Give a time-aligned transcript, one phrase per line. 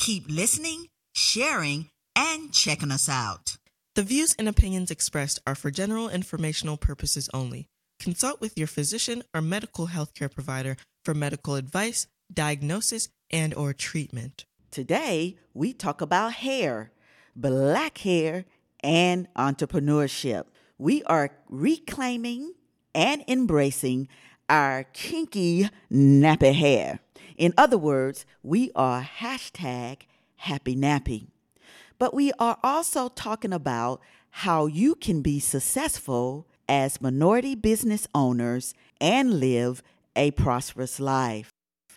[0.00, 3.58] keep listening, sharing, and checking us out.
[3.94, 7.66] The views and opinions expressed are for general informational purposes only.
[8.00, 14.46] Consult with your physician or medical healthcare provider for medical advice, diagnosis, and or treatment.
[14.70, 16.92] Today, we talk about hair,
[17.36, 18.46] black hair,
[18.82, 20.44] and entrepreneurship.
[20.78, 22.54] We are reclaiming
[22.94, 24.08] and embracing
[24.48, 27.00] our kinky nappy hair.
[27.40, 30.02] In other words, we are hashtag
[30.36, 31.28] happy nappy.
[31.98, 38.74] But we are also talking about how you can be successful as minority business owners
[39.00, 39.82] and live
[40.14, 41.50] a prosperous life.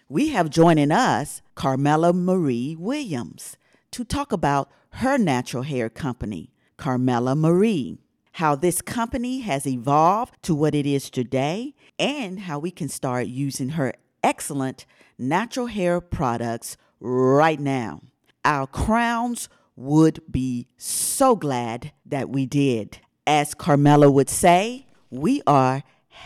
[0.08, 3.57] We have joining us Carmela Marie Williams
[3.91, 8.00] to talk about her natural hair company, Carmela Marie,
[8.33, 13.28] how this company has evolved to what it is today, and how we can start
[13.28, 14.85] using her excellent
[15.29, 18.02] natural hair products right now.
[18.45, 22.99] Our crowns would be so glad that we did.
[23.25, 25.83] As Carmela would say, we are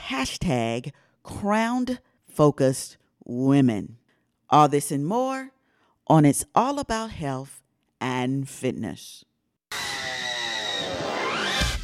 [0.08, 0.92] hashtag
[1.24, 3.98] crowned focused women.
[4.50, 5.52] All this and more
[6.08, 7.62] on It's All About Health
[8.00, 9.26] and Fitness.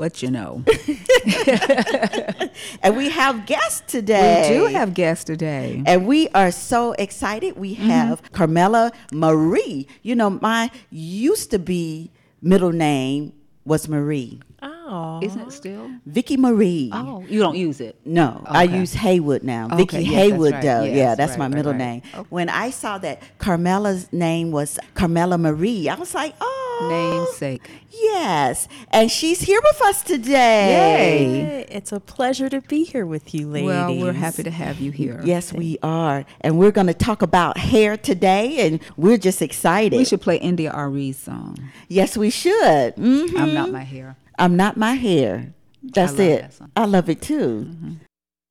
[0.00, 0.64] what you know.
[2.82, 4.48] and we have guests today.
[4.50, 5.82] We do have guests today.
[5.84, 7.56] And we are so excited.
[7.56, 7.88] We Mm-hmm.
[7.88, 9.86] have Carmela Marie.
[10.02, 12.10] You know, my used to be
[12.42, 13.32] middle name
[13.64, 14.40] was Marie.
[14.62, 15.20] Oh.
[15.22, 15.90] Isn't it still?
[16.04, 16.90] Vicky Marie.
[16.92, 17.96] Oh, you don't use it.
[18.04, 19.66] No, I use Haywood now.
[19.66, 20.62] Okay, Vicky yes, Haywood right.
[20.62, 20.82] Doe.
[20.82, 21.78] Yes, yeah, that's right, my middle right.
[21.78, 22.02] name.
[22.12, 22.26] Okay.
[22.28, 27.70] When I saw that Carmela's name was Carmela Marie, I was like, oh, Namesake.
[27.90, 30.32] Yes, and she's here with us today.
[30.32, 33.66] Hey, it's a pleasure to be here with you, ladies.
[33.66, 35.20] Well, we're happy to have you here.
[35.24, 39.96] Yes, we are, and we're going to talk about hair today, and we're just excited.
[39.96, 41.56] We should play India.Arie's song.
[41.88, 42.96] Yes, we should.
[42.96, 43.36] Mhm.
[43.38, 44.16] I'm not my hair.
[44.38, 45.52] I'm not my hair.
[45.82, 46.40] That's love it.
[46.42, 46.70] that song.
[46.76, 47.70] I love it too.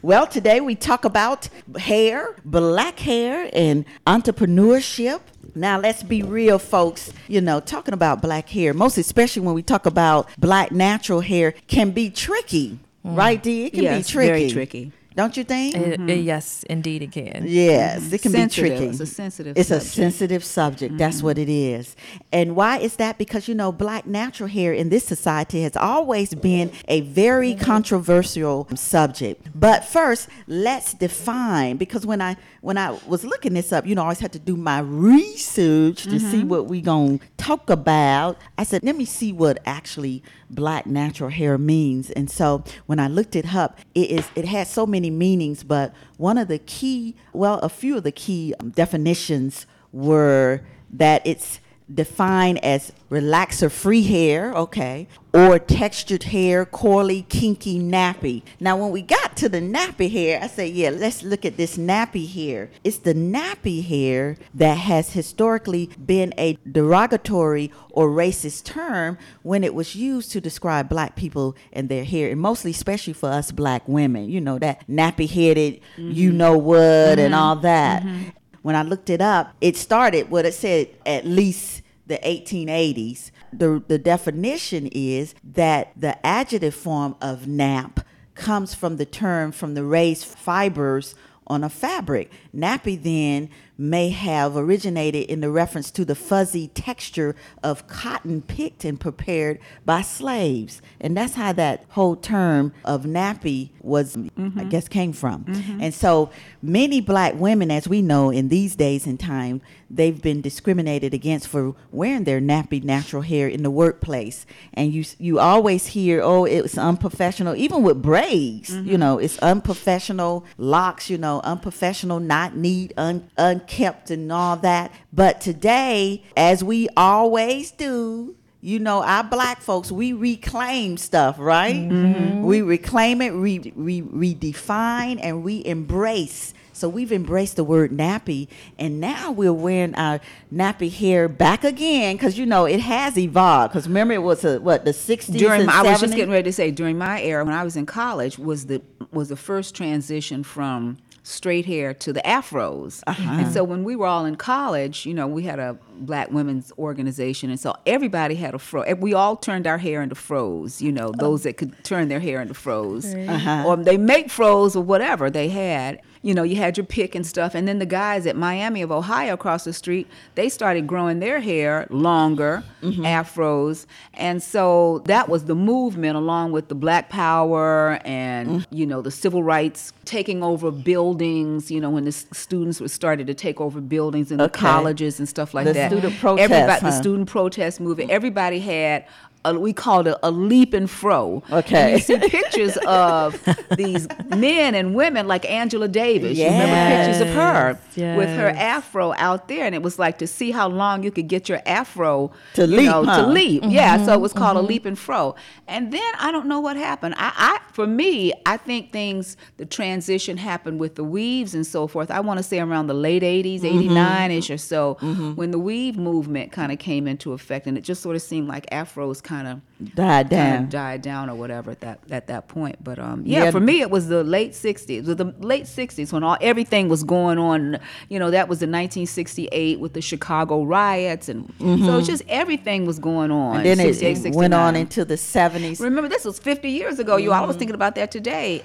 [0.01, 5.19] Well, today we talk about hair, black hair, and entrepreneurship.
[5.55, 7.11] Now, let's be real, folks.
[7.27, 11.53] You know, talking about black hair, most especially when we talk about black natural hair,
[11.67, 13.65] can be tricky, right, Dee?
[13.65, 14.27] It can Yes, be tricky.
[14.29, 14.91] very tricky.
[15.15, 15.75] Don't you think?
[15.75, 17.43] Uh, uh, yes, indeed, it can.
[17.47, 18.63] Yes, it can Sensitive.
[18.63, 18.85] be tricky.
[18.91, 19.95] It's a sensitive It's a subject.
[19.95, 20.97] sensitive subject.
[20.97, 21.95] That's what it is.
[22.31, 23.17] And why is that?
[23.17, 28.67] Because you know, black natural hair in this society has always been a very controversial
[28.75, 29.47] subject.
[29.55, 34.01] But first, let's define because when I when I was looking this up, you know,
[34.01, 38.37] I always had to do my research to see what we gonna talk about.
[38.57, 42.09] I said, let me see what actually black natural hair means.
[42.11, 45.93] And so when I looked it up, it is it had so many meanings, but
[46.17, 50.61] one of the key, well, a few of the key um, definitions were
[50.91, 51.59] that it's
[51.93, 58.43] defined as relaxer free hair, okay, or textured hair, coily, kinky, nappy.
[58.59, 61.77] Now, when we got to the nappy hair, I said, yeah, let's look at this
[61.77, 62.69] nappy hair.
[62.83, 69.73] It's the nappy hair that has historically been a derogatory or racist term when it
[69.73, 73.87] was used to describe black people and their hair, and mostly, especially for us black
[73.87, 76.37] women, you know, that nappy headed, you mm-hmm.
[76.37, 77.33] know what, and mm-hmm.
[77.33, 78.03] all that.
[78.03, 78.29] Mm-hmm.
[78.61, 83.31] When I looked it up, it started what it said at least the 1880s.
[83.53, 88.01] The, the definition is that the adjective form of nap
[88.35, 91.15] comes from the term from the raised fibers
[91.47, 92.31] on a fabric.
[92.55, 97.33] Nappy then may have originated in the reference to the fuzzy texture
[97.63, 100.81] of cotton picked and prepared by slaves.
[100.99, 104.69] And that's how that whole term of nappy was, I mm-hmm.
[104.69, 105.45] guess, came from.
[105.45, 105.81] Mm-hmm.
[105.81, 106.29] And so
[106.61, 111.47] many black women, as we know in these days and time, they've been discriminated against
[111.47, 114.45] for wearing their nappy natural hair in the workplace.
[114.73, 118.95] And you you always hear, oh, it's unprofessional, even with braids, you mm-hmm.
[118.97, 123.29] know, it's unprofessional locks, you know, unprofessional, not neat, un,
[123.69, 124.91] unkept, and all that.
[125.13, 131.75] But today, as we always do, you know, our black folks, we reclaim stuff, right?
[131.75, 132.43] Mm-hmm.
[132.43, 136.53] We reclaim it, re, re, redefine, and we embrace.
[136.73, 140.21] So we've embraced the word nappy, and now we're wearing our
[140.53, 143.73] nappy hair back again because you know it has evolved.
[143.73, 146.43] Because remember, it was a, what the '60s during my, I was just getting ready
[146.43, 148.81] to say during my era when I was in college was the
[149.11, 153.03] was the first transition from straight hair to the afros.
[153.07, 153.31] Uh-huh.
[153.31, 156.71] And so when we were all in college, you know, we had a black women's
[156.77, 158.83] organization and so everybody had a fro.
[158.95, 162.41] We all turned our hair into fros, you know, those that could turn their hair
[162.41, 163.05] into fros.
[163.05, 163.63] Uh-huh.
[163.67, 166.01] Or they make fros or whatever they had.
[166.21, 167.55] You know, you had your pick and stuff.
[167.55, 170.05] And then the guys at Miami of Ohio across the street,
[170.35, 173.03] they started growing their hair longer, Mm-hmm.
[173.05, 173.85] afros.
[174.13, 178.65] And so that was the movement along with the black power and, Mm.
[178.71, 183.27] you know, the civil rights taking over buildings, you know, when the students were started
[183.27, 185.91] to take over buildings in the colleges and stuff like The that.
[185.91, 186.89] student protest, Everybody, huh?
[186.89, 189.05] the student protest movement, everybody had
[189.45, 191.43] a, we called it a leap and fro.
[191.51, 191.81] Okay.
[191.81, 193.41] And you see pictures of
[193.75, 196.37] these men and women like Angela Davis.
[196.37, 200.19] You remember pictures of her Yes, with her afro out there, and it was like
[200.19, 203.21] to see how long you could get your afro To leap, know, huh?
[203.21, 203.63] to leap.
[203.65, 204.67] Yeah, mm-hmm, so it was called a mm-hmm.
[204.67, 205.35] leap and fro.
[205.67, 207.15] And then I don't know what happened.
[207.17, 211.87] I, I for me, I think things the transition happened with the weaves and so
[211.87, 212.11] forth.
[212.11, 213.79] I want to say around the late 80s, mm-hmm.
[213.79, 214.95] 89 ish or so,
[215.35, 218.47] when the weave movement kind of came into effect, and it just sort of seemed
[218.47, 220.69] like afros kind of died down.
[220.69, 222.83] died down or whatever at that at that point.
[222.83, 223.51] But um, yeah, Yeah.
[223.51, 225.05] for me it was the late '60s.
[225.05, 227.79] The late '60s when all everything was going on.
[228.09, 232.85] You know, that was in 1968 with the Chicago riots, and so it's just everything
[232.85, 233.57] was going on.
[233.57, 233.67] Mm-hmm.
[233.67, 234.75] and then 68, it went on 69.
[234.75, 235.79] into the 70s.
[235.81, 237.17] Remember, this was 50 years ago.
[237.17, 237.47] You all Mm-hmm.
[237.47, 238.63] was thinking about that today.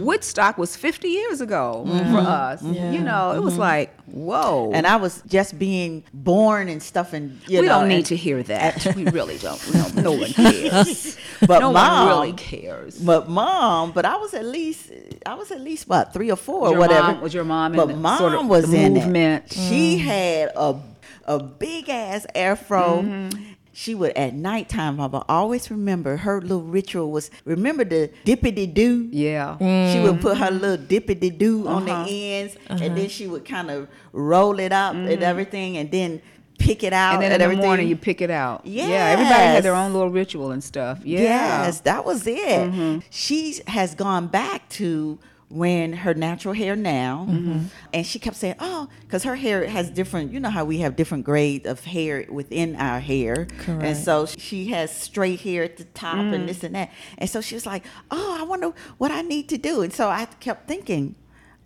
[0.00, 2.62] Woodstock was 50 years ago for us.
[2.62, 4.66] You know, it was like, whoa.
[4.66, 4.74] Mm-hmm.
[4.76, 8.06] And I was just being born and stuff, and you we know, don't need and-
[8.06, 8.86] to hear that.
[8.96, 9.64] we really don't.
[9.66, 9.94] We don't.
[10.04, 11.16] No one cares.
[11.46, 12.98] But no mom, really cares.
[12.98, 14.92] But mom, but I was at least,
[15.26, 17.14] I was at least what three or four, or whatever.
[17.14, 19.46] mom- was your mom in But the mom sort of was in movement?
[19.46, 19.52] It.
[19.52, 20.00] She mm.
[20.00, 20.80] had a
[21.26, 23.02] a big ass afro.
[23.02, 23.42] Mm-hmm.
[23.76, 25.00] She would at nighttime.
[25.00, 29.08] I will always remember her little ritual was remember the dippity do.
[29.10, 29.58] Yeah.
[29.92, 30.58] She would put her mm-hmm.
[30.58, 32.06] little dippity doo on the uh-huh.
[32.08, 32.94] ends, and uh-huh.
[32.94, 35.22] then she would kind of roll it up and mm-hmm.
[35.24, 36.22] everything, and then
[36.64, 38.64] pick it out And then in and the morning you pick it out.
[38.64, 38.84] Yeah.
[38.84, 41.00] Everybody had their own little ritual and stuff.
[41.04, 41.20] Yeah.
[41.64, 42.38] Yes, that was it.
[42.38, 43.00] Mm-hmm.
[43.10, 45.18] She has gone back to
[45.50, 47.66] wearing her natural hair now, mm-hmm.
[47.92, 50.32] and she kept saying, "Oh, because her hair has different.
[50.32, 53.84] You know how we have different grades of hair within our hair, Correct.
[53.84, 56.46] and so she has straight hair at the top and mm.
[56.46, 56.90] this and that.
[57.18, 60.08] And so she was like, "Oh, I wonder what I need to do." And so
[60.08, 61.14] I kept thinking.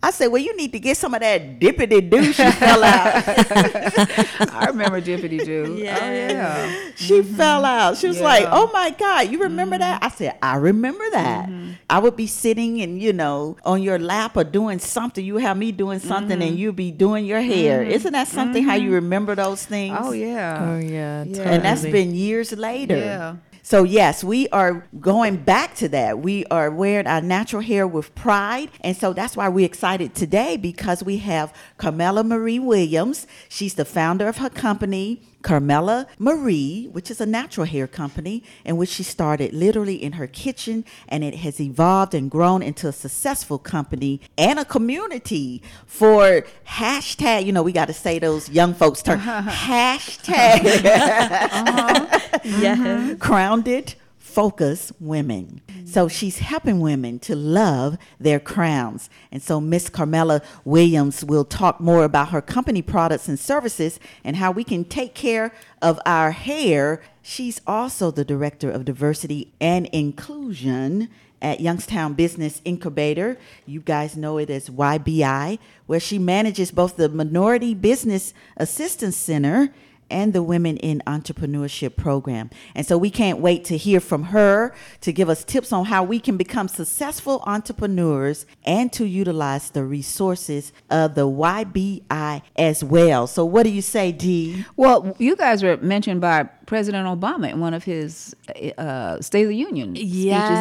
[0.01, 3.23] I said, "Well, you need to get some of that dippity doo." She fell out.
[4.55, 5.65] I remember Dippity Doo.
[5.67, 6.91] Oh yeah.
[6.95, 7.97] She fell out.
[7.97, 8.53] She was like, Mm-hmm.
[8.53, 8.59] Yeah.
[8.59, 8.69] Mm-hmm.
[8.69, 11.49] "Oh my God, you remember that?" I said, "I remember that."
[11.89, 15.23] I would be sitting and you know on your lap or doing something.
[15.25, 16.57] You have me doing something, and Mm-hmm.
[16.63, 17.83] you be doing your hair.
[17.83, 18.63] Isn't that something?
[18.63, 19.97] How you remember those things?
[19.99, 20.63] Oh yeah.
[20.63, 21.43] Oh yeah, Yeah.
[21.43, 22.95] and that's been years later.
[22.97, 23.35] Yeah.
[23.69, 26.17] So yes, we are going back to that.
[26.17, 30.57] We are wearing our natural hair with pride, and so that's why we're excited today
[30.57, 33.27] because we have Carmela Marie Williams.
[33.47, 35.21] She's the founder of her company.
[35.41, 40.27] Carmela Marie, which is a natural hair company, in which she started literally in her
[40.27, 46.45] kitchen, and it has evolved and grown into a successful company and a community for
[46.67, 47.45] hashtag.
[47.45, 49.49] You know, we got to say those young folks term uh-huh.
[49.49, 52.29] hashtag uh-huh.
[52.43, 53.17] yes.
[53.17, 53.95] grounded
[54.29, 55.61] focus women.
[55.85, 59.09] So she's helping women to love their crowns.
[59.31, 64.35] And so miss carmela williams will talk more about her company products and services and
[64.35, 67.01] how we can take care of our hair.
[67.21, 71.09] She's also the director of diversity and inclusion
[71.41, 73.37] at Youngstown Business Incubator.
[73.65, 79.73] You guys know it as YBI, where she manages both the Minority Business Assistance Center
[80.09, 82.49] and the Women in Entrepreneurship program.
[82.75, 86.03] And so we can't wait to hear from her to give us tips on how
[86.03, 93.27] we can become successful entrepreneurs and to utilize the resources of the YBI as well.
[93.27, 94.65] So, what do you say, Dee?
[94.75, 98.35] Well, you guys were mentioned by President Obama in one of his
[98.77, 100.13] uh, State of the Union speeches,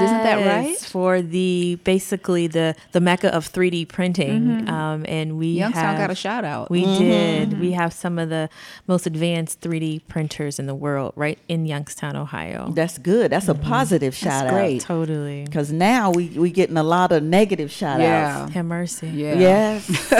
[0.06, 0.74] isn't that right?
[0.78, 5.58] For the basically the the mecca of 3D printing, um, and we Mm-hmm.
[5.58, 6.70] Youngstown have, got a shout out.
[6.70, 7.60] We did.
[7.60, 8.48] We have some of the
[8.86, 12.70] most advanced 3D printers in the world, right in Youngstown, Ohio.
[12.74, 13.30] That's good.
[13.30, 14.52] That's a positive shout out.
[14.54, 14.80] great.
[14.80, 15.44] Totally.
[15.44, 18.44] Because now we we getting a lot of negative shout Yeah.
[18.44, 18.52] outs.
[18.54, 19.08] Have mercy.
[19.08, 19.34] yeah.
[19.34, 20.12] Yes.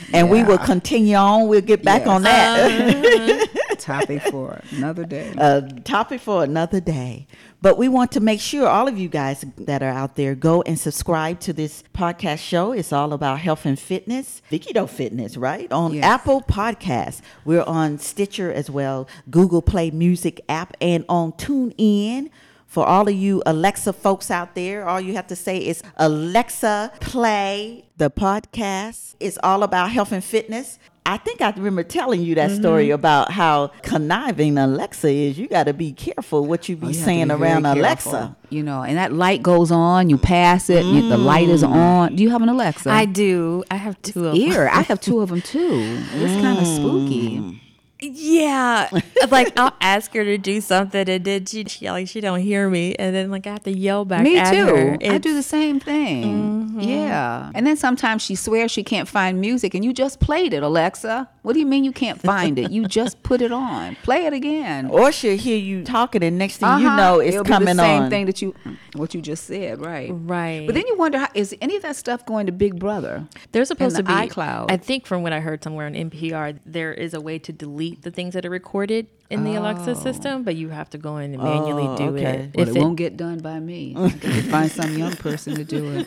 [0.14, 1.48] and we will continue on.
[1.48, 2.08] We'll get back Yes.
[2.08, 3.48] on that.
[4.06, 5.32] Topic for another day.
[5.38, 7.26] a topic for another day.
[7.62, 10.62] But we want to make sure all of you guys that are out there go
[10.62, 12.72] and subscribe to this podcast show.
[12.72, 14.42] It's all about health and fitness.
[14.50, 15.70] Vicky Doe Fitness, right?
[15.72, 16.04] On Yes.
[16.04, 17.20] Apple Podcasts.
[17.44, 22.30] We're on Stitcher as well, Google Play Music app, and on TuneIn.
[22.66, 26.92] For all of you Alexa folks out there, all you have to say is Alexa,
[27.00, 29.14] play the podcast.
[29.18, 30.78] It's all about health and fitness.
[31.06, 32.94] I think I remember telling you that story mm-hmm.
[32.94, 35.38] about how conniving Alexa is.
[35.38, 37.80] You got to be careful what you be Oh, You saying be very around careful,
[37.80, 38.36] Alexa.
[38.50, 41.70] You know, and that light goes on, you pass it, you, the light is mm.
[41.70, 42.16] on.
[42.16, 42.90] Do you have an Alexa?
[42.90, 43.62] I do.
[43.70, 44.36] I have two of them.
[44.36, 44.68] Ear.
[44.68, 46.02] I have two of them too.
[46.14, 47.38] It's kind of spooky.
[47.38, 47.60] Mm.
[48.00, 48.90] Yeah,
[49.30, 52.68] like I'll ask her to do something, and then she, she like she don't hear
[52.68, 54.22] me, and then like I have to yell back.
[54.22, 54.98] Me too.
[55.02, 56.56] I do the same thing.
[56.76, 56.80] Mm-hmm.
[56.80, 57.50] Yeah.
[57.54, 61.28] And then sometimes she swears she can't find music and you just played it, Alexa.
[61.46, 62.72] What do you mean you can't find it?
[62.72, 63.94] You just put it on.
[64.02, 64.90] Play it again.
[64.96, 66.96] Or she'll hear you talking, and next thing you Uh-huh.
[66.96, 68.10] know, it's It'll coming be the same on.
[68.10, 68.52] thing that you
[68.96, 70.10] what you just said, right?
[70.12, 70.66] Right.
[70.66, 73.28] But then you wonder how is any of that stuff going to Big Brother?
[73.52, 74.72] They're supposed the to be iCloud.
[74.72, 78.02] I think from what I heard somewhere on NPR, there is a way to delete
[78.02, 81.34] the things that are recorded in the Alexa system, but you have to go in
[81.34, 82.48] and manually Oh, do okay.
[82.52, 82.56] it.
[82.56, 83.94] Well, If it, won't get done by me.
[83.96, 86.06] I find some young person to do it.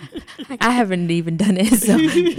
[0.61, 1.97] I haven't even done it, so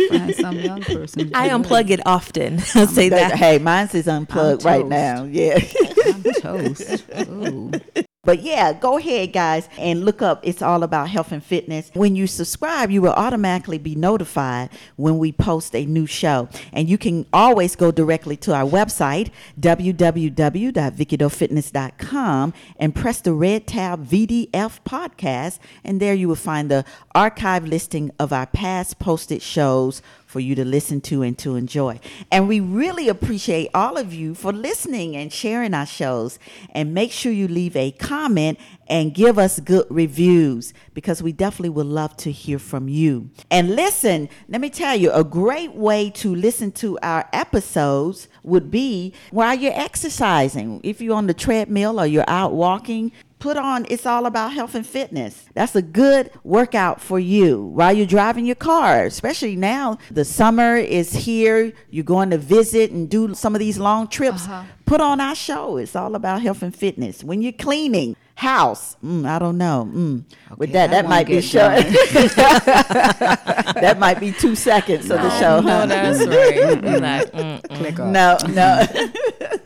[0.09, 1.29] Find some young person.
[1.31, 2.59] To I do unplug it often.
[2.91, 5.25] Say That- hey, mine's is unplugged right now.
[5.25, 5.59] Yeah.
[6.07, 7.05] I'm toast.
[7.29, 7.71] Ooh.
[8.23, 11.91] But yeah, go ahead, guys, and look up It's All About Health and Fitness.
[11.95, 16.47] When you subscribe, you will automatically be notified when we post a new show.
[16.75, 24.07] And you can always go directly to our website, www.vickydofitness.com, and press the red tab
[24.07, 25.59] VDF podcast.
[25.83, 30.55] And there you will find the archive listing of our past posted shows for you
[30.55, 31.99] to listen to and to enjoy.
[32.31, 36.39] And we really appreciate all of you for listening and sharing our shows.
[36.71, 41.71] And make sure you leave a comment and give us good reviews because we definitely
[41.71, 43.31] would love to hear from you.
[43.51, 48.71] And listen, let me tell you, a great way to listen to our episodes would
[48.71, 50.81] be while you're exercising.
[50.85, 53.11] If you're on the treadmill or you're out walking,
[53.41, 55.47] put on It's All About Health and Fitness.
[55.55, 60.77] That's a good workout for you while you're driving your car, especially now the summer
[60.77, 61.73] is here.
[61.91, 64.47] You're going to visit and do some of these long trips.
[64.85, 65.79] Put on our show.
[65.79, 67.25] It's all about health and fitness.
[67.25, 69.89] When you're cleaning, house, mm, I don't know.
[69.93, 70.25] Mm.
[70.57, 71.77] With Okay, that, that might be get short.
[73.77, 75.61] that might be two seconds of the show.
[75.61, 75.87] No, huh?
[75.87, 76.83] that's right.
[76.83, 77.99] Like, mm, Click.
[77.99, 78.87] No, no.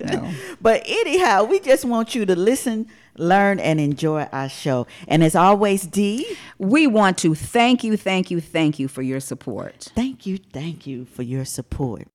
[0.05, 0.31] No.
[0.61, 4.87] But anyhow, we just want you to listen, learn, and enjoy our show.
[5.09, 9.21] And as always, Dee, We want to thank you, thank you, thank you for your
[9.21, 9.93] support.
[9.95, 12.09] thank you, thank you for your support.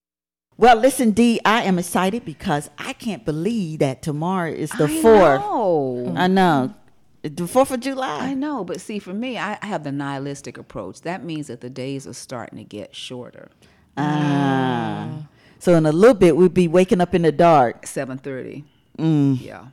[0.58, 5.02] Well, listen, Dee, I am excited because I can't believe that tomorrow is the I
[5.02, 5.40] fourth.
[5.42, 6.14] know.
[6.18, 6.74] I know.
[7.22, 8.28] The fourth of July.
[8.30, 11.02] I know, but see, for me, I have the nihilistic approach.
[11.02, 13.50] That means that the days are starting to get shorter.
[13.98, 15.28] Ah.
[15.60, 17.86] So in a little bit, we'll be waking up in the dark.
[17.88, 18.64] Seven thirty.
[18.98, 19.68] Yeah.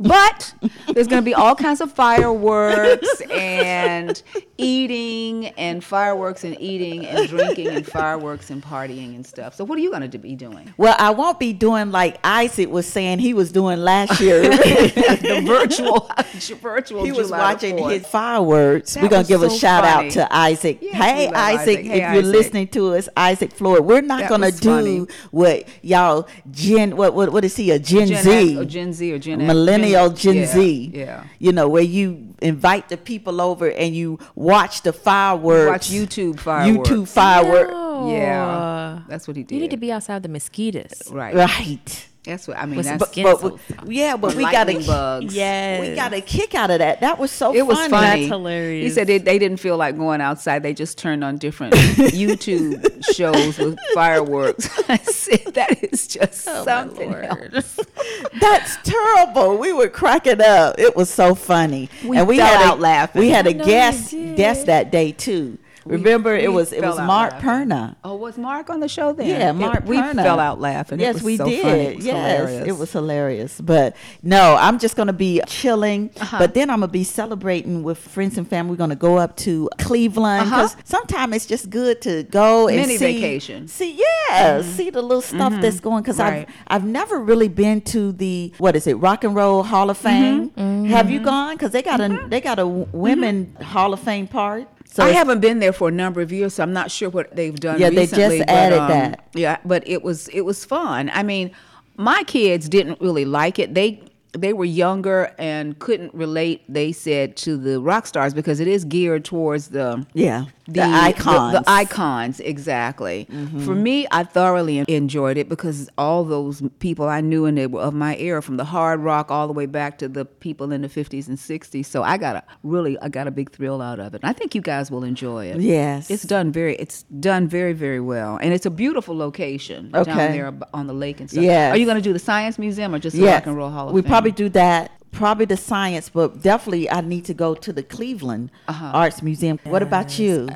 [0.00, 0.54] But
[0.94, 4.22] there's going to be all kinds of fireworks and
[4.56, 9.54] eating and fireworks and eating and drinking and fireworks and partying and stuff.
[9.54, 10.72] So what are you going to be doing?
[10.76, 14.42] Well, I won't be doing like Isaac was saying he was doing last year.
[14.48, 16.10] the virtual
[16.60, 17.90] virtual he was July watching 4th.
[17.92, 18.94] his fireworks.
[18.94, 20.06] That We're gonna was give a shout funny.
[20.08, 20.78] out to Isaac.
[20.80, 21.78] Yes, hey, Isaac, Isaac.
[21.80, 23.80] if Hey, you're listening to us, Isaac Floyd.
[23.80, 25.06] We're not gonna do funny.
[25.30, 26.96] what y'all Gen.
[26.96, 27.70] What what what is he?
[27.70, 29.48] A Gen, Gen Z, X or Gen Z or Gen X,
[29.88, 30.90] millennial Gen- Gen, yeah, Z.
[30.94, 31.24] yeah.
[31.38, 35.70] You know where you invite the people over and you watch the fireworks.
[35.70, 36.88] Watch YouTube fireworks.
[36.90, 37.72] YouTube fireworks.
[38.12, 39.54] Yeah, that's what he did.
[39.56, 41.10] You need to be outside the mosquitoes.
[41.10, 41.34] right.
[41.34, 42.08] Right.
[42.28, 42.82] That's what I mean.
[42.82, 45.34] That's skin But so we, yeah, but we got a bugs.
[45.34, 45.80] Yes.
[45.80, 47.00] we got a kick out of that.
[47.00, 47.90] That was so It was funny.
[47.90, 48.20] funny.
[48.20, 48.84] That's hilarious.
[48.84, 50.62] He said they, they didn't feel like going outside.
[50.62, 51.74] They just turned on different
[52.22, 54.68] YouTube shows with fireworks.
[54.88, 57.78] I said that is just Oh, something else.
[58.40, 59.56] That's terrible.
[59.58, 60.76] We were cracking up.
[60.78, 61.88] It was so funny.
[62.04, 63.20] We and we fell had out a, laughing.
[63.20, 65.58] We had a guest guest that day too.
[65.88, 67.48] Remember, it we was it was Mark laughing.
[67.68, 67.96] Perna.
[68.04, 69.26] Oh, was Mark on the show then?
[69.28, 71.00] Yeah, It- Mark we fell out laughing.
[71.00, 71.64] Yes, it was we so did.
[71.98, 72.68] It yes, hilarious.
[72.68, 73.60] it was hilarious.
[73.60, 76.10] But no, I'm just gonna be chilling.
[76.20, 76.38] Uh-huh.
[76.38, 78.70] But then I'm gonna be celebrating with friends and family.
[78.70, 80.56] We're gonna go up to Cleveland Uh-huh.
[80.68, 83.68] because sometimes it's just good to go and Mini see, vacation.
[83.68, 84.70] See, yeah, mm-hmm.
[84.70, 85.62] see the little stuff mm-hmm.
[85.62, 86.02] that's going.
[86.02, 86.48] Because Right.
[86.66, 89.98] I've I've never really been to the what is it Rock and Roll Hall of
[89.98, 90.48] mm-hmm.
[90.56, 90.84] Fame.
[90.86, 91.54] Have you gone?
[91.54, 94.68] Because they got a they got a women Hall of Fame part.
[94.98, 97.34] So I haven't been there for a number of years, so I'm not sure what
[97.36, 97.80] they've done.
[97.80, 99.28] Yeah, they just recently, but, added um, that.
[99.32, 101.08] Yeah, but it was it was fun.
[101.14, 101.52] I mean,
[101.96, 103.74] my kids didn't really like it.
[103.74, 104.02] They
[104.32, 106.64] they were younger and couldn't relate.
[106.68, 111.52] They said to the rock stars because it is geared towards the yeah, the, icons.
[111.54, 113.26] the, the icons, exactly.
[113.30, 113.60] Mm-hmm.
[113.64, 117.80] For me, I thoroughly enjoyed it because all those people I knew and they were
[117.80, 120.82] of my era, from the hard rock all the way back to the people in
[120.82, 121.88] the fifties and sixties.
[121.88, 124.20] So I got a really, I got a big thrill out of it.
[124.22, 125.60] I think you guys will enjoy it.
[125.60, 126.10] Yes.
[126.10, 130.04] it's done very, it's done very, very well, and it's a beautiful location Okay.
[130.14, 131.42] down there on the lake and stuff.
[131.42, 131.72] Yes.
[131.74, 133.34] Are you going to do the Science Museum or just the Yes.
[133.40, 134.08] Rock and Roll Hall of we Fame?
[134.10, 134.90] probably do that.
[135.12, 138.90] Probably the science, but definitely I need to go to the Cleveland Uh-huh.
[138.94, 139.58] Arts Museum.
[139.64, 140.48] What about you?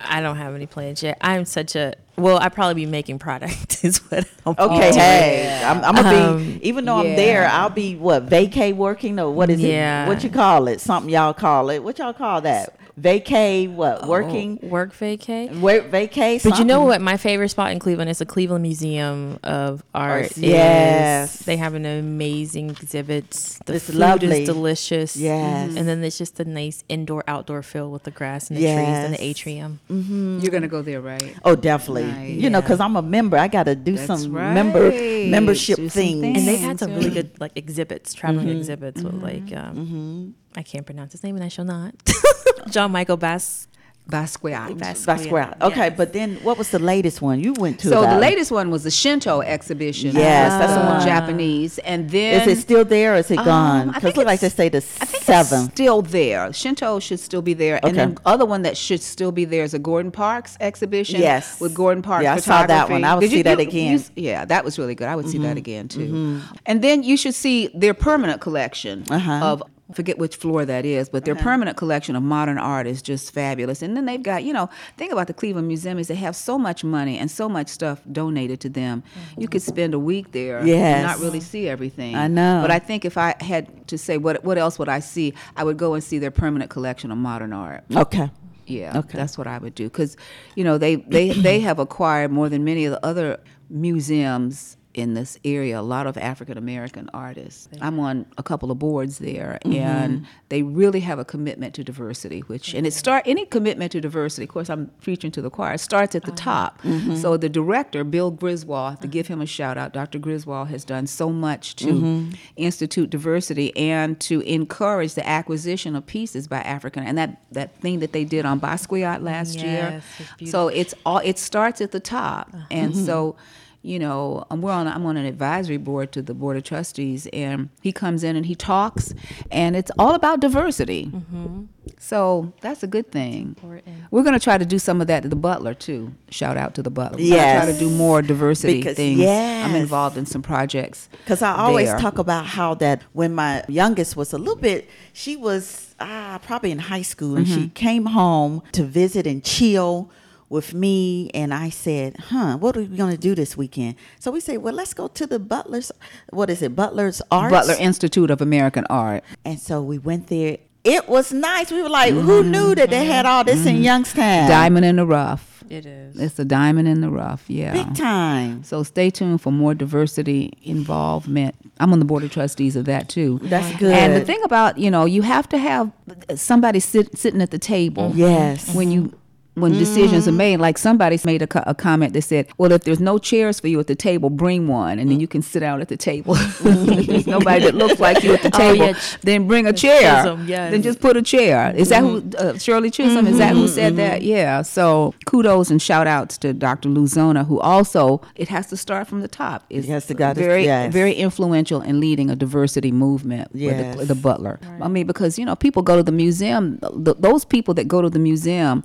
[0.00, 1.18] I don't have any plans yet.
[1.20, 2.38] I'm such a well.
[2.38, 4.28] I probably be making product is what.
[4.46, 4.94] I'm Okay, doing.
[5.00, 6.68] hey, I'm, I'm gonna Um, be.
[6.68, 10.04] Even though I'm there, I'll be what vacay working or what is Yeah.
[10.04, 10.08] it?
[10.08, 10.80] What you call it?
[10.80, 11.82] Something y'all call it?
[11.82, 12.76] What y'all call that?
[13.00, 13.68] Vacay?
[13.72, 14.08] What oh.
[14.08, 14.58] working?
[14.62, 15.58] work vacay.
[15.60, 16.42] Work vacay?
[16.42, 17.00] But you know what?
[17.00, 20.24] My favorite spot in Cleveland is the Cleveland Museum of Art.
[20.24, 21.38] Arts, is- yes.
[21.40, 23.58] they have an amazing exhibits.
[23.66, 24.42] The It's food lovely.
[24.42, 25.16] is delicious.
[25.16, 25.76] Yes.
[25.76, 28.76] and then there's just a nice indoor outdoor feel with the grass and the trees
[28.76, 29.20] and the Yes.
[29.20, 29.80] atrium.
[29.90, 30.40] Mm-hmm.
[30.40, 31.34] You're going to go there, right?
[31.44, 32.04] Oh, definitely.
[32.04, 32.36] Nice.
[32.36, 33.36] You know, because I'm a member.
[33.36, 34.54] I got to do That's some right.
[34.54, 34.90] member
[35.30, 36.20] membership some things.
[36.20, 36.38] things.
[36.38, 38.58] And they've had some really good like exhibits, traveling mm-hmm.
[38.58, 39.58] exhibits with like mm-hmm.
[39.58, 41.94] um, I can't pronounce his name and I shall not.
[42.70, 43.68] John Michael Bass.
[44.06, 44.76] Basquiat.
[44.78, 45.44] Bass- That's where.
[45.58, 45.94] I- Okay, Yes.
[45.96, 47.88] but then what was the latest one you went to?
[47.88, 50.14] So the latest one was the Shinto exhibition.
[50.14, 51.06] Yes, It that's the the one.
[51.06, 53.80] Japanese, and then Is it still there or is it gone?
[53.88, 55.72] Um, I Because think look like they say the I seventh.
[55.72, 56.52] still there.
[56.52, 57.98] Shinto should still be there, Okay.
[57.98, 61.18] and the other one that should still be there is a Gordon Parks exhibition.
[61.20, 61.58] Yes.
[61.58, 62.24] with Gordon Parks.
[62.24, 63.04] Yeah, I saw that one.
[63.04, 63.92] I would Did see you- that you- again.
[64.16, 65.08] you- yeah, that was really good.
[65.08, 66.42] I would see that again too.
[66.66, 69.32] And then you should see their permanent collection Uh-huh.
[69.46, 69.62] of.
[69.92, 71.44] Forget which floor that is, but their uh-huh.
[71.44, 73.82] permanent collection of modern art is just fabulous.
[73.82, 76.56] And then they've got, you know, think about the Cleveland Museum is they have so
[76.58, 79.02] much money and so much stuff donated to them.
[79.02, 79.42] Mm-hmm.
[79.42, 80.96] You could spend a week there Yes.
[80.96, 82.14] and not really see everything.
[82.14, 82.60] I know.
[82.62, 85.64] But I think if I had to say what what else would I see, I
[85.64, 87.84] would go and see their permanent collection of modern art.
[87.94, 88.30] Okay.
[88.66, 89.18] Yeah, Okay.
[89.18, 90.16] that's what I would do because,
[90.54, 95.14] you know, they they they have acquired more than many of the other museums in
[95.14, 95.78] this area.
[95.78, 97.68] A lot of African American artists.
[97.80, 99.72] I'm on a couple of boards there, Mm-hmm.
[99.78, 102.40] and they really have a commitment to diversity.
[102.40, 104.44] Which and it start any commitment to diversity.
[104.44, 105.76] Of course, I'm preaching to the choir.
[105.78, 106.80] Starts at the top.
[106.82, 107.16] Mm-hmm.
[107.16, 110.18] So the director, Bill Griswold, to give him a shout out, Dr.
[110.18, 112.30] Griswold has done so much to Mm-hmm.
[112.56, 118.00] institute diversity and to encourage the acquisition of pieces by African and that that thing
[118.00, 120.02] that they did on Basquiat last year.
[120.38, 122.64] It's So it's all it starts at the top, Uh-huh.
[122.70, 123.06] and Mm-hmm.
[123.06, 123.36] so
[123.84, 127.26] you know um, we're on I'm on an advisory board to the board of trustees,
[127.32, 129.14] and he comes in and he talks,
[129.50, 131.06] and it's all about diversity.
[131.06, 131.64] Mm-hmm.
[131.98, 133.48] So that's a good thing.
[133.60, 133.96] Important.
[134.10, 136.12] We're going to try to do some of that to the Butler too.
[136.30, 137.18] Shout out to the Butler.
[137.18, 137.60] We're Yes.
[137.60, 139.20] gonna try to do more diversity Because- things.
[139.20, 141.08] I'm involved in some projects.
[141.24, 141.98] Because I always there.
[141.98, 146.70] talk about how that when my youngest was a little bit, she was ah, probably
[146.72, 147.62] in high school, and Mm-hmm.
[147.62, 150.10] she came home to visit and chill
[150.48, 151.30] with me.
[151.34, 153.96] And I said, huh, what are we going to do this weekend?
[154.18, 155.90] So we said, well, let's go to the Butler's,
[156.30, 157.52] what is it, Butler's Arts?
[157.52, 159.24] Butler Institute of American Art.
[159.44, 160.58] And so we went there.
[160.84, 161.72] It was nice.
[161.72, 164.40] We were like, who knew that they had all this in Youngstown?
[164.40, 164.48] Mm-hmm.
[164.48, 165.64] Diamond in the rough.
[165.70, 166.20] It is.
[166.20, 167.44] It's a diamond in the rough.
[167.48, 167.72] Yeah.
[167.72, 168.62] Big time.
[168.64, 171.54] So stay tuned for more diversity involvement.
[171.80, 173.40] I'm on the board of trustees of that too.
[173.44, 173.94] That's good.
[173.94, 175.90] And the thing about you know, you have to have
[176.34, 178.12] somebody sit, sitting at the table.
[178.14, 178.74] Yes.
[178.74, 179.18] When you
[179.54, 180.58] when decisions are made.
[180.58, 183.68] Like somebody's made a, co- a comment that said, "Well, if there's no chairs for
[183.68, 186.34] you at the table, bring one, and then you can sit down at the table.
[186.36, 186.58] if
[187.06, 190.22] there's nobody that looks like you at the Oh, table, yeah, then bring a chair.
[190.22, 190.70] Chisholm, yes.
[190.72, 193.26] Then just put a chair." Is that who uh, Shirley Chisholm?
[193.26, 194.22] Is that who said that?
[194.22, 194.62] Yeah.
[194.62, 196.88] So kudos and shout outs to Dr.
[196.88, 199.64] Louis Zona, who also it has to start from the top.
[199.70, 200.92] Is has to very yes.
[200.92, 203.96] very influential in leading a diversity movement with Yes.
[203.96, 204.58] the, the Butler.
[204.80, 206.78] I mean, because you know, people go to the museum.
[207.04, 208.82] th those people that go to the museum,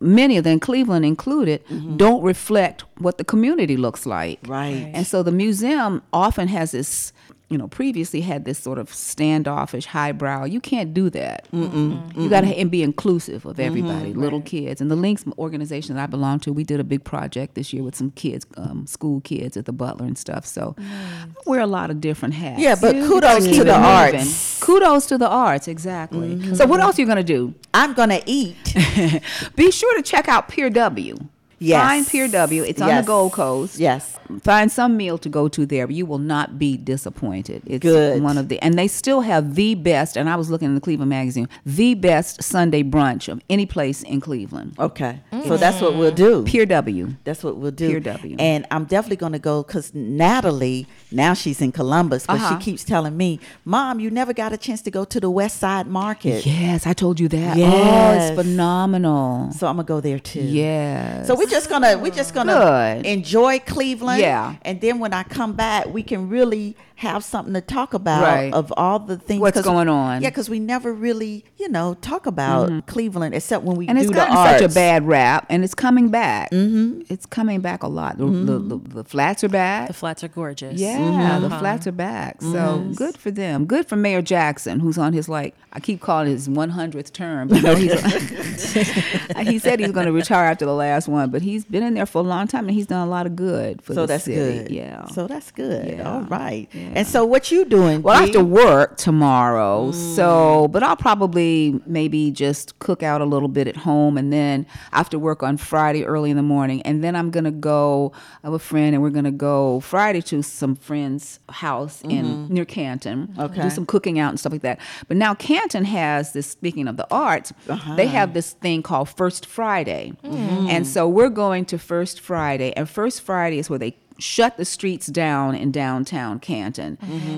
[0.00, 1.96] many of them, Cleveland included, mm-hmm.
[1.96, 4.38] don't reflect what the community looks like.
[4.46, 4.90] Right.
[4.94, 7.12] And so the museum often has this.
[7.52, 10.44] You know, previously had this sort of standoffish, highbrow.
[10.46, 11.46] You can't do that.
[11.52, 14.80] You got to and be inclusive of everybody, little kids.
[14.80, 17.82] And the Links organization that I belong to, we did a big project this year
[17.82, 20.46] with some kids, um, school kids at the Butler and stuff.
[20.46, 22.58] So I wear a lot of different hats.
[22.60, 23.70] Yeah, but You kudos gotta the moving.
[23.70, 24.58] arts.
[24.62, 26.54] Kudos to the arts, exactly.
[26.56, 27.54] So what else are you gonna do?
[27.74, 28.56] I'm gonna eat.
[29.56, 31.16] Be sure to check out Pier W.
[31.62, 31.82] Yes.
[31.82, 32.62] Find Pier W.
[32.62, 33.06] It's on the Yes.
[33.06, 33.78] Gold Coast.
[33.78, 34.18] Yes.
[34.42, 35.90] Find some meal to go to there.
[35.90, 37.62] You will not be disappointed.
[37.66, 38.22] It's Good.
[38.22, 40.80] one of the and they still have the best, and I was looking in the
[40.80, 44.74] Cleveland magazine, the best Sunday brunch of any place in Cleveland.
[44.78, 45.20] Okay.
[45.46, 46.44] So that's what we'll do.
[46.44, 47.14] Pier W.
[47.24, 47.88] That's what we'll do.
[47.88, 48.36] Pier W.
[48.38, 52.58] And I'm definitely going to go because Natalie, now she's in Columbus, but Uh-huh.
[52.58, 55.58] she keeps telling me, Mom, you never got a chance to go to the West
[55.58, 56.46] Side Market.
[56.46, 57.56] Yes, I told you that.
[57.56, 57.72] Yes.
[57.72, 59.52] Oh, it's phenomenal.
[59.52, 60.40] So I'm going to go there too.
[60.42, 61.26] Yes.
[61.26, 62.54] So we're just gonna we're just gonna
[63.02, 63.06] Good.
[63.06, 64.20] enjoy Cleveland.
[64.20, 64.56] Yeah.
[64.62, 68.52] And then when I come back, we can really have something to talk about Right.
[68.54, 70.22] of all the things What's 'cause- going on.
[70.22, 72.78] Yeah, because we never really, you know, talk about mm-hmm.
[72.80, 74.60] Cleveland except when we and do it's the gotten arts.
[74.60, 76.50] such a bad rap, and it's coming back.
[76.52, 77.02] Mm-hmm.
[77.08, 78.18] It's coming back a lot.
[78.18, 78.68] The, the, mm-hmm.
[78.68, 79.88] the, the flats are back.
[79.88, 80.80] The flats are gorgeous.
[80.80, 81.42] Yeah, mm-hmm.
[81.42, 82.40] the flats are back.
[82.40, 83.66] So good for them.
[83.66, 87.48] Good for Mayor Jackson, who's on his like I keep calling his 100th term.
[87.48, 87.92] But no, he's,
[89.48, 92.06] he said he's going to retire after the last one, but he's been in there
[92.06, 94.24] for a long time and he's done a lot of good for So the that's
[94.24, 94.36] city.
[94.36, 94.70] good.
[94.70, 95.06] Yeah.
[95.06, 95.88] So that's good.
[95.88, 96.12] Yeah.
[96.12, 96.68] All right.
[96.72, 96.90] Yeah.
[96.94, 98.02] And so what you doing?
[98.02, 100.72] Well, I have to work tomorrow, so mm.
[100.72, 104.98] but I'll probably maybe just cook out a little bit at home, and then I
[104.98, 108.12] have to work on Friday early in the morning, and then I'm gonna go.
[108.44, 112.54] I have a friend, and we're gonna go Friday to some friend's house in mm-hmm.
[112.54, 113.34] near Canton.
[113.38, 113.62] Okay.
[113.62, 114.78] do some cooking out and stuff like that.
[115.08, 116.46] But now Canton has this.
[116.46, 118.06] Speaking of the arts, they uh-huh.
[118.06, 120.68] have this thing called First Friday, mm-hmm.
[120.68, 124.64] and so we're going to First Friday, and First Friday is where they shut the
[124.64, 126.96] streets down in downtown Canton.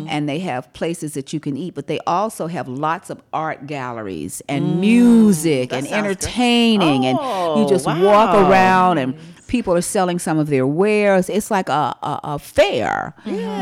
[0.09, 3.67] And they have places that you can eat but they also have lots of art
[3.67, 9.15] galleries and music and entertaining and you Oh, just walk around and
[9.55, 13.15] people are selling some of their wares it's like a, a, a fair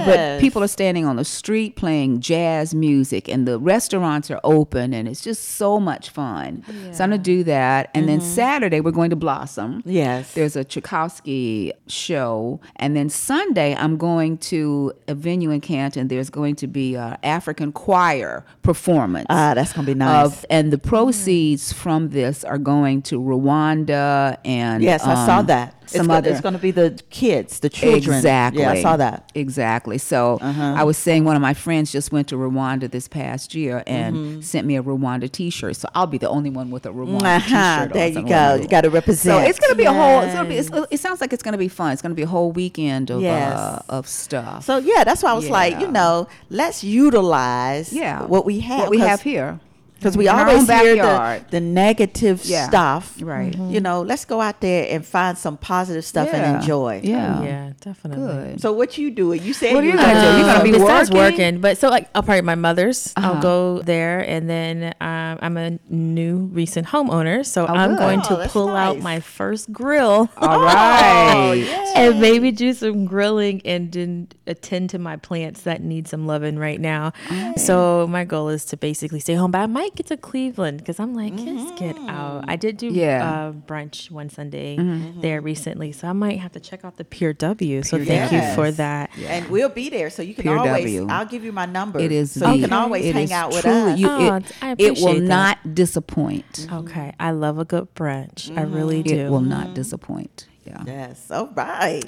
[0.06, 4.94] but people are standing on the street playing jazz music and the restaurants are open
[4.94, 8.90] and it's just so much fun so i'm gonna do that and then saturday we're
[8.90, 10.32] going to blossom Yes.
[10.32, 16.08] there's a Tchaikovsky show, and then Sunday I'm going to a venue in Canton.
[16.08, 19.26] There's going to be a African choir performance.
[19.28, 20.26] Ah, that's gonna be nice.
[20.26, 25.46] Of, and the proceeds from this are going to Rwanda and yes, I saw um,
[25.46, 25.74] that.
[25.92, 28.16] It's, Some go- other it's going to be the kids, the children.
[28.16, 28.62] Exactly.
[28.62, 29.14] Yeah, I saw that.
[29.14, 29.28] Uh-huh.
[29.34, 29.98] Exactly.
[29.98, 33.82] So I was saying one of my friends just went to Rwanda this past year
[33.86, 34.40] and Mm-hmm.
[34.40, 35.76] sent me a Rwanda T-shirt.
[35.76, 37.78] So I'll be the only one with a Rwanda Uh-huh.
[37.84, 37.92] T-shirt.
[37.92, 38.54] There you go.
[38.54, 39.42] You got to represent.
[39.44, 40.20] so it's gonna be a whole.
[40.20, 40.56] It's gonna be.
[40.56, 41.92] It's, it sounds like it's gonna be fun.
[41.92, 43.58] It's gonna be a whole weekend of Yes.
[43.58, 44.64] uh, of stuff.
[44.64, 48.80] So yeah, that's why I was like, you know, let's utilize yeah, what we have.
[48.80, 49.60] What we have here.
[50.02, 52.66] Because we In always hear the, the negative Yeah.
[52.68, 53.16] stuff.
[53.20, 53.56] Right.
[53.56, 56.42] You know, let's go out there and find some positive stuff Yeah.
[56.42, 57.00] and enjoy.
[57.04, 57.42] Yeah.
[57.42, 58.26] Yeah, definitely.
[58.26, 58.60] Good.
[58.60, 59.42] So what you doing?
[59.42, 60.36] You said What are you you gonna do?
[60.38, 61.60] You're gonna be besides working?
[61.60, 63.12] but so like I'll probably my mother's.
[63.16, 63.32] Uh-huh.
[63.34, 67.98] I'll go there, and then um, I'm a new recent homeowner, so Oh, I'm good.
[67.98, 70.28] going Oh, to that's pull out my first grill.
[70.36, 71.92] All right.
[71.94, 76.58] and maybe do some grilling and then attend to my plants that need some loving
[76.58, 77.12] right now.
[77.56, 80.98] So my goal is to basically stay home, but I might get to Cleveland because
[80.98, 82.44] I'm like, let's get out.
[82.48, 83.30] I did do Yeah.
[83.30, 85.20] uh, brunch one Sunday mm-hmm.
[85.20, 87.82] there recently, so I might have to check out the Pier W.
[87.82, 88.48] So Pier thank W.
[88.48, 89.10] you for that.
[89.18, 90.84] And we'll be there, so you can Pier always.
[90.84, 91.06] W.
[91.08, 91.98] I'll give you my number.
[91.98, 92.32] It is.
[92.32, 93.98] so you can always it hang is out with truly- us.
[93.98, 95.20] you- Oh, it, I it will that.
[95.20, 96.52] not disappoint.
[96.52, 96.74] Mm-hmm.
[96.74, 98.50] Okay, I love a good brunch.
[98.50, 98.74] I mm-hmm.
[98.74, 99.16] really do.
[99.16, 100.48] It will not disappoint.
[100.64, 100.82] Yeah.
[100.86, 101.30] yes.
[101.30, 102.04] All right.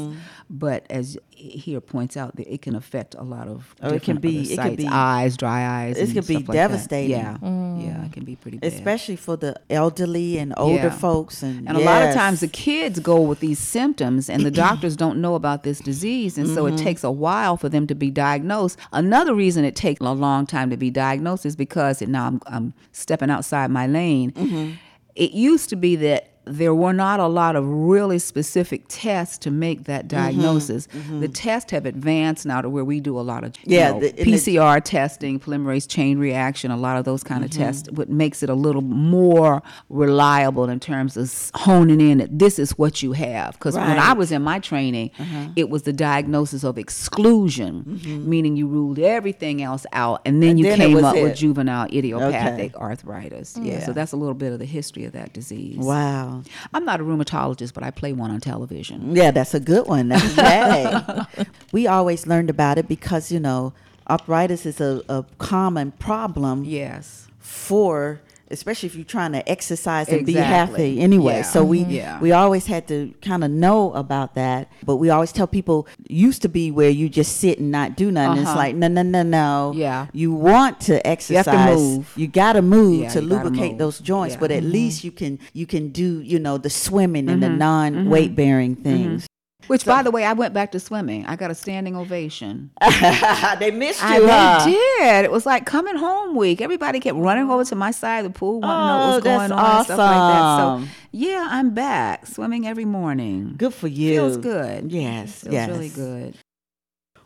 [0.50, 4.18] But as here points out, that it can affect a lot of Oh, it can
[4.18, 5.96] be- it can sites, be- eyes, dry eyes.
[5.98, 6.52] It could be like that.
[6.52, 7.10] devastating.
[7.10, 8.72] Yeah, yeah, it can be pretty bad.
[8.72, 10.90] Especially for the elderly and older Yeah.
[10.90, 11.42] folks.
[11.42, 14.96] And, And a lot of times the kids go with these symptoms and the doctors
[14.96, 16.38] don't know about this disease.
[16.38, 16.84] And so it Mm-hmm.
[16.84, 18.78] takes a while for them to be diagnosed.
[18.92, 22.54] Another reason it takes a long time to be diagnosed is because, it now I'm,
[22.54, 24.72] I'm stepping outside my lane, Mm-hmm.
[25.14, 29.50] it used to be that there were not a lot of really specific tests to
[29.50, 29.84] make Mm-hmm.
[29.92, 30.88] that diagnosis.
[31.20, 34.08] The tests have advanced now to where we do a lot of Yeah, know, the-
[34.10, 37.62] and the- PCR testing, polymerase chain reaction, a lot of those kind of Mm-hmm.
[37.62, 42.58] tests, what makes it a little more reliable in terms of honing in that this
[42.58, 43.54] is what you have.
[43.54, 44.14] Because when I Uh-huh.
[44.16, 45.10] was in my training,
[45.56, 50.50] it was the diagnosis of exclusion, meaning you ruled everything else out, and then Mm-hmm.
[50.54, 51.22] And you then came up it.
[51.22, 53.56] with juvenile idiopathic arthritis.
[53.60, 53.74] Yeah.
[53.74, 53.86] Yeah.
[53.86, 55.78] so that's a little bit of the history of that disease.
[55.78, 56.33] Wow.
[56.72, 59.14] I'm not a rheumatologist, but I play one on television.
[59.16, 60.12] Yeah, that's a good one.
[61.72, 63.72] We always learned about it because, you know,
[64.08, 67.26] arthritis is a, a common problem Yes.
[67.40, 71.36] for especially if you're trying to exercise and be healthy anyway.
[71.36, 71.42] Yeah.
[71.42, 71.90] So we mm-hmm.
[71.90, 72.20] Yeah.
[72.20, 74.70] we always had to kind of know about that.
[74.84, 78.10] But we always tell people used to be where you just sit and not do
[78.10, 78.42] nothing.
[78.42, 78.58] It's Uh-huh.
[78.58, 79.72] like no no no no.
[79.74, 80.06] Yeah.
[80.12, 81.76] You want to exercise.
[81.76, 82.12] move.
[82.16, 83.78] You gotta move Yeah, to you gotta move to lubricate move.
[83.78, 84.34] those joints.
[84.34, 84.40] Yeah.
[84.40, 87.60] But at least you can you can do, you know, the swimming and the mm-hmm.
[87.62, 87.96] mm-hmm.
[87.96, 89.26] non weight bearing things.
[89.66, 91.24] Which, by the way, I went back to swimming.
[91.26, 92.70] I got a standing ovation.
[92.80, 94.64] they missed I you, huh?
[94.64, 95.24] they did.
[95.24, 96.60] It was like coming home week.
[96.60, 99.14] Everybody kept running over to my side of the pool, wanting to know Oh, what
[99.14, 100.40] was oh, going that's on and stuff like that.
[100.40, 100.84] awesome.
[100.86, 103.54] So yeah, I'm back swimming every morning.
[103.56, 104.10] Good for you.
[104.12, 104.90] Feels good.
[104.92, 105.68] Yes, Feels yes.
[105.68, 106.34] really good.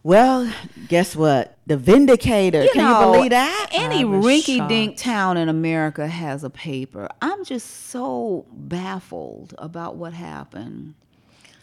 [0.05, 0.51] Well,
[0.89, 1.59] guess what?
[1.67, 2.63] The Vindicator.
[2.63, 3.69] You Can know, you believe that?
[3.73, 7.09] Any I was rinky-dink town in America has a paper.
[7.21, 10.95] I'm just so baffled about what happened.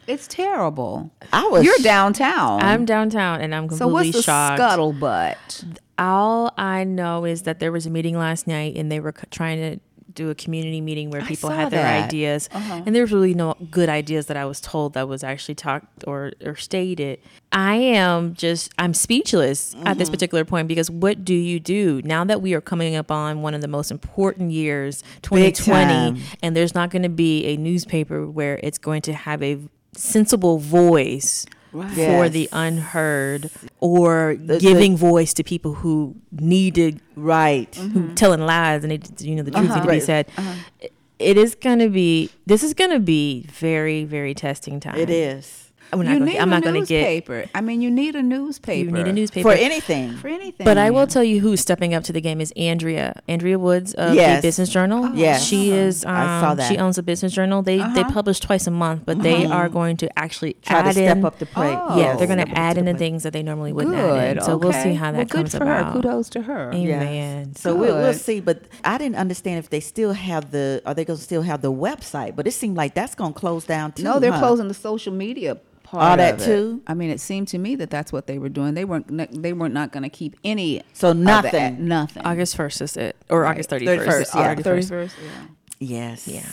[0.08, 1.12] It's terrible.
[1.34, 2.62] I was You're downtown.
[2.62, 3.80] I'm downtown and I'm completely shocked.
[3.80, 4.62] So what's the shocked.
[4.62, 5.80] scuttlebutt?
[5.98, 9.58] All I know is that there was a meeting last night and they were trying
[9.58, 9.80] to
[10.16, 12.06] do a community meeting where people had their that.
[12.06, 12.50] ideas.
[12.52, 12.84] Uh-huh.
[12.86, 16.06] And there was really no good ideas that I was told that was actually talked
[16.08, 17.20] or, or stated.
[17.52, 20.14] I am just, I'm speechless at this mm-hmm.
[20.14, 23.54] particular point because what do you do now that we are coming up on one
[23.54, 28.60] of the most important years, 2020, and there's not going to be a newspaper where
[28.64, 29.60] it's going to have a
[29.96, 32.32] sensible voice for Yes.
[32.32, 37.74] the unheard or giving voice to people who needed Right.
[37.76, 38.14] who mm-hmm.
[38.16, 39.76] telling lies and it, you know the truth uh-huh.
[39.76, 40.04] need to be Right.
[40.04, 40.28] said.
[40.38, 40.88] Uh-huh.
[41.18, 42.30] It is going to be.
[42.46, 44.98] This is going to be very, very testing time.
[44.98, 45.65] It is.
[45.94, 47.02] I'm not you gonna, need I'm a not going to get.
[47.02, 47.50] newspaper.
[47.54, 48.86] I mean, you need a newspaper.
[48.86, 50.16] You need a newspaper For anything.
[50.18, 50.66] for anything.
[50.66, 53.22] But I will tell you who's stepping up to the game is Andrea.
[53.28, 54.42] Andrea Woods of Yes.
[54.42, 55.10] the Business Journal.
[55.16, 55.46] Yes.
[55.46, 56.68] She is um, I saw that.
[56.68, 57.62] she owns a business journal.
[57.62, 61.18] They they publish twice a month, but they are going to actually Try to step
[61.18, 61.78] in up the plate.
[61.80, 61.98] Oh.
[62.00, 64.20] yeah, they're going to add in the things that they normally wouldn't good.
[64.20, 64.44] add in.
[64.44, 65.88] So we'll see how that well, comes about.
[65.88, 65.94] Her.
[65.94, 66.72] Kudos to her.
[66.74, 67.02] Yes.
[67.02, 67.56] Amen.
[67.56, 68.40] So we'll, we'll see.
[68.40, 70.82] But I didn't understand if they still have the.
[70.86, 72.36] Are they going to still have the website?
[72.36, 74.04] But it seemed like that's going to close down too.
[74.04, 74.40] No, they're huh?
[74.40, 75.58] closing the social media
[76.00, 76.12] part.
[76.12, 76.46] All that of it.
[76.46, 76.82] too?
[76.88, 78.74] I mean, it seemed to me that that's what they were doing.
[78.74, 79.42] They weren't.
[79.42, 80.82] They were not going to keep any.
[80.94, 81.88] So of the- nothing.
[81.88, 82.24] nothing.
[82.24, 83.52] August first is it, or Right.
[83.52, 84.32] August thirty first?
[84.32, 84.56] 31st, yeah.
[84.56, 85.16] Thirty first.
[85.24, 85.46] Yeah.
[85.80, 86.28] Yes.
[86.28, 86.46] Yeah.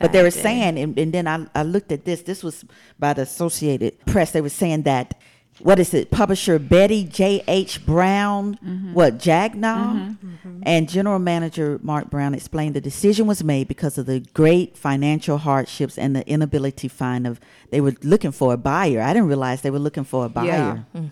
[0.00, 2.22] But they were saying, and, and then I, I looked at this.
[2.22, 2.64] This was
[3.00, 4.30] by the Associated Press.
[4.30, 5.14] They were saying that,
[5.60, 6.10] what is it?
[6.10, 7.84] Publisher Betty J.H.
[7.84, 8.92] Brown, Mm-hmm.
[8.94, 9.54] what, Jagnow?
[9.76, 10.28] Mm-hmm.
[10.28, 10.60] Mm-hmm.
[10.62, 15.38] And General Manager Mark Brown explained the decision was made because of the great financial
[15.38, 17.40] hardships and the inability to find of,
[17.70, 19.00] they were looking for a buyer.
[19.02, 20.84] I didn't realize they were looking for a buyer.
[20.94, 21.10] Yeah.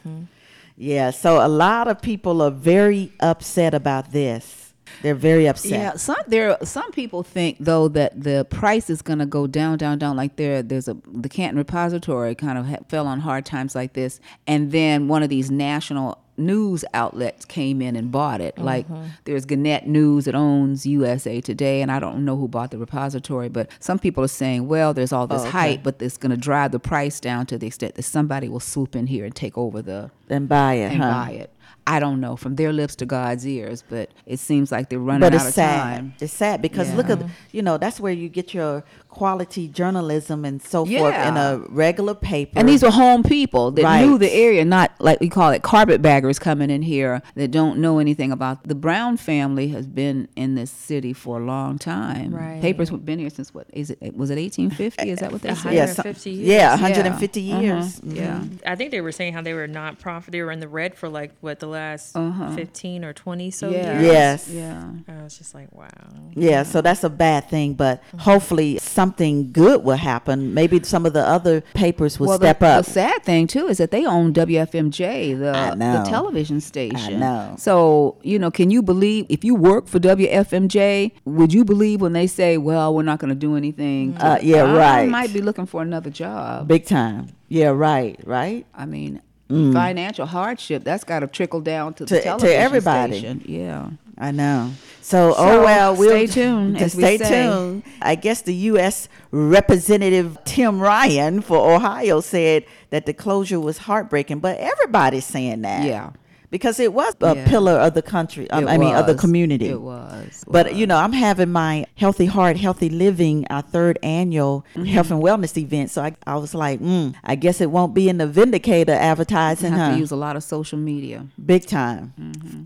[0.79, 4.66] Yeah, so a lot of people are very upset about this.
[5.03, 5.71] They're very upset.
[5.71, 9.79] Yeah, some there some people think though that the price is going to go down,
[9.79, 10.17] down, down.
[10.17, 13.93] Like there, there's a the Canton Repository kind of ha- fell on hard times like
[13.93, 18.59] this, and then one of these national news outlets came in and bought it.
[18.59, 19.07] Like mm-hmm.
[19.25, 23.49] there's Gannett News that owns USA Today, and I don't know who bought the repository,
[23.49, 25.51] but some people are saying, well, there's all this oh, okay.
[25.51, 28.61] hype, but it's going to drive the price down to the extent that somebody will
[28.61, 31.11] swoop in here and take over the And buy it, and huh?
[31.11, 31.53] buy it.
[31.87, 35.21] I don't know from their lips to God's ears, but it seems like they're running
[35.21, 35.81] but out of sad.
[35.81, 36.15] time.
[36.21, 37.23] It's sad because look at
[37.53, 38.85] you know that's where you get your
[39.17, 42.59] quality journalism and so forth in a regular paper.
[42.59, 44.05] And these were home people that Right.
[44.05, 47.99] knew the area, not like we call it carpetbaggers coming in here that don't know
[47.99, 48.69] anything about.
[48.69, 52.35] The Brown family has been in this city for a long time.
[52.35, 52.61] Right.
[52.61, 54.15] Papers have been here since what is it?
[54.15, 55.09] Was it 1850?
[55.09, 55.73] Is that what they said?
[55.73, 56.47] yeah, 150 years.
[56.47, 57.55] yeah, 150 Yeah.
[57.55, 57.63] Uh-huh.
[57.63, 57.99] years.
[58.01, 58.13] Uh-huh.
[58.15, 58.37] Yeah.
[58.37, 58.57] Mm-hmm.
[58.67, 60.33] I think they were saying how they were not profit.
[60.33, 62.55] They were in the red for like what the last uh-huh.
[62.55, 64.01] fifteen or twenty so Yeah.
[64.01, 64.13] years.
[64.13, 64.49] Yes.
[64.51, 64.85] Yeah.
[65.09, 65.89] I was just like, wow.
[66.35, 68.19] Yeah, so that's a bad thing, but mm-hmm.
[68.19, 68.77] hopefully
[69.07, 70.53] something good will happen.
[70.53, 72.85] Maybe some of the other papers will well, step the, up.
[72.85, 77.21] the sad thing too is that they own WFMJ, the the television station.
[77.21, 77.55] know.
[77.59, 82.13] So you know, can you believe if you work for WFMJ, would you believe when
[82.15, 84.15] they say, "Well, we're not going to do anything"?
[84.15, 85.09] to-" Uh, yeah, I right.
[85.09, 86.67] might be looking for another job.
[86.69, 87.29] Big time.
[87.49, 88.67] Yeah, right, right.
[88.75, 92.09] I mean, financial hardship that's got to trickle down to, Mm.
[92.09, 93.19] To- the to everybody.
[93.19, 93.43] station.
[93.47, 93.91] Yeah.
[94.19, 94.73] I know.
[95.03, 97.83] So, oh So, oh well, we'll stay tuned, as we stay tuned.
[98.03, 99.09] I guess the U.S.
[99.31, 105.85] Representative Tim Ryan for Ohio said that the closure was heartbreaking, but everybody's saying that.
[105.85, 106.11] Yeah.
[106.57, 107.45] Because it was a Yeah.
[107.53, 108.49] pillar of the country.
[108.51, 109.69] Um, It I mean, of the community.
[109.69, 110.43] It was.
[110.49, 110.77] But was.
[110.79, 114.85] you know, I'm having my Healthy Heart, Healthy Living, our third annual Mm-hmm.
[114.95, 115.91] health and wellness event.
[115.91, 119.73] So I, I was like, mm, I guess it won't be in the Vindicator advertising,
[119.73, 119.95] have huh?
[119.95, 121.27] to use a lot of social media.
[121.53, 122.13] Big time.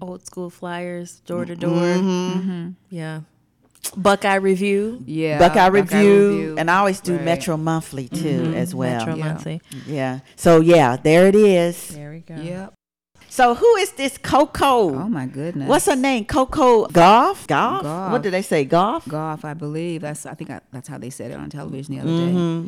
[0.00, 1.70] Old school flyers, door to door.
[1.98, 2.68] Mm-hmm.
[2.90, 3.20] Yeah.
[3.96, 5.02] Buckeye review.
[5.06, 5.38] Yeah.
[5.38, 6.54] Buckeye, Review, Review.
[6.58, 7.24] and I always do Right.
[7.24, 8.98] Metro Monthly too, as well.
[8.98, 9.24] Metro Yeah.
[9.24, 9.62] Monthly.
[9.86, 10.20] Yeah.
[10.36, 11.88] So yeah, there it is.
[11.88, 12.36] There we go.
[12.40, 12.74] Yep.
[13.32, 14.90] So who is this Coco?
[14.92, 15.68] Oh my goodness.
[15.68, 16.24] What's her name?
[16.24, 17.46] Coco Gauff?
[17.46, 17.82] Gauff?
[17.82, 18.10] Gauff.
[18.10, 18.66] What did they say?
[18.66, 19.04] Gauff?
[19.04, 20.00] Gauff, I believe.
[20.00, 22.10] That's I think I, that's how they said it on television the other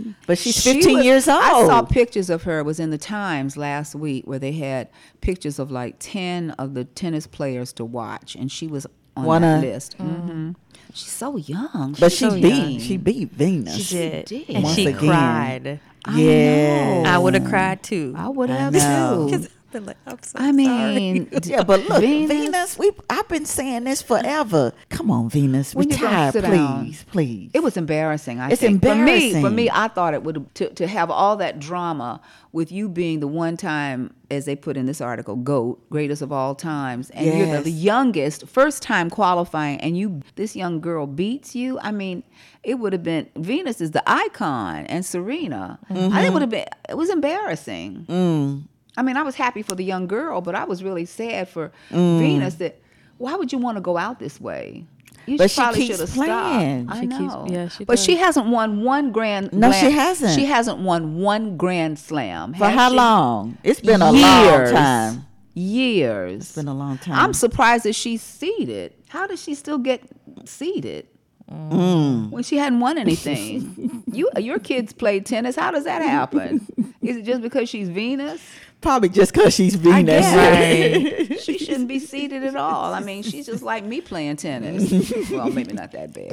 [0.04, 0.14] day.
[0.26, 1.42] But she's She 15 was- years old.
[1.42, 2.60] I saw pictures of her.
[2.60, 4.88] It was in the Times last week where they had
[5.20, 9.60] pictures of like ten of the tennis players to watch, and she was on Wanna-
[9.60, 9.94] that list.
[9.94, 10.52] hmm
[10.94, 11.96] She's so young.
[11.98, 12.78] but She's she so beat young.
[12.78, 13.76] she beat Venus.
[13.88, 14.24] She did.
[14.26, 14.50] did.
[14.50, 14.98] And Once she again.
[15.00, 15.80] cried.
[16.04, 17.02] I Yeah.
[17.02, 17.10] know.
[17.10, 18.14] I would have cried too.
[18.16, 19.28] I would have know.
[19.30, 19.46] too.
[19.72, 23.84] Been like, I'm so I mean, Yeah, but look, Venus, Venus- we I've been saying
[23.84, 24.72] this forever.
[24.90, 26.94] Come on, Venus, When retire, please, down?
[27.10, 27.50] please.
[27.54, 28.40] It was embarrassing.
[28.40, 28.82] I It's think.
[28.82, 32.20] For me, for me, I thought it would to to have all that drama
[32.52, 36.32] with you being the one time, as they put in this article, GOAT, greatest of
[36.32, 41.06] all times, and you're the, the youngest, first time qualifying, and you this young girl
[41.06, 41.78] beats you.
[41.80, 42.22] I mean,
[42.62, 45.78] it would have been Venus is the icon, and Serena.
[45.88, 46.32] I think it mm-hmm.
[46.32, 46.66] would have been.
[46.88, 48.06] It was embarrassing.
[48.08, 48.62] Mm.
[48.96, 51.72] I mean, I was happy for the young girl, but I was really sad for
[51.90, 52.18] Mm.
[52.18, 52.54] Venus.
[52.56, 52.80] That
[53.18, 54.84] why would you want to go out this way?
[55.26, 56.86] You But she probably keeps should have playing.
[56.86, 56.98] stopped.
[56.98, 57.46] I She keeps- know.
[57.48, 59.52] yeah, she but she hasn't won one grand.
[59.52, 59.92] No, she Slam.
[59.92, 60.34] hasn't.
[60.34, 62.54] She hasn't won one grand slam.
[62.54, 62.96] For how she?
[62.96, 63.56] long?
[63.62, 64.72] It's been a Years.
[64.72, 65.26] long time.
[65.54, 66.42] Years.
[66.42, 67.14] It's been a long time.
[67.14, 68.94] I'm surprised that she's seated.
[69.08, 70.02] How does she still get
[70.44, 71.06] seated?
[71.52, 72.30] Mm.
[72.30, 75.56] When she hadn't won anything, you your kids played tennis.
[75.56, 76.66] How does that happen?
[77.02, 78.40] Is it just because she's Venus?
[78.80, 80.24] Probably just because she's Venus.
[80.26, 81.42] guess.
[81.44, 82.92] she shouldn't be seated at all.
[82.92, 84.90] I mean, she's just like me playing tennis.
[85.30, 86.32] Well, maybe not that bad.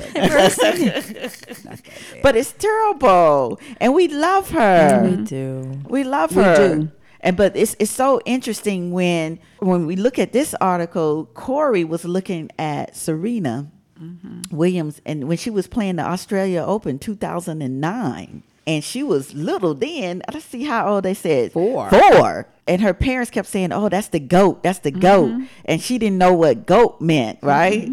[2.24, 5.02] But it's terrible, and we love her.
[5.10, 5.80] We do.
[5.88, 6.56] We love We her.
[6.76, 6.92] do.
[7.22, 12.06] And but it's it's so interesting when when we look at this article, Corey was
[12.06, 13.70] looking at Serena
[14.02, 14.56] Mm-hmm.
[14.56, 20.22] Williams and when she was playing the Australia Open 2009 and she was little then.
[20.32, 21.54] Let's see how old they said.
[21.54, 21.90] Four.
[21.90, 22.48] Four.
[22.68, 24.62] And her parents kept saying, "Oh, that's the goat.
[24.62, 25.46] That's the goat." Mm-hmm.
[25.66, 27.90] And she didn't know what goat meant, right?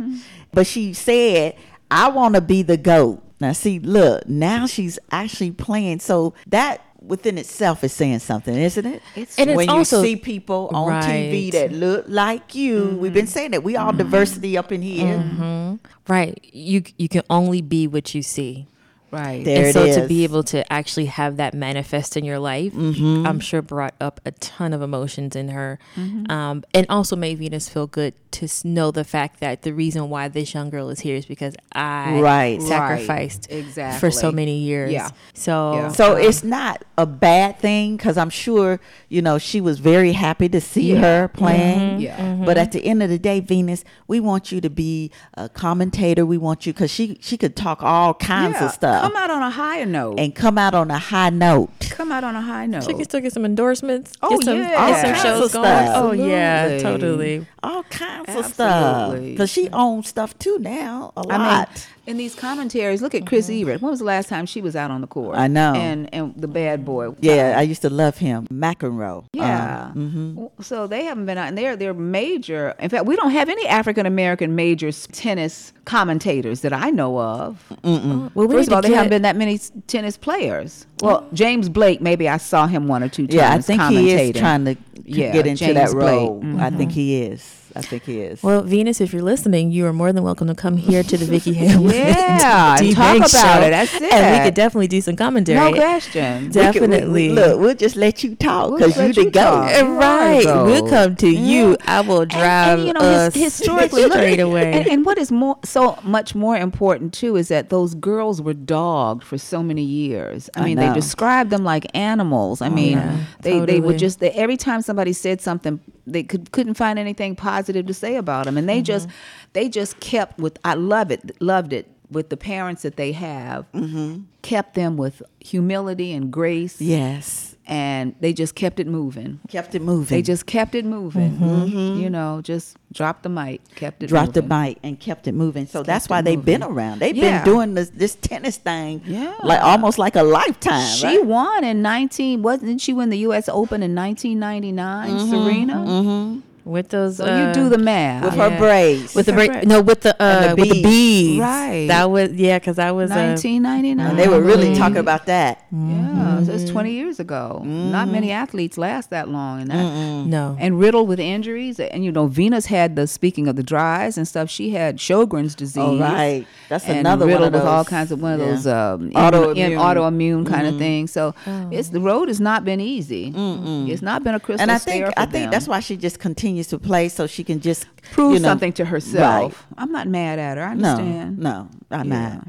[0.52, 1.56] But she said,
[1.90, 6.00] "I want to be the goat." Now, see, look, now she's actually playing.
[6.00, 9.02] So that within itself is saying something, isn't it?
[9.14, 12.96] It's And it's when also- you see people on TV that look like you.
[13.00, 13.30] We've been mm-hmm.
[13.30, 15.18] saying that we all diversity up in here.
[15.18, 15.74] Mm-hmm.
[16.08, 16.38] Right.
[16.52, 18.66] You you can only be what you see.
[19.10, 19.44] Right.
[19.44, 19.96] There and it so is.
[19.96, 23.26] to be able to actually have that manifest in your life, Mm-hmm.
[23.26, 26.30] I'm sure brought up a ton of emotions in her, Mm-hmm.
[26.30, 30.28] um, and also made Venus feel good to know the fact that the reason why
[30.28, 32.60] this young girl is here is because I Right.
[32.60, 33.94] sacrificed Right.
[33.98, 34.92] for so many years.
[34.92, 35.08] Yeah.
[35.32, 35.88] So Yeah.
[35.88, 38.78] So it's not a bad thing because I'm sure
[39.08, 41.00] you know she was very happy to see Yeah.
[41.00, 42.00] her playing.
[42.00, 42.42] Yeah.
[42.44, 46.26] But at the end of the day, Venus, we want you to be a commentator.
[46.26, 48.66] We want you because she she could talk all kinds Yeah.
[48.66, 50.18] of stuff Come out on a higher note.
[50.18, 51.70] and come out on a high note.
[51.90, 52.84] come out on a high note.
[52.84, 54.12] She can still get some endorsements.
[54.22, 54.68] Oh, get some, yeah.
[54.70, 55.64] get All some kinds shows of going.
[55.86, 55.92] stuff.
[55.96, 57.46] Oh yeah, totally.
[57.62, 61.12] All kinds of stuff because she owns stuff too now.
[61.16, 61.68] A lot.
[61.68, 63.68] mean, in these commentaries, look at Chris mm-hmm.
[63.68, 63.82] Evert.
[63.82, 65.36] When was the last time she was out on the court?
[65.36, 65.74] I know.
[65.74, 67.14] And and the bad boy.
[67.20, 69.26] yeah, I used to love him, McEnroe.
[69.32, 69.90] Yeah.
[69.94, 70.62] Um, W- mm-hmm.
[70.62, 72.74] So they haven't been out, and they're they're major.
[72.78, 77.62] In fact, we don't have any African American major tennis commentators that I know of.
[77.82, 80.86] Well, we First of all, to there haven't been that many tennis players.
[81.02, 83.34] Well, James Blake, maybe I saw him one or two times.
[83.34, 86.18] yeah, I think he is trying to Yeah, get into James that Blake.
[86.18, 86.42] role.
[86.58, 87.00] I think mm-hmm.
[87.00, 87.65] he is.
[87.76, 88.42] I think he is.
[88.42, 91.24] Well, Venus, if you're listening, you are more than welcome to come here to the
[91.26, 91.94] Vicky Haywood.
[91.94, 93.70] Yeah, D talk about show, it.
[93.70, 94.12] That's it.
[94.12, 95.58] And we could definitely do some commentary.
[95.58, 96.44] No question.
[96.44, 97.28] We could- we- Definitely.
[97.30, 99.40] look, we'll just let you talk We'll because let you the you goat.
[99.42, 99.82] talk.
[99.82, 100.64] Uh, Right, Go.
[100.66, 101.76] we'll come to you.
[101.86, 104.72] I will drive and, you know, us his, historically, straight away.
[104.72, 108.54] And, and what is more so much more important too is that those girls were
[108.54, 110.48] dogged for so many years.
[110.56, 112.60] I I mean, they described them like animals.
[112.60, 116.50] I mean, yeah, they they would just they, every time somebody said something, they could
[116.52, 118.84] couldn't find anything positive to say about them, and they mm-hmm.
[118.84, 119.08] just
[119.52, 120.58] they just kept with.
[120.64, 123.70] I love it, loved it with the parents that they have.
[123.72, 124.22] Mm-hmm.
[124.42, 129.40] Kept them with humility and grace, Yes, and they just kept it moving.
[129.48, 130.16] kept it moving.
[130.16, 131.38] They just kept it moving.
[131.38, 132.00] Mm-hmm.
[132.00, 135.66] You know, just dropped the mic, kept it dropped the mic and kept it moving.
[135.66, 137.00] So that's why they've been around.
[137.00, 137.42] They've Yeah.
[137.42, 139.34] been doing this this tennis thing, Yeah.
[139.42, 140.86] like almost like a lifetime.
[140.86, 141.26] She right?
[141.26, 146.42] won in 19 wasn't she win the US Open in 1999, Serena?
[146.66, 147.16] With those.
[147.18, 148.24] So uh, you do the math.
[148.24, 149.14] with her braids.
[149.14, 150.88] with the Her break, break- no, with the uh, the with the beads.
[150.88, 151.86] beads, Right.
[151.88, 154.16] That was yeah, because I was uh, 1999.
[154.16, 155.64] they were really talking about that.
[155.72, 157.62] yeah, so that's 20 years ago.
[157.64, 160.56] Not many athletes last that long and that no.
[160.58, 164.26] and riddled with injuries and you know Venus had the speaking of the dries and
[164.26, 166.46] stuff she had Sjogren's disease Oh, right.
[166.68, 168.46] That's and another one riddled of with all kinds of one of yeah.
[168.46, 169.56] those um, Autoimmune.
[169.56, 171.34] in, autoimmune kind of thing so
[171.70, 175.06] it's the road has not been easy it's not been a crystal And I think
[175.06, 176.18] for I think that's why she just
[176.56, 180.08] continues to play so she can just prove you know, something to herself I'm not
[180.08, 182.34] mad at her I No, understand no, I'm Yeah.
[182.36, 182.48] not.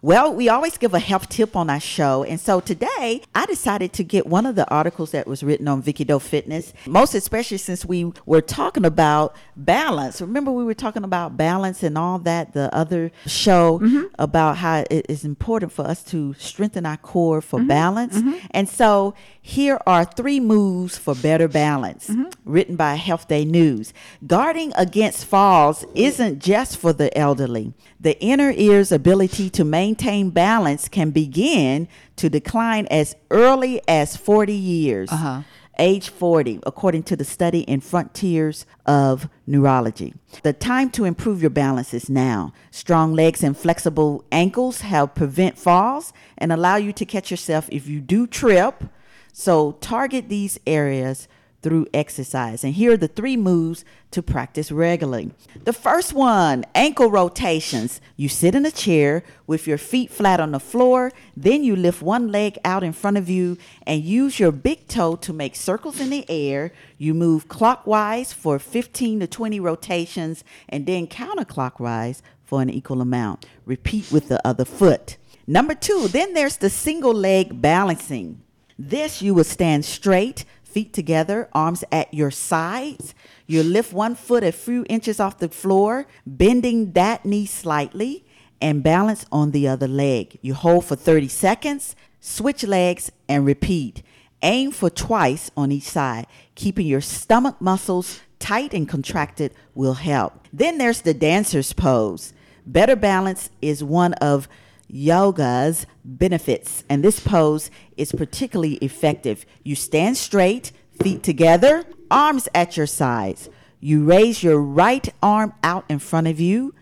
[0.00, 2.22] Well, we always give a health tip on our show.
[2.22, 5.82] And so today I decided to get one of the articles that was written on
[5.82, 10.20] Vicky Doe Fitness, most especially since we were talking about balance.
[10.20, 14.04] Remember, we were talking about balance and all that, the other show mm-hmm.
[14.20, 17.68] about how it is important for us to strengthen our core for mm-hmm.
[17.68, 18.18] balance.
[18.18, 18.46] Mm-hmm.
[18.52, 22.10] And so here are three moves for better balance,
[22.44, 23.92] written by Health Day News.
[24.26, 27.72] Guarding against falls isn't just for the elderly.
[27.98, 34.52] The inner ear's ability to maintain balance can begin to decline as early as 40
[34.52, 35.10] years.
[35.10, 35.42] Uh-huh.
[35.80, 40.12] Age 40, according to the study in Frontiers of Neurology.
[40.42, 42.52] The time to improve your balance is now.
[42.72, 47.86] Strong legs and flexible ankles help prevent falls and allow you to catch yourself if
[47.86, 48.84] you do trip.
[49.32, 51.28] So target these areas
[51.62, 52.62] through exercise.
[52.62, 55.32] And here are the three moves to practice regularly.
[55.64, 58.00] The first one, ankle rotations.
[58.16, 62.00] You sit in a chair with your feet flat on the floor, then you lift
[62.00, 66.00] one leg out in front of you and use your big toe to make circles
[66.00, 66.72] in the air.
[66.96, 73.46] You move clockwise for 15 to 20 rotations and then counterclockwise for an equal amount.
[73.66, 75.16] Repeat with the other foot.
[75.46, 78.42] Number two, then there's the single leg balancing.
[78.78, 83.14] This you will stand straight, feet together, arms at your sides.
[83.46, 88.24] You lift one foot a few inches off the floor, bending that knee slightly,
[88.60, 90.38] and balance on the other leg.
[90.42, 94.02] You hold for 30 seconds, switch legs, and repeat.
[94.42, 96.26] Aim for twice on each side.
[96.54, 100.46] Keeping your stomach muscles tight and contracted will help.
[100.52, 102.32] Then there's the dancer's pose.
[102.66, 104.48] Better balance is one of
[104.88, 109.44] yoga's benefits, and this pose is particularly effective.
[109.62, 113.48] You stand straight, feet together, arms at your sides.
[113.80, 116.74] You raise your right arm out in front of you,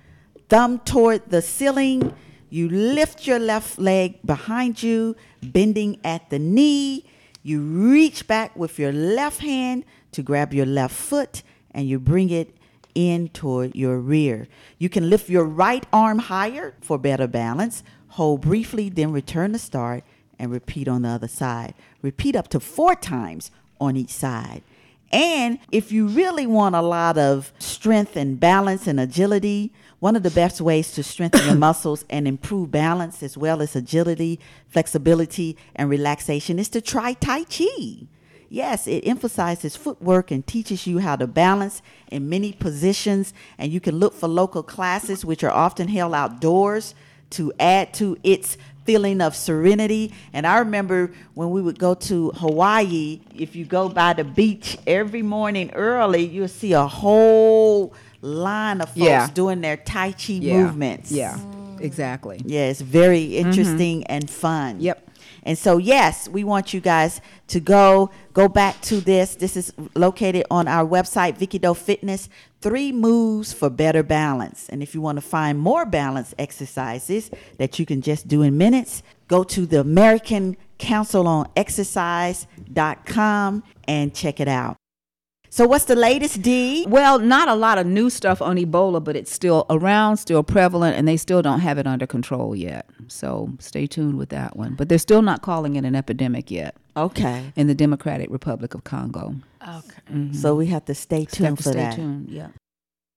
[0.49, 2.15] thumb toward the ceiling.
[2.49, 7.05] You lift your left leg behind you, bending at the knee.
[7.43, 11.43] You reach back with your left hand to grab your left foot
[11.73, 12.57] and you bring it
[12.95, 14.49] in toward your rear.
[14.79, 17.83] You can lift your right arm higher for better balance.
[18.17, 20.03] Hold briefly, then return to start
[20.39, 21.75] and repeat on the other side.
[22.01, 24.63] Repeat up to four times on each side.
[25.13, 30.23] And if you really want a lot of strength and balance and agility, one of
[30.23, 35.55] the best ways to strengthen your muscles and improve balance as well as agility, flexibility,
[35.75, 38.07] and relaxation is to try Tai Chi.
[38.49, 43.35] Yes, it emphasizes footwork and teaches you how to balance in many positions.
[43.59, 46.95] And you can look for local classes, which are often held outdoors,
[47.31, 50.13] to add to its feeling of serenity.
[50.33, 54.79] And I remember when we would go to Hawaii, if you go by the beach
[54.87, 59.29] every morning early, you'll see a whole line of folks Yeah.
[59.35, 60.63] doing their Tai Chi Yeah.
[60.63, 61.11] movements.
[61.11, 61.37] Yeah,
[61.81, 62.41] exactly.
[62.45, 64.75] Yeah, it's very interesting and fun.
[64.75, 64.85] Mm-hmm.
[64.85, 65.06] Yep.
[65.47, 69.37] And so, yes, we want you guys to go go back to this.
[69.37, 72.29] This is located on our website, Vicky Doe Fitness.
[72.61, 74.69] Three moves for better balance.
[74.69, 78.59] And if you want to find more balance exercises that you can just do in
[78.59, 84.77] minutes, go to the American Council on Exercise.com and check it out.
[85.57, 86.85] So, what's the latest, D?
[86.87, 90.99] Well, not a lot of new stuff on Ebola, but it's still around, still prevalent,
[90.99, 92.91] and they still don't have it under control yet.
[93.09, 94.75] So stay tuned with that one.
[94.75, 97.55] But they're still not calling it an epidemic yet Okay.
[97.57, 99.37] in the Democratic Republic of Congo.
[99.67, 100.03] Okay.
[100.13, 100.35] Mm-hmm.
[100.35, 101.93] So, we have to stay tuned to for stay that.
[101.95, 102.29] Stay tuned.
[102.29, 102.49] Yeah.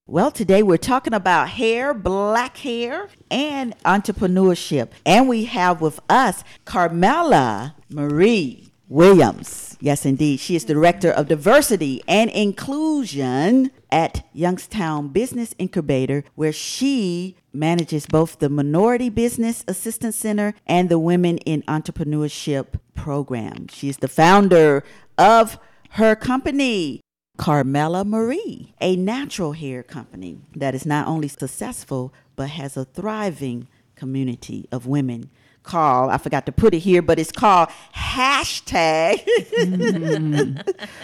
[0.07, 4.91] Well, today we're talking about hair, black hair, and entrepreneurship.
[5.05, 9.68] And we have with us Carmela Marie Williams.
[9.81, 10.41] Yes, indeed.
[10.41, 18.39] She is Director of Diversity and Inclusion at Youngstown Business Incubator, where she manages both
[18.39, 23.67] the Minority Business Assistance Center and the Women in Entrepreneurship program.
[23.69, 24.83] She is the founder
[25.17, 25.57] of
[25.91, 26.99] her company,
[27.37, 33.69] Carmela Marie, a natural hair company that is not only successful but has a thriving
[33.95, 35.29] community of women.
[35.63, 40.57] Carl, I forgot to put it here, but it's called hashtag mm-hmm.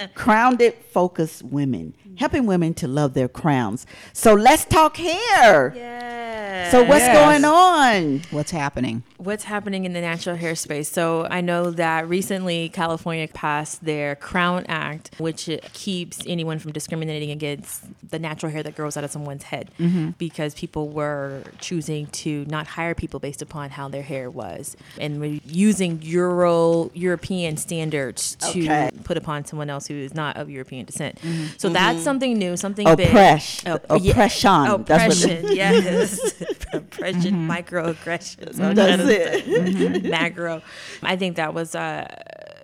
[0.16, 3.86] Crowned Focus Women, helping women to love their crowns.
[4.14, 5.74] So let's talk hair.
[5.76, 6.24] Yeah.
[6.72, 7.18] So what's Yes.
[7.18, 8.22] going on?
[8.32, 9.03] What's happening?
[9.18, 10.89] What's happening in the natural hair space?
[10.91, 17.32] So I know that recently California passed their Crown Act, which keeps anyone from discriminating
[17.32, 20.09] against the natural hair that grows out of someone's head, mm-hmm.
[20.18, 25.20] because people were choosing to not hire people based upon how their hair was, and
[25.20, 28.91] we're using Euro European standards to Okay.
[29.03, 31.16] put upon someone else who is not of European descent.
[31.22, 31.45] Mm-hmm.
[31.57, 32.03] So that's mm-hmm.
[32.03, 33.07] something new, something big.
[33.09, 34.84] Oppress- Oh, oppression.
[34.86, 37.36] That's what it- Oppression.
[37.45, 38.64] Oppression, microaggressions.
[38.64, 40.06] all That's it.
[40.06, 40.62] macro.
[41.03, 42.08] I think that was uh,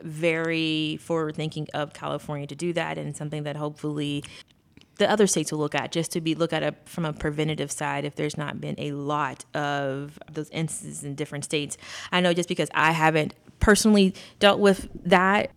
[0.03, 4.23] very forward thinking of California to do that, and something that hopefully
[4.97, 8.05] the other states will look at just to be look at from a preventative side
[8.05, 11.75] if there's not been a lot of those instances in different states
[12.11, 15.49] i know just because i haven't personally dealt with that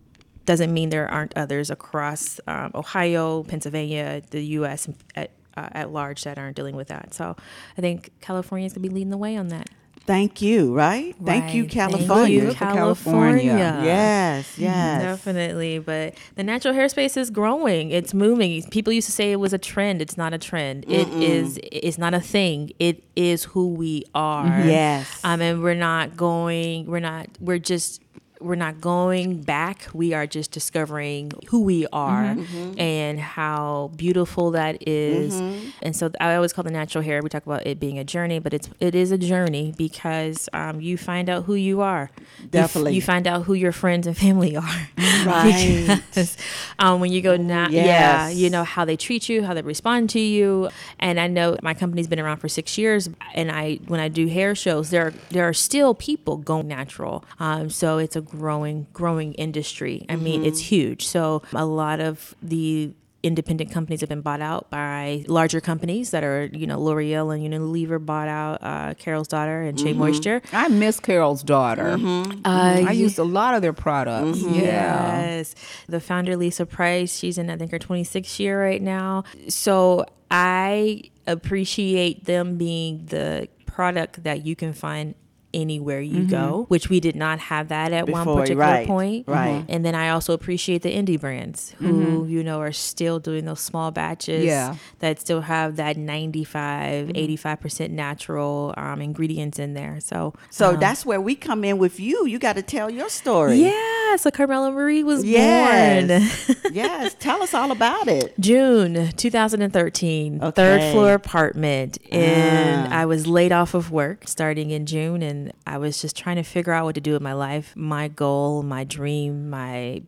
[0.45, 6.23] doesn't mean there aren't others across um, ohio pennsylvania the us at, uh, at large
[6.23, 7.35] that aren't dealing with that so
[7.77, 9.69] i think california is going to be leading the way on that
[10.05, 11.15] Thank you, right?
[11.23, 12.41] Thank you, California.
[12.41, 13.49] Thank you, California.
[13.49, 13.81] California.
[13.83, 15.01] Yes, yes.
[15.01, 17.89] Definitely, but the natural hair space is growing.
[17.89, 18.61] It's moving.
[18.69, 20.03] People used to say it was a trend.
[20.03, 20.85] It's not a trend.
[20.87, 21.59] It is.
[21.63, 22.71] It's not a thing.
[22.77, 24.45] It is who we are.
[24.45, 25.09] Yes.
[25.23, 26.85] Um, and we're not going.
[26.85, 27.27] We're not.
[27.39, 27.99] We're just
[28.41, 29.87] we're not going back.
[29.93, 32.79] We are just discovering who we are Mm-hmm.
[32.79, 35.35] and how beautiful that is.
[35.81, 37.21] And so I always call the natural hair.
[37.21, 40.81] We talk about it being a journey, but it's it is a journey because um,
[40.81, 42.09] you find out who you are.
[42.17, 42.93] You f- Definitely.
[42.95, 44.89] you, find out who your friends and family are.
[45.25, 46.01] Right.
[46.09, 46.37] because
[46.79, 50.09] um, when you go now, yeah, you know how they treat you, how they respond
[50.11, 50.69] to you.
[50.99, 54.27] And I know my company's been around for six years, and I when I do
[54.27, 57.23] hair shows, there there are still people going natural.
[57.39, 60.05] Um, so it's a growing growing industry.
[60.09, 60.47] I mean, mm-hmm.
[60.47, 61.07] it's huge.
[61.07, 62.93] So a lot of the
[63.25, 67.43] independent companies have been bought out by larger companies that are, you know, L'Oreal and
[67.43, 69.99] Unilever bought out uh, Carol's daughter and Shea mm-hmm.
[69.99, 70.41] Moisture.
[70.53, 71.97] I miss Carol's daughter.
[71.97, 72.41] Mm-hmm.
[72.45, 74.41] Uh, I used a lot of their products.
[74.43, 75.21] Yeah.
[75.21, 75.55] Yes.
[75.87, 79.23] The founder, Lisa Price, she's in, I think, her 26th year right now.
[79.49, 85.15] So I appreciate them being the product that you can find
[85.55, 89.27] anywhere you go, which we did not have that at one particular right, point.
[89.27, 89.63] right.
[89.69, 93.61] And then I also appreciate the indie brands who, you know, are still doing those
[93.61, 94.75] small batches Yeah.
[94.99, 97.47] that still have that 95, Mm-hmm.
[97.47, 99.99] 85% natural um, ingredients in there.
[100.01, 102.25] So, So um, that's where we come in with you.
[102.27, 103.57] You got to tell your story.
[103.57, 103.71] yeah,
[104.17, 105.31] so Carmela Marie was born.
[105.33, 106.55] Yes.
[106.71, 107.15] yes.
[107.19, 108.33] Tell us all about it.
[108.39, 110.51] June 2013, Okay.
[110.55, 111.97] third floor apartment.
[112.11, 113.01] And Ah.
[113.01, 115.21] I was laid off of work starting in June.
[115.21, 117.73] And I was just trying to figure out what to do with my life.
[117.75, 120.03] My goal, my dream, my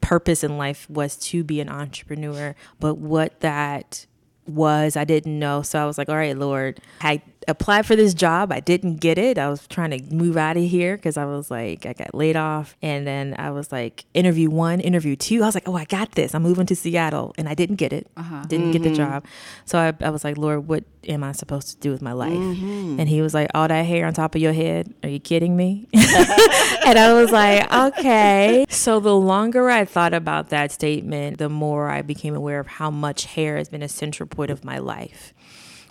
[0.00, 2.54] purpose in life was to be an entrepreneur.
[2.80, 4.06] But what that
[4.46, 5.62] was, I didn't know.
[5.62, 8.52] So I was like, all right, Lord, I applied for this job.
[8.52, 9.38] I didn't get it.
[9.38, 12.36] I was trying to move out of here because I was like, I got laid
[12.36, 12.76] off.
[12.82, 15.42] And then I was like, interview one, interview two.
[15.42, 16.34] I was like, oh, I got this.
[16.34, 17.34] I'm moving to Seattle.
[17.38, 18.06] And I didn't get it.
[18.16, 18.44] Uh-huh.
[18.46, 18.96] Didn't get the mm-hmm.
[18.96, 19.24] job.
[19.64, 22.32] So I, I was like, Lord, what am I supposed to do with my life?
[22.32, 23.00] Mm-hmm.
[23.00, 24.92] And he was like, all that hair on top of your head.
[25.02, 25.88] Are you kidding me?
[25.94, 28.66] and I was like, okay.
[28.68, 32.90] So the longer I thought about that statement, the more I became aware of how
[32.90, 35.32] much hair has been a central point of my life.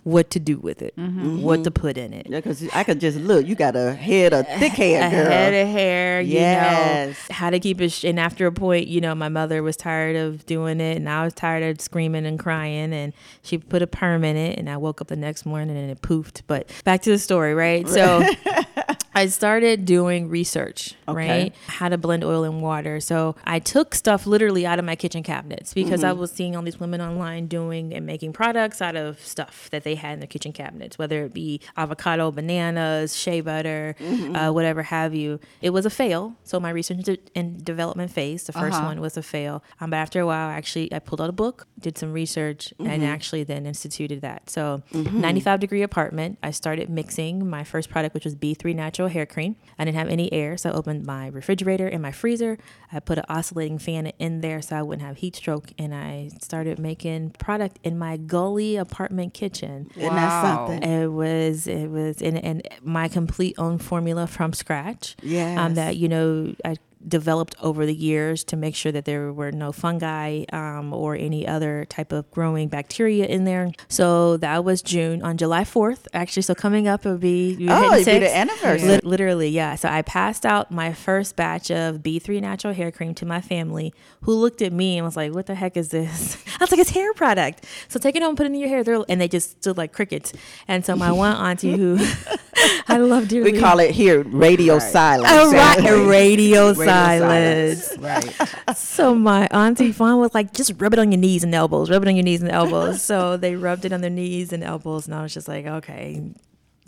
[0.08, 1.42] What to do with it, mm-hmm.
[1.42, 1.64] what mm-hmm.
[1.64, 2.28] to put in it.
[2.30, 3.46] Yeah, because I could just look.
[3.46, 5.30] You got a head of thick hair, A girl.
[5.30, 7.18] head of hair, you Yes.
[7.30, 7.92] know, how to keep it.
[7.92, 11.10] Sh- and after a point, you know, my mother was tired of doing it, and
[11.10, 14.70] I was tired of screaming and crying, and she put a perm in it, and
[14.70, 16.44] I woke up the next morning and it poofed.
[16.48, 17.86] But back to the story, right?
[17.90, 18.24] So
[19.18, 21.28] I started doing research, Okay.
[21.28, 21.56] right?
[21.66, 23.00] How to blend oil and water.
[23.00, 26.20] So I took stuff literally out of my kitchen cabinets because I mm-hmm.
[26.20, 29.96] was seeing all these women online doing and making products out of stuff that they
[29.96, 34.36] had in their kitchen cabinets, whether it be avocado, bananas, shea butter, mm-hmm.
[34.36, 35.40] uh, whatever have you.
[35.64, 36.36] It was a fail.
[36.44, 38.86] So my research and development phase, the 1st uh-huh.
[38.86, 39.64] one was a fail.
[39.82, 42.88] Um, but after a while, actually, I pulled out a book, did some research, and
[42.88, 43.04] mm-hmm.
[43.04, 44.52] actually then instituted that.
[44.52, 46.38] So 95 degree apartment.
[46.44, 49.56] I started mixing my first product, which was B3 natural hair cream.
[49.80, 52.58] I didn't have any air, so I opened my refrigerator and my freezer.
[52.92, 56.30] I put an oscillating fan in there so I wouldn't have heat stroke, and I
[56.42, 59.90] started making product in my gully apartment kitchen.
[59.96, 60.68] Isn't that Wow.
[60.68, 60.84] something?
[60.90, 65.16] It was it was and, and my complete own formula from scratch.
[65.22, 65.58] Yes.
[65.60, 66.76] Um, that you know I
[67.08, 71.48] developed over the years to make sure that there were no fungi um, or any
[71.48, 73.72] other type of growing bacteria in there.
[73.88, 76.08] So that was June on July fourth.
[76.14, 78.88] Actually, so coming up it would be Oh, it'd be the anniversary.
[78.88, 79.76] Lit- literally, yeah.
[79.76, 83.94] So I passed out my first batch of B3 natural hair cream to my family,
[84.22, 86.80] who looked at me and was like, "What the heck is this?" I was like,
[86.80, 88.84] "It's hair product." So take it home, put it in your hair.
[89.10, 90.34] And they just stood like crickets.
[90.68, 91.98] And so my one auntie, who
[92.88, 95.32] I love dearly, We call it here radio silence.
[95.32, 97.94] a ra- So- a radio, Radio silence.
[98.00, 98.36] Right.
[98.76, 102.02] So my auntie Fawn was like, just rub it on your knees and elbows, rub
[102.04, 103.02] it on your knees and elbows.
[103.02, 106.22] so they rubbed it on their knees and elbows, and I was just like, okay,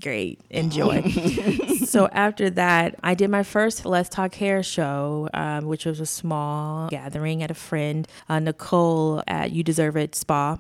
[0.01, 1.01] great, enjoy.
[1.85, 6.05] so after that, I did my first Let's Talk Hair show, um, which was a
[6.05, 10.57] small gathering at a friend, uh, Nicole at You Deserve It Spa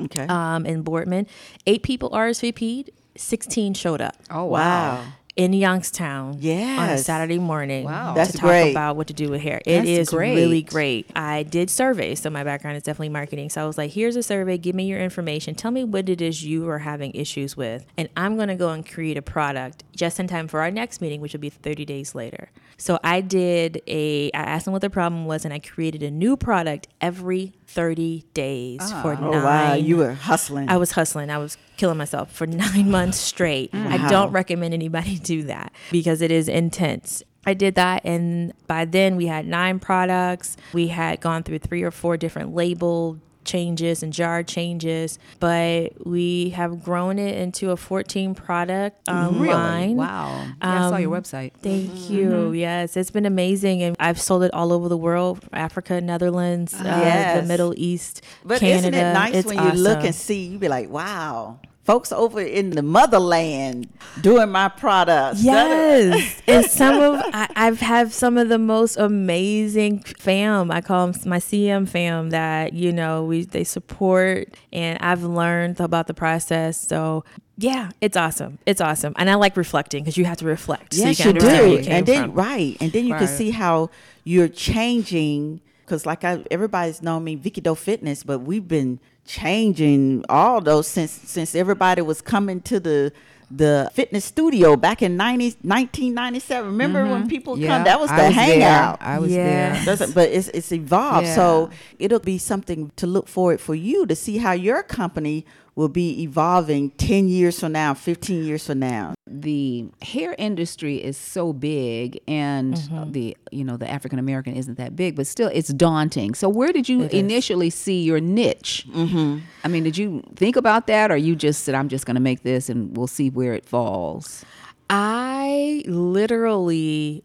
[0.00, 0.26] Okay.
[0.28, 1.26] um, in Boardman.
[1.66, 4.58] Eight people RSVP'd, 16 showed up Oh wow.
[4.96, 5.04] wow.
[5.36, 8.14] in Youngstown on a Saturday morning Wow.
[8.14, 8.70] That's to talk great.
[8.72, 9.60] about what to do with hair.
[9.64, 10.34] It That's is great.
[10.34, 11.10] really great.
[11.14, 13.48] I did surveys, so my background is definitely marketing.
[13.50, 16.20] So I was like, here's a survey, give me your information, tell me what it
[16.20, 19.84] is you are having issues with, and I'm going to go and create a product
[19.94, 22.50] just in time for our next meeting, which will be 30 days later.
[22.76, 26.12] So I did a I asked them what the problem was and I created a
[26.12, 29.02] new product every 30 days ah.
[29.02, 30.68] for Oh nine wow, you were hustling.
[30.68, 31.28] I was hustling.
[31.28, 33.70] I was killing myself for nine months straight.
[33.72, 37.22] I don't recommend anybody do that because it is intense.
[37.46, 40.58] I did that, and by then we had nine products.
[40.74, 46.50] We had gone through three or four different label changes and jar changes, but we
[46.50, 49.54] have grown it into a 14 product um, Really?
[49.54, 49.96] line.
[49.96, 50.44] Wow.
[50.60, 51.52] Yeah, I saw your Um, website.
[51.62, 52.52] Thank you.
[52.52, 56.82] Yes, it's been amazing, and I've sold it all over the world: Africa, Netherlands, uh,
[56.84, 57.40] Yes.
[57.40, 58.78] the Middle East, But Canada.
[58.88, 62.38] isn't it nice It's when you look and see, You'd be like, wow, folks over
[62.38, 63.88] in the motherland
[64.20, 65.42] doing my products.
[65.42, 70.70] Yes, and some of I, I've have some of the most amazing fam.
[70.70, 75.80] I call them my CM fam that you know we they support, and I've learned
[75.80, 76.78] about the process.
[76.86, 77.24] So
[77.56, 78.58] yeah, it's awesome.
[78.66, 80.92] It's awesome, and I like reflecting because you have to reflect.
[80.92, 81.70] so Yes, you, you, where do.
[81.70, 82.34] you And then from.
[82.34, 83.88] right, and then you can see how
[84.24, 85.62] you're changing.
[85.86, 90.86] Because like I, everybody's known me, Vicky Doe Fitness, but we've been changing all those
[90.88, 93.12] since since everybody was coming to the
[93.50, 96.66] the fitness studio back in 90, 1997.
[96.70, 97.62] Remember when people Mm-hmm.
[97.62, 97.84] Yeah, come?
[97.84, 98.44] That was the I was there.
[98.44, 98.98] hangout.
[99.00, 99.44] I was Yeah.
[99.74, 99.84] there.
[99.86, 101.28] Doesn't, but it's it's evolved.
[101.28, 105.46] So it'll be something to look forward for you to see how your company
[105.78, 109.14] will be evolving 10 years from now, 15 years from now.
[109.30, 112.76] the hair industry is so big and
[113.12, 116.34] the you know the african american isn't that big but still it's daunting.
[116.34, 118.86] So where did you initially see your niche?
[118.90, 119.38] Mm-hmm.
[119.64, 122.26] i mean did you think about that or you just said i'm just going to
[122.30, 124.44] make this and we'll see where it falls
[124.90, 127.22] I literally,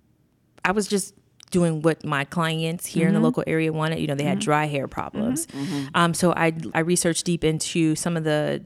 [0.66, 1.16] I was just
[1.54, 3.26] doing what my clients here in the mm-hmm.
[3.26, 3.99] local area wanted.
[3.99, 4.51] You know, they had mm-hmm.
[4.51, 5.47] dry hair problems.
[5.47, 5.86] Mm-hmm.
[5.95, 8.62] Um, so I I researched deep into some of the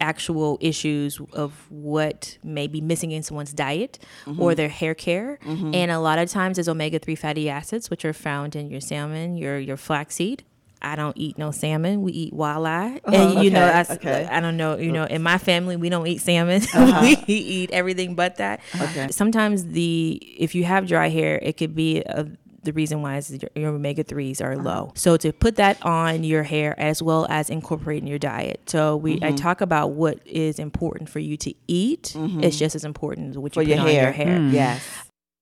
[0.00, 3.98] actual issues of what may be missing in someone's diet
[4.38, 5.40] or their hair care.
[5.74, 9.36] And a lot of times there's omega-3 fatty acids, which are found in your salmon,
[9.36, 10.44] your your flaxseed.
[10.80, 12.02] I don't eat no salmon.
[12.02, 14.26] We eat walleye, oh, and you know, I, okay.
[14.30, 14.76] I don't know.
[14.76, 16.62] You know, in my family, we don't eat salmon.
[16.78, 17.16] Uh-huh.
[17.26, 18.60] we eat everything but that.
[18.80, 19.08] Okay.
[19.10, 22.26] Sometimes the if you have dry hair, it could be a,
[22.62, 24.84] the reason why is your, your omega threes are low.
[24.84, 24.92] Uh-huh.
[24.94, 28.60] So to put that on your hair as well as incorporating your diet.
[28.66, 29.36] So we I mm-hmm.
[29.36, 32.12] talk about what is important for you to eat.
[32.14, 32.44] Mm-hmm.
[32.44, 34.02] It's just as important as what you For put your on hair.
[34.04, 34.38] your hair.
[34.38, 34.50] Mm.
[34.50, 34.52] Mm.
[34.52, 34.82] Yes.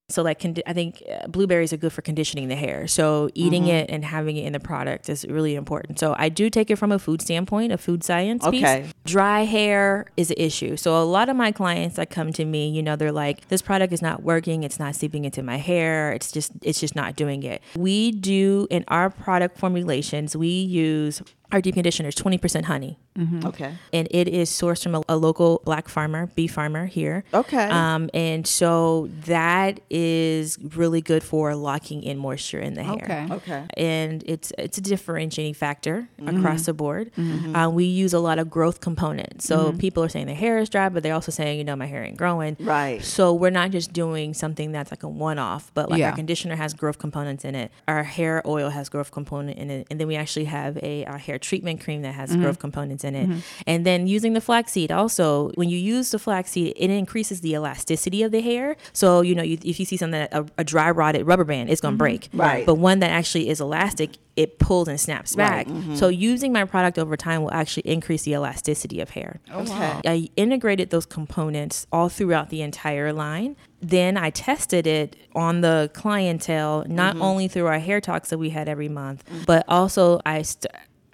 [0.08, 2.86] So like condi- I think uh, blueberries are good for conditioning the hair.
[2.86, 5.98] So eating it and having it in the product is really important.
[5.98, 8.82] So I do take it from a food standpoint, a food science Okay.
[8.84, 8.94] piece.
[9.04, 10.76] Dry hair is an issue.
[10.76, 13.62] So a lot of my clients that come to me, you know, they're like, this
[13.62, 14.62] product is not working.
[14.62, 16.12] It's not seeping into my hair.
[16.12, 17.60] It's just it's just not doing it.
[17.74, 21.20] We do in our product formulations, we use
[21.52, 22.98] our deep conditioner is 20% honey
[23.44, 23.72] Okay.
[23.94, 27.24] and it is sourced from a, a local black farmer, bee farmer here.
[27.32, 27.64] Okay.
[27.70, 32.96] Um, and so that is really good for locking in moisture in the hair.
[33.02, 33.26] Okay.
[33.30, 33.64] Okay.
[33.76, 36.38] And it's it's a differentiating factor Mm-hmm.
[36.38, 37.10] across the board.
[37.54, 39.46] Uh, we use a lot of growth components.
[39.46, 41.86] So people are saying their hair is dry, but they're also saying, you know, my
[41.86, 42.56] hair ain't growing.
[42.60, 43.02] Right.
[43.02, 46.10] So we're not just doing something that's like a one off, but like Yeah.
[46.10, 47.70] our conditioner has growth components in it.
[47.88, 49.86] Our hair oil has growth component in it.
[49.90, 52.42] And then we actually have a our hair treatment cream that has mm-hmm.
[52.42, 53.28] growth components in it.
[53.28, 53.38] Mm-hmm.
[53.66, 58.22] And then using the flaxseed also, when you use the flaxseed, it increases the elasticity
[58.22, 58.76] of the hair.
[58.92, 61.80] So, you know, you, if you see something a, a dry rotted rubber band, it's
[61.80, 61.98] going to mm-hmm.
[61.98, 62.28] break.
[62.32, 62.66] Right.
[62.66, 65.66] But one that actually is elastic, it pulls and snaps back.
[65.94, 69.40] So using my product over time will actually increase the elasticity of hair.
[69.50, 70.00] Oh, okay.
[70.04, 73.56] I integrated those components all throughout the entire line.
[73.80, 78.50] Then I tested it on the clientele, not only through our hair talks that we
[78.50, 80.42] had every month, but also I.
[80.42, 80.66] St-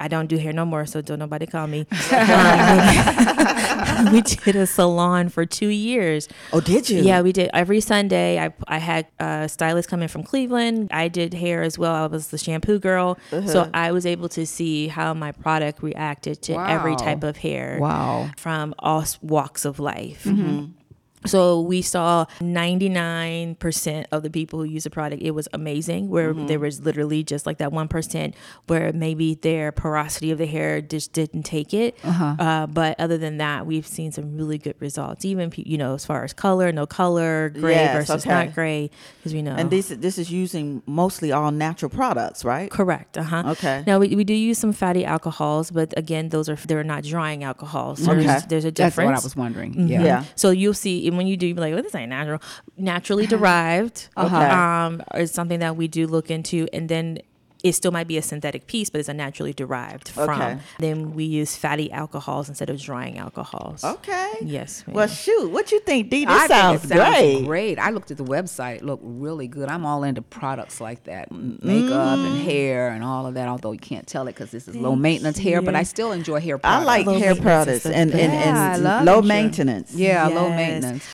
[0.02, 1.86] I don't do hair no more, so don't nobody call me.
[2.10, 6.28] Um, we did a salon for two years.
[6.52, 7.02] Oh, did you?
[7.02, 8.38] Yeah, we did every Sunday.
[8.38, 10.88] I I had a stylist come in from Cleveland.
[10.92, 11.94] I did hair as well.
[11.94, 13.46] I was the shampoo girl, Uh-huh.
[13.46, 17.78] so I was able to see how my product reacted to every type of hair
[17.80, 18.30] Wow.
[18.36, 20.24] from all walks of life.
[20.24, 20.72] Mm-hmm.
[21.26, 26.08] So we saw 99% of the people who use the product, it was amazing.
[26.08, 26.46] Where Mm-hmm.
[26.46, 28.34] there was literally just like that 1%
[28.68, 31.96] where maybe their porosity of the hair just didn't take it.
[32.04, 32.36] Uh-huh.
[32.38, 35.24] Uh, but other than that, we've seen some really good results.
[35.24, 38.30] Even, you know, as far as color, no color, gray Yes, versus okay.
[38.46, 39.52] not gray, because we know.
[39.56, 42.70] And this this is using mostly all natural products, right?
[42.70, 43.18] Correct.
[43.18, 43.42] Uh huh.
[43.48, 43.82] Okay.
[43.86, 47.44] Now we, we do use some fatty alcohols, but again, those are they're not drying
[47.44, 48.02] alcohols.
[48.02, 48.24] So Okay.
[48.24, 49.08] there's, there's a That's difference.
[49.08, 49.74] what I was wondering.
[49.74, 49.88] Mhm.
[49.90, 50.02] Yeah.
[50.04, 50.24] Yeah.
[50.36, 52.40] So you'll see and when you do, you'll be like, "Well, this ain't natural."
[52.78, 54.34] Naturally derived, Okay.
[54.34, 57.18] um, is something that we do look into, and then
[57.62, 60.30] it still might be a synthetic piece, but it's a naturally derived from.
[60.30, 60.58] Okay.
[60.80, 63.84] Then we use fatty alcohols instead of drying alcohols.
[63.84, 64.32] Okay.
[64.42, 64.82] Yes.
[64.88, 66.24] Well, shoot, what you think, Dee?
[66.24, 67.44] This I sounds, think it sounds great.
[67.46, 67.78] great.
[67.78, 69.68] I looked at the website; it looked really good.
[69.68, 72.44] I'm all into products like that, m- makeup and Mm.
[72.44, 73.46] hair and all of that.
[73.48, 76.40] Although you can't tell it because this is low maintenance hair, but I still enjoy
[76.40, 76.80] hair products.
[76.80, 76.86] I products.
[76.86, 78.44] like Low hair maintenance products is the and, and, best.
[78.46, 79.28] Yeah, I and love low insurance.
[79.28, 79.94] maintenance.
[79.94, 80.56] yeah, low Yes.
[80.56, 81.12] maintenance.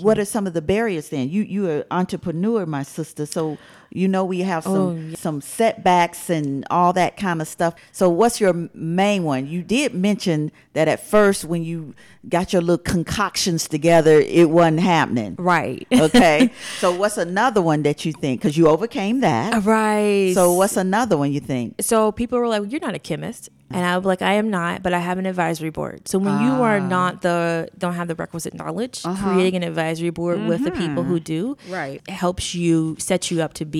[0.00, 1.28] What are some of the barriers then?
[1.30, 3.26] You you are entrepreneur, my sister.
[3.26, 3.58] So
[3.90, 5.16] You know, we have some Oh, yeah.
[5.16, 7.74] some setbacks and all that kind of stuff.
[7.92, 9.46] So, what's your main one?
[9.46, 11.94] You did mention that at first, when you
[12.28, 15.36] got your little concoctions together, it wasn't happening.
[15.38, 15.86] Right.
[16.10, 16.50] Okay.
[16.78, 18.40] so, what's another one that you think?
[18.40, 19.54] Because you overcame that.
[19.54, 20.32] Uh, right.
[20.34, 21.74] So, what's another one you think?
[21.80, 24.48] so people were like, well, "You're not a chemist," and I was like, "I am
[24.50, 26.88] not, but I have an advisory board." So when you are ah.
[26.96, 29.32] not the don't have the requisite knowledge, uh-huh.
[29.32, 31.12] creating an advisory board with the people mm-hmm.
[31.12, 32.00] who do, Right.
[32.08, 33.79] helps you set you up to be.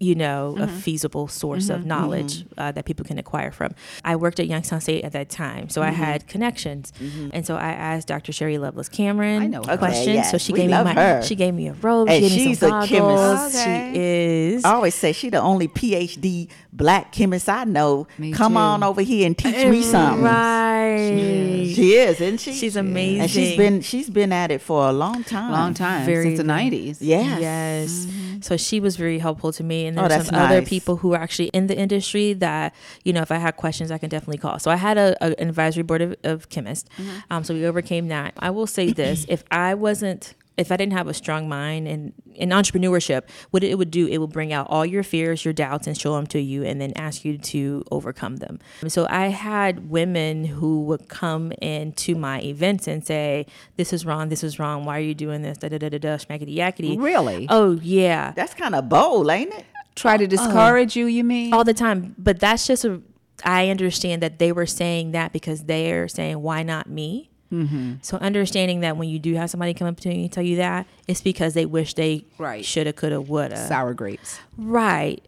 [0.00, 0.76] You know, a mm-hmm.
[0.76, 1.88] feasible source of mm-hmm.
[1.88, 2.60] knowledge mm-hmm.
[2.60, 3.74] uh, that people can acquire from.
[4.04, 6.92] I worked at Youngstown State at that time, so I had connections,
[7.32, 8.32] and so I asked Dr.
[8.32, 9.60] Sherry Lovelace Cameron I know.
[9.60, 10.30] Okay, questions.
[10.30, 11.22] so she we gave me my, her.
[11.22, 13.56] she gave me a robe, Hey, she gave me she's some a chemist.
[13.56, 13.92] Okay.
[13.92, 14.64] She is.
[14.64, 18.06] I always say she's the only PhD black chemist I know.
[18.18, 18.58] Me Come too.
[18.58, 20.24] on over here and teach me something.
[20.24, 21.72] Right.
[21.74, 22.52] She is, isn't she?
[22.52, 23.58] She's amazing, And she's amazing.
[23.58, 25.52] been she's been at it for a long time.
[25.52, 27.02] Long time Very since the nineties.
[27.02, 27.40] Yes.
[27.40, 28.46] Yes.
[28.46, 29.86] So she was very helpful to me.
[29.88, 32.74] And Oh, there's that's some other people who are actually in the industry that,
[33.04, 34.58] you know, if I had questions, I can definitely call.
[34.58, 36.88] So I had a, a- an advisory board of, of chemists.
[37.30, 38.34] Um, so we overcame that.
[38.38, 42.12] I will say this if I wasn't, if I didn't have a strong mind and
[42.34, 43.22] in entrepreneurship,
[43.52, 46.14] what it would do, it will bring out all your fears, your doubts, and show
[46.16, 48.58] them to you, and then ask you to overcome them.
[48.88, 54.28] So I had women who would come into my events and say, "This is wrong.
[54.30, 54.84] This is wrong.
[54.84, 56.16] Why are you doing this?" Da da da da da.
[56.16, 57.00] Schmackety yakety.
[57.00, 57.46] Really?
[57.50, 59.64] Oh yeah, That's kind of bold, ain't it?
[59.98, 61.52] Try to discourage you, you mean?
[61.52, 62.14] all the time.
[62.18, 63.00] But that's just a.
[63.44, 67.94] I understand that they were saying that because they're saying, "Why not me?" Mm-hmm.
[68.02, 70.56] So understanding that when you do have somebody come up to you and tell you
[70.56, 72.62] that, it's because they wish they Right.
[72.64, 73.56] shoulda, coulda, woulda.
[73.56, 74.38] Sour grapes.
[74.58, 75.24] Right.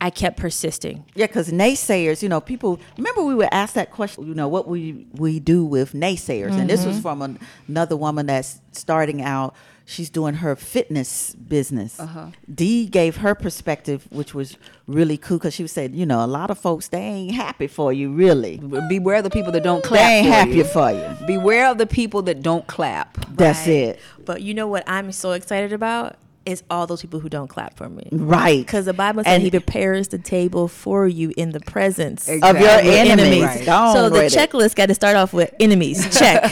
[0.00, 1.04] I kept persisting.
[1.14, 4.66] Yeah, because naysayers, you know, people remember we were asked that question, you know, what
[4.66, 7.02] we we do with naysayers, and this was Mm-hmm.
[7.02, 9.54] from an, another woman that's starting out.
[9.90, 11.98] She's doing her fitness business.
[11.98, 12.26] Uh-huh.
[12.52, 16.48] Dee gave her perspective, which was really cool because she said, you know, a lot
[16.48, 18.58] of folks they ain't happy for you, really.
[18.88, 19.98] Beware of the people that don't clap.
[20.00, 20.64] They ain't for happy you.
[20.64, 21.26] for you.
[21.26, 23.18] Beware of the people that don't clap.
[23.34, 23.74] That's Right.
[23.74, 26.16] it, But you know what I'm so excited about
[26.46, 28.08] is all those people who don't clap for me.
[28.12, 28.58] right?
[28.64, 32.38] Because the Bible says And- He prepares the table for you in the presence of
[32.40, 32.94] your Exactly.
[32.98, 33.42] enemies.
[33.42, 33.64] Right.
[33.64, 36.06] So the checklist got to start off with enemies.
[36.18, 36.50] Check.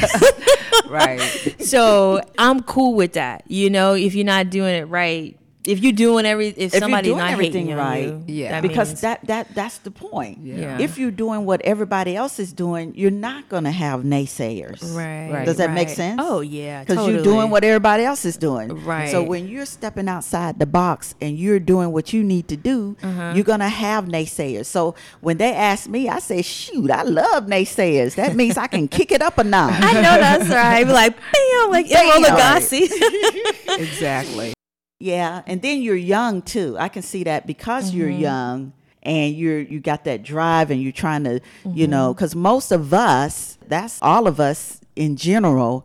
[0.89, 1.20] Right.
[1.61, 3.45] so I'm cool with that.
[3.47, 6.80] You know, if you're not doing it right, if you're doing every, if, if you're
[6.80, 8.50] somebody's doing not everything hating right, you, Yeah.
[8.52, 10.38] that because means- that that that's the point.
[10.42, 10.78] Yeah.
[10.78, 14.82] If you're doing what everybody else is doing, you're not going to have naysayers.
[14.96, 15.44] right, Right.
[15.46, 16.20] Does that make sense?
[16.24, 17.14] Oh yeah, Because totally.
[17.16, 18.68] you're doing what everybody else is doing.
[18.84, 19.11] Right.
[19.11, 22.96] So when you're stepping outside the box and you're doing what you need to do,
[23.02, 23.32] Uh-huh.
[23.34, 24.66] you're gonna have naysayers.
[24.66, 28.14] So when they ask me, I say, "Shoot, I love naysayers.
[28.14, 30.84] That means I can kick it up a notch." I know that's right.
[30.84, 32.22] Be like, bam, like Bam.
[32.22, 33.78] Emeril Lagasse.
[33.78, 34.54] exactly.
[35.01, 36.76] Yeah, and then you're young too.
[36.78, 38.20] I can see that because you're Mm-hmm.
[38.20, 38.72] young
[39.05, 41.34] and you're you got that drive and you're trying to,
[41.64, 41.90] you Mm-hmm.
[41.90, 45.84] know, because most of us, that's all of us in general.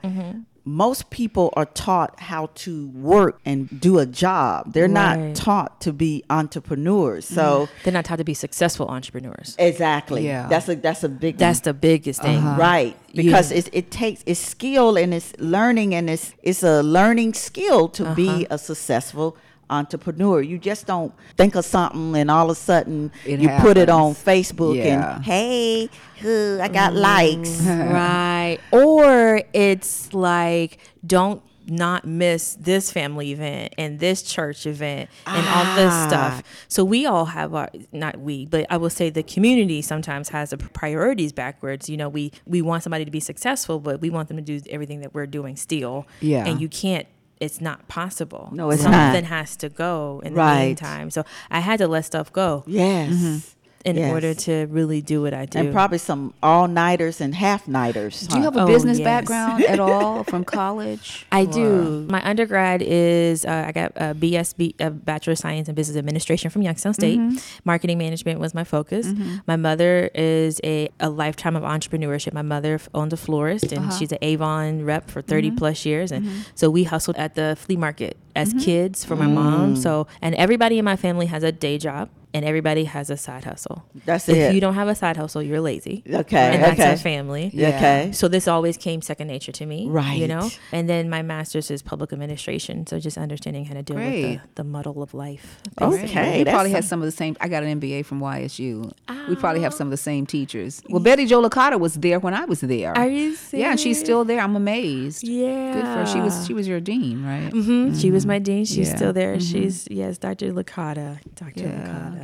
[0.65, 0.77] Mm-hmm.
[0.77, 4.73] Most people are taught how to work and do a job.
[4.73, 4.93] They're Right.
[5.17, 5.27] Mm-hmm.
[5.27, 7.25] not taught to be entrepreneurs.
[7.25, 9.55] So They're not taught to be successful entrepreneurs.
[9.59, 10.47] exactly, Yeah.
[10.47, 11.63] that's a that's a big That's one.
[11.65, 12.43] the biggest thing.
[12.57, 13.57] right because Yeah.
[13.59, 18.03] it, it takes it's skill and it's learning and it's it's a learning skill to
[18.05, 18.15] Uh-huh.
[18.15, 19.35] be a successful
[19.69, 23.77] entrepreneur you just don't think of something and all of a sudden It you put
[23.77, 25.15] it on facebook Yeah.
[25.15, 25.89] and hey
[26.25, 28.59] uh, i got likes right.
[28.71, 35.75] Or it's like, don't not miss this family event and this church event and all
[35.75, 36.07] this Ah.
[36.07, 36.43] stuff.
[36.67, 40.49] So we all have our not we, but I will say the community sometimes has
[40.49, 41.89] the priorities backwards.
[41.89, 44.59] You know, we we want somebody to be successful, but we want them to do
[44.69, 46.05] everything that we're doing still.
[46.19, 46.45] Yeah.
[46.45, 47.07] And you can't
[47.43, 48.49] it's not possible.
[48.51, 49.37] No, it's Something not.
[49.37, 51.09] has to go in the meantime.
[51.11, 53.37] So I had to let stuff go yes mm-hmm.
[53.85, 54.11] In Yes.
[54.11, 55.59] order to really do what I do.
[55.59, 59.05] and probably some all-nighters and half-nighters Do you have a Oh, business yes.
[59.05, 61.25] background at all from college?
[61.31, 62.05] I Or- do.
[62.09, 66.49] My undergrad is uh, I got a BSB, a Bachelor of Science in Business Administration
[66.49, 67.19] from Youngstown State.
[67.19, 67.37] Mm-hmm.
[67.65, 69.07] Marketing management was my focus.
[69.07, 69.37] Mm-hmm.
[69.47, 72.33] My mother is a, a lifetime of entrepreneurship.
[72.33, 73.97] My mother owned a florist, and uh-huh.
[73.97, 75.57] she's an Avon rep for 30 mm-hmm.
[75.57, 76.11] plus years.
[76.11, 79.75] And so we hustled at the flea market as kids for my mom.
[79.75, 79.77] Mm.
[79.77, 82.09] So and everybody in my family has a day job.
[82.33, 83.83] And everybody has a side hustle.
[84.05, 84.39] That's if it.
[84.39, 86.03] If you don't have a side hustle, you're lazy.
[86.07, 86.89] Okay, and that's okay.
[86.91, 87.51] our family.
[87.53, 87.69] Yeah.
[87.69, 88.11] Okay.
[88.13, 90.17] So this always came second nature to me, Right.
[90.17, 93.95] You know, and then my master's is public administration, so just understanding how to deal
[93.97, 94.23] Great.
[94.23, 95.61] with the, the muddle of life.
[95.81, 97.37] Okay, we that's probably some- had some of the same.
[97.41, 98.91] I got an MBA from YSU.
[99.29, 100.81] We probably have some of the same teachers.
[100.89, 102.97] Well, Betty Jo Licata was there when I was there.
[102.97, 104.39] Are you Yeah, and she's still there.
[104.41, 105.25] I'm amazed.
[105.27, 106.05] Yeah, Good for her.
[106.05, 107.49] She was she was your dean, right?
[107.51, 108.65] hmm She was my dean.
[108.65, 108.95] She's Yeah.
[108.95, 109.37] still there.
[109.37, 109.51] Mhm.
[109.51, 110.51] She's yes, Dr.
[110.51, 111.19] Licata.
[111.35, 111.61] Dr.
[111.61, 111.69] Yeah.
[111.69, 112.22] Licata.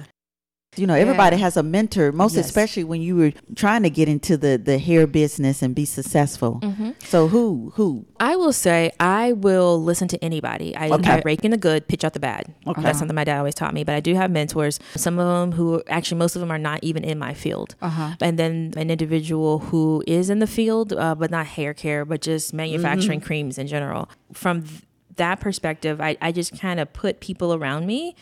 [0.80, 1.44] You know, everybody Yeah.
[1.44, 2.46] has a mentor, most Yes.
[2.46, 6.60] especially when you were trying to get into the, the hair business and be successful.
[6.64, 6.92] Mm-hmm.
[7.06, 8.06] So who who?
[8.20, 10.76] I will say I will listen to anybody.
[10.76, 11.12] I, Okay.
[11.12, 12.54] I rake in the good, pitch out the bad.
[12.68, 12.82] Okay.
[12.82, 13.84] That's something my dad always taught me.
[13.84, 14.80] But I do have mentors.
[14.96, 17.76] Some of them who actually most of them are not even in my field.
[17.82, 18.16] Uh-huh.
[18.22, 22.22] And then an individual who is in the field, uh, but not hair care, but
[22.22, 24.10] just manufacturing creams in general.
[24.34, 24.82] From th-
[25.20, 28.16] that perspective, I, I just kind of put people around me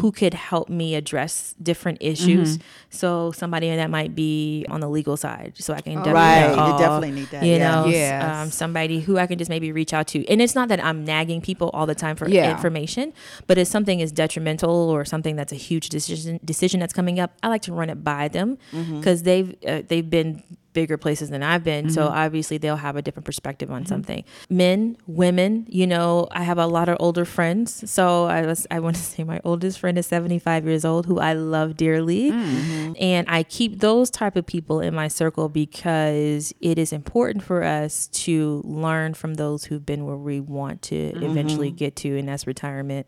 [0.00, 2.58] who could help me address different issues.
[2.90, 6.78] So somebody that might be on the legal side, so I can definitely Right, you
[6.78, 7.70] definitely need that, You yeah.
[7.82, 8.22] know, Yes.
[8.24, 10.26] um, somebody who I can just maybe reach out to.
[10.28, 12.50] And it's not that I'm nagging people all the time for Yeah.
[12.50, 13.12] information,
[13.46, 17.32] but if something is detrimental or something that's a huge decision decision that's coming up,
[17.42, 18.98] I like to run it by them Mm-hmm.
[19.00, 20.42] because they've uh, they've been
[20.74, 21.88] bigger places than I've been.
[21.88, 22.14] So mm-hmm.
[22.14, 23.88] obviously they'll have a different perspective on mm-hmm.
[23.88, 24.24] something.
[24.50, 27.90] Men, women, you know, I have a lot of older friends.
[27.90, 31.18] So I was I want to say my oldest friend is 75 years old who
[31.18, 32.30] I love dearly.
[32.30, 32.92] Mm-hmm.
[33.00, 37.62] And I keep those type of people in my circle because it is important for
[37.62, 42.28] us to learn from those who've been where we want to eventually get to and
[42.28, 43.06] that's retirement.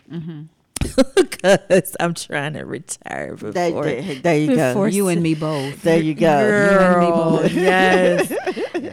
[1.47, 3.53] Because I'm trying to retire before.
[3.53, 4.85] There, there, there you go.
[4.87, 5.83] You and me both.
[5.83, 6.41] There you go.
[6.41, 8.33] Girl, yes.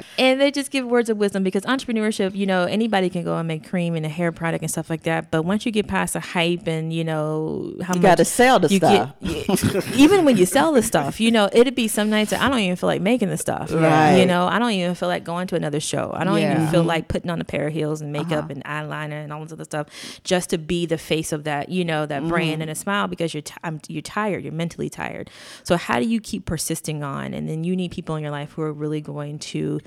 [0.20, 3.48] and they just give words of wisdom because entrepreneurship, you know, anybody can go and
[3.48, 5.32] make cream and a hair product and stuff like that.
[5.32, 8.26] But once you get past the hype and you know how You much got to
[8.26, 9.16] sell the stuff.
[9.22, 12.50] get, even when you sell the stuff, you know, it'd be some nights that I
[12.50, 13.72] don't even feel like making the stuff.
[13.74, 14.18] Right.
[14.18, 16.12] You know, I don't even feel like going to another show.
[16.14, 18.48] I don't even feel like putting on a pair of heels and makeup Uh-huh.
[18.52, 19.88] and eyeliner and all this other stuff
[20.24, 22.62] just to be the face of that, you know, that brand Mm-hmm.
[22.64, 23.54] and a smile because you're t-
[23.88, 25.30] you're tired, you're mentally tired.
[25.64, 27.34] So how do you keep persisting on?
[27.34, 29.80] And then you need people in your life who are really going to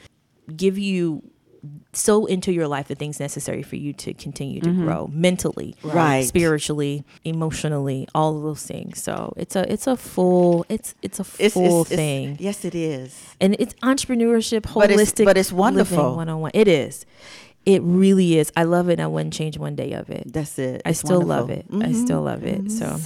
[0.56, 1.22] give you
[1.92, 5.96] so into your life the things necessary for you to continue to grow mentally, Mm-hmm.
[5.96, 6.24] Right.
[6.24, 9.02] spiritually, emotionally, all of those things.
[9.02, 12.64] So it's a it's a full it's it's a full It's, it's, it's- thing, yes,
[12.64, 13.34] it is.
[13.40, 16.16] and it's entrepreneurship, But it's- holistic, but it's wonderful.
[16.16, 17.04] One on one, it is.
[17.66, 18.52] It really is.
[18.56, 18.94] I love it.
[18.94, 20.32] and I wouldn't change one day of it.
[20.32, 20.82] That's it.
[20.86, 21.66] I It's still love it.
[21.68, 21.82] wonderful.
[21.82, 22.04] I Mhm.
[22.04, 22.70] still love it.
[22.70, 23.00] So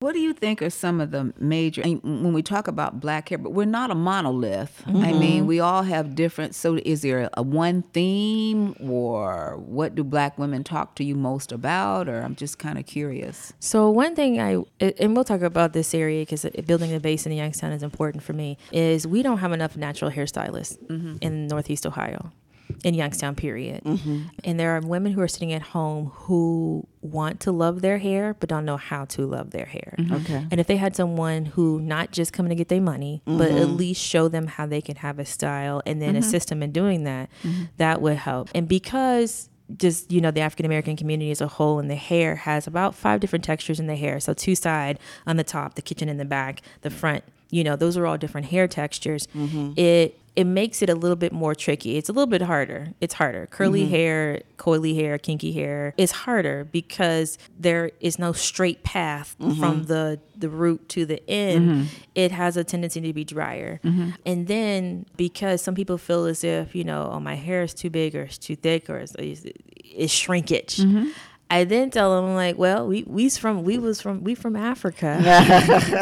[0.00, 3.00] What do you think are some of the major I mean, when we talk about
[3.00, 3.38] black hair?
[3.38, 4.82] But we're not a monolith.
[4.86, 6.54] I mean, we all have different.
[6.54, 11.52] So, is there a one theme, or what do black women talk to you most
[11.52, 12.06] about?
[12.08, 13.54] Or I'm just kind of curious.
[13.60, 14.62] So one thing I
[14.98, 18.34] and we'll talk about this area because building the base in Youngstown is important for
[18.34, 20.76] me is we don't have enough natural hairstylists
[21.22, 22.30] in Northeast Ohio,
[22.82, 24.22] in Youngstown period, mm-hmm.
[24.42, 28.34] and there are women who are sitting at home who want to love their hair
[28.40, 29.94] but don't know how to love their hair.
[29.98, 30.14] Mm-hmm.
[30.14, 30.34] Mm-hmm.
[30.34, 30.46] Okay.
[30.50, 33.68] And if they had someone who not just coming to get their money, but at
[33.68, 37.04] least show them how they can have a style and then assist them in doing
[37.04, 37.30] that,
[37.76, 38.50] that would help.
[38.54, 39.48] And because
[39.78, 42.94] just you know the African American community as a whole and the hair has about
[42.94, 44.20] five different textures in the hair.
[44.20, 47.24] So two side on the top, the kitchen in the back, the front.
[47.50, 49.26] You know those are all different hair textures.
[49.76, 51.96] It it makes it a little bit more tricky.
[51.96, 52.88] It's a little bit harder.
[53.00, 53.46] It's harder.
[53.46, 53.90] Curly mm-hmm.
[53.90, 59.60] hair, coily hair, kinky hair is harder because there is no straight path mm-hmm.
[59.60, 61.70] from the the root to the end.
[61.70, 61.84] Mm-hmm.
[62.16, 63.80] It has a tendency to be drier.
[64.26, 67.90] And then because some people feel as if, you know, oh my hair is too
[67.90, 69.46] big or it's too thick or it's, it's,
[69.84, 70.80] it's shrinkage.
[71.54, 75.20] I then tell them like, well, we we's from we was from we from Africa.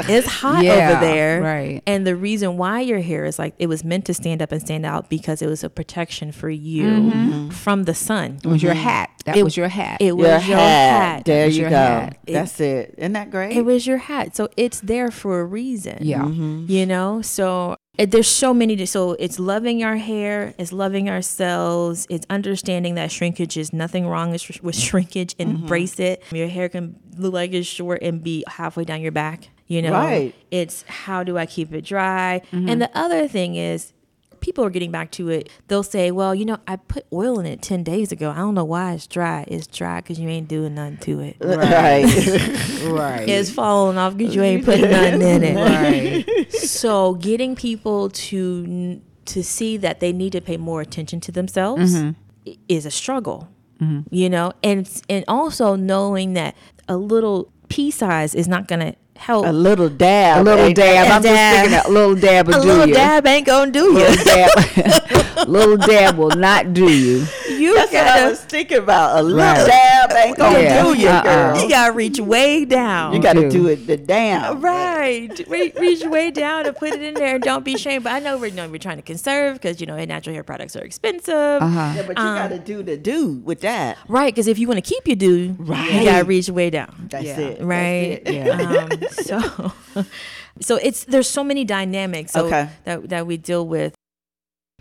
[0.09, 1.83] it's hot Yeah, over there, right.
[1.87, 4.63] And the reason why your hair is like it was meant to stand up and
[4.63, 7.49] stand out because it was a protection for you mm-hmm.
[7.51, 8.39] from the sun.
[8.43, 8.83] It was your mm-hmm.
[8.83, 9.11] hat.
[9.27, 10.01] That It- was your hat.
[10.01, 11.03] It was Your your, hat.
[11.03, 11.25] hat.
[11.27, 11.69] There you go.
[11.69, 12.19] hat.
[12.27, 12.95] That's it.
[12.97, 13.55] Isn't that great?
[13.55, 14.35] It was your hat.
[14.35, 15.99] So it's there for a reason.
[16.01, 16.23] Yeah.
[16.23, 16.65] Mm-hmm.
[16.69, 18.85] You know, so it, there's so many.
[18.87, 24.31] So it's loving our hair, it's loving ourselves, it's understanding that shrinkage is nothing wrong
[24.31, 25.37] with, with shrinkage.
[25.37, 25.63] Mm-hmm.
[25.63, 26.23] Embrace it.
[26.33, 29.49] Your hair can look like it's short and be halfway down your back.
[29.67, 30.35] You know, Right.
[30.51, 32.43] it's how do I keep it dry?
[32.53, 32.69] Mm-hmm.
[32.69, 33.93] And the other thing is,
[34.43, 35.49] people are getting back to it.
[35.69, 38.31] They'll say, well, you know, I put oil in it 10 days ago.
[38.31, 39.47] I don't know why it's dry.
[39.49, 41.37] It's dry because you ain't doing nothing to it.
[41.41, 42.05] right.
[42.93, 43.29] right.
[43.29, 46.27] It's falling off because you ain't putting nothing in it.
[46.27, 46.53] Right.
[46.53, 51.95] So getting people to to see that they need to pay more attention to themselves
[51.95, 52.11] mm-hmm.
[52.51, 53.49] i- is a struggle.
[53.81, 54.15] Mm-hmm.
[54.15, 56.57] You know, and and also knowing that
[56.89, 59.47] a little pea size is not going to help.
[59.47, 60.41] A little dab.
[60.41, 61.11] A little ain't- dab.
[61.11, 61.23] I'm dab.
[61.23, 62.95] just thinking that little dab will a do little you.
[62.95, 63.93] dab ain't gonna do you.
[63.95, 67.25] Little dab, little dab will not do you.
[67.49, 69.19] You That's what I gotta, was thinking about.
[69.19, 69.67] A little Right.
[69.67, 70.83] dab ain't gonna Yeah.
[70.83, 71.23] do you, Uh-uh.
[71.53, 71.63] girl.
[71.63, 73.13] you gotta reach way down.
[73.15, 73.51] You got to do.
[73.51, 74.61] do it the damn.
[74.61, 77.37] Right, Re- reach way down and put it in there.
[77.37, 78.05] and Don't be ashamed.
[78.05, 80.43] But I know we're, you know, we're trying to conserve because you know natural hair
[80.43, 81.33] products are expensive.
[81.63, 81.93] Uh-huh.
[81.97, 83.97] Yeah, but you got to do the do with that.
[84.09, 85.93] Right, because if you want to keep your do, Right.
[85.93, 87.09] you gotta reach way down.
[87.11, 87.39] That's Yeah.
[87.39, 87.51] it.
[87.59, 88.33] That's right it.
[88.33, 88.87] Yeah.
[88.93, 89.73] um, so
[90.61, 92.69] so it's there's so many dynamics so Okay.
[92.85, 93.95] that that we deal with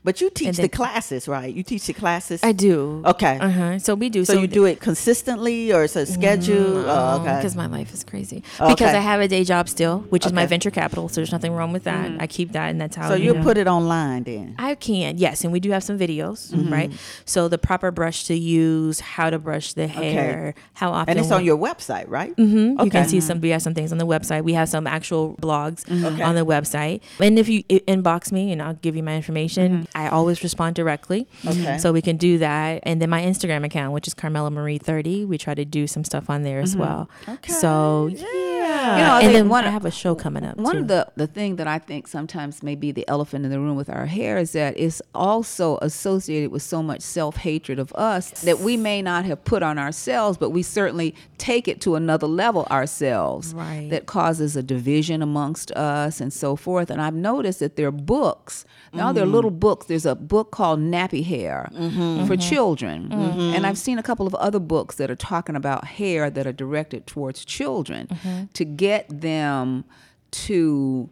[0.04, 1.54] But you teach And the classes, right?
[1.54, 2.42] You teach the classes.
[2.44, 3.38] i do Okay.
[3.40, 6.86] uh-huh so we do so, you do it consistently, or it's a schedule?
[6.90, 7.36] Oh, okay.
[7.38, 8.74] because my life is crazy Okay.
[8.74, 11.54] because i have a day job still which is my venture capital so there's nothing
[11.54, 13.44] wrong with that i keep that and that's how so you you know.
[13.44, 14.56] put it online then.
[14.58, 16.74] I can, yes, and we do have some videos, Mm-hmm.
[16.74, 16.92] right?
[17.26, 21.32] So the proper brush to use, how to brush the hair, how often, And it's
[21.32, 22.36] on your website, right?
[22.36, 22.76] Mm-hmm.
[22.80, 22.86] Okay.
[22.86, 23.40] You can see some.
[23.42, 24.44] We have some things on the website.
[24.44, 26.24] We have some actual blogs Okay.
[26.24, 27.02] on the website.
[27.20, 31.28] And if you inbox me, and I'll give you my information, I always respond directly.
[31.46, 31.78] Okay.
[31.78, 32.82] So we can do that.
[32.84, 36.04] And then my Instagram account, which is Carmella Marie thirty, we try to do some
[36.04, 36.82] stuff on there as mm-hmm.
[36.82, 37.10] well.
[37.28, 37.54] Okay.
[37.54, 38.51] So Yeah.
[38.82, 38.98] Yeah.
[38.98, 40.58] You know, and think then one- I have a show coming up.
[40.58, 40.82] One too.
[40.82, 43.76] of the the thing that I think sometimes may be the elephant in the room
[43.76, 48.42] with our hair is that it's also associated with so much self hatred of us
[48.42, 52.28] that we may not have put on ourselves, but we certainly take it to another
[52.28, 53.54] level ourselves.
[53.54, 53.90] Right.
[53.90, 56.90] That causes a division amongst us and so forth.
[56.90, 58.66] And I've noticed that there are books.
[58.94, 59.36] Now there are mm-hmm.
[59.36, 59.86] little books.
[59.86, 62.26] There's a book called Nappy Hair mm-hmm.
[62.26, 62.50] for mm-hmm.
[62.50, 63.12] children.
[63.12, 66.52] And I've seen a couple of other books that are talking about hair that are
[66.52, 68.08] directed towards children
[68.54, 69.86] to get them
[70.32, 71.10] to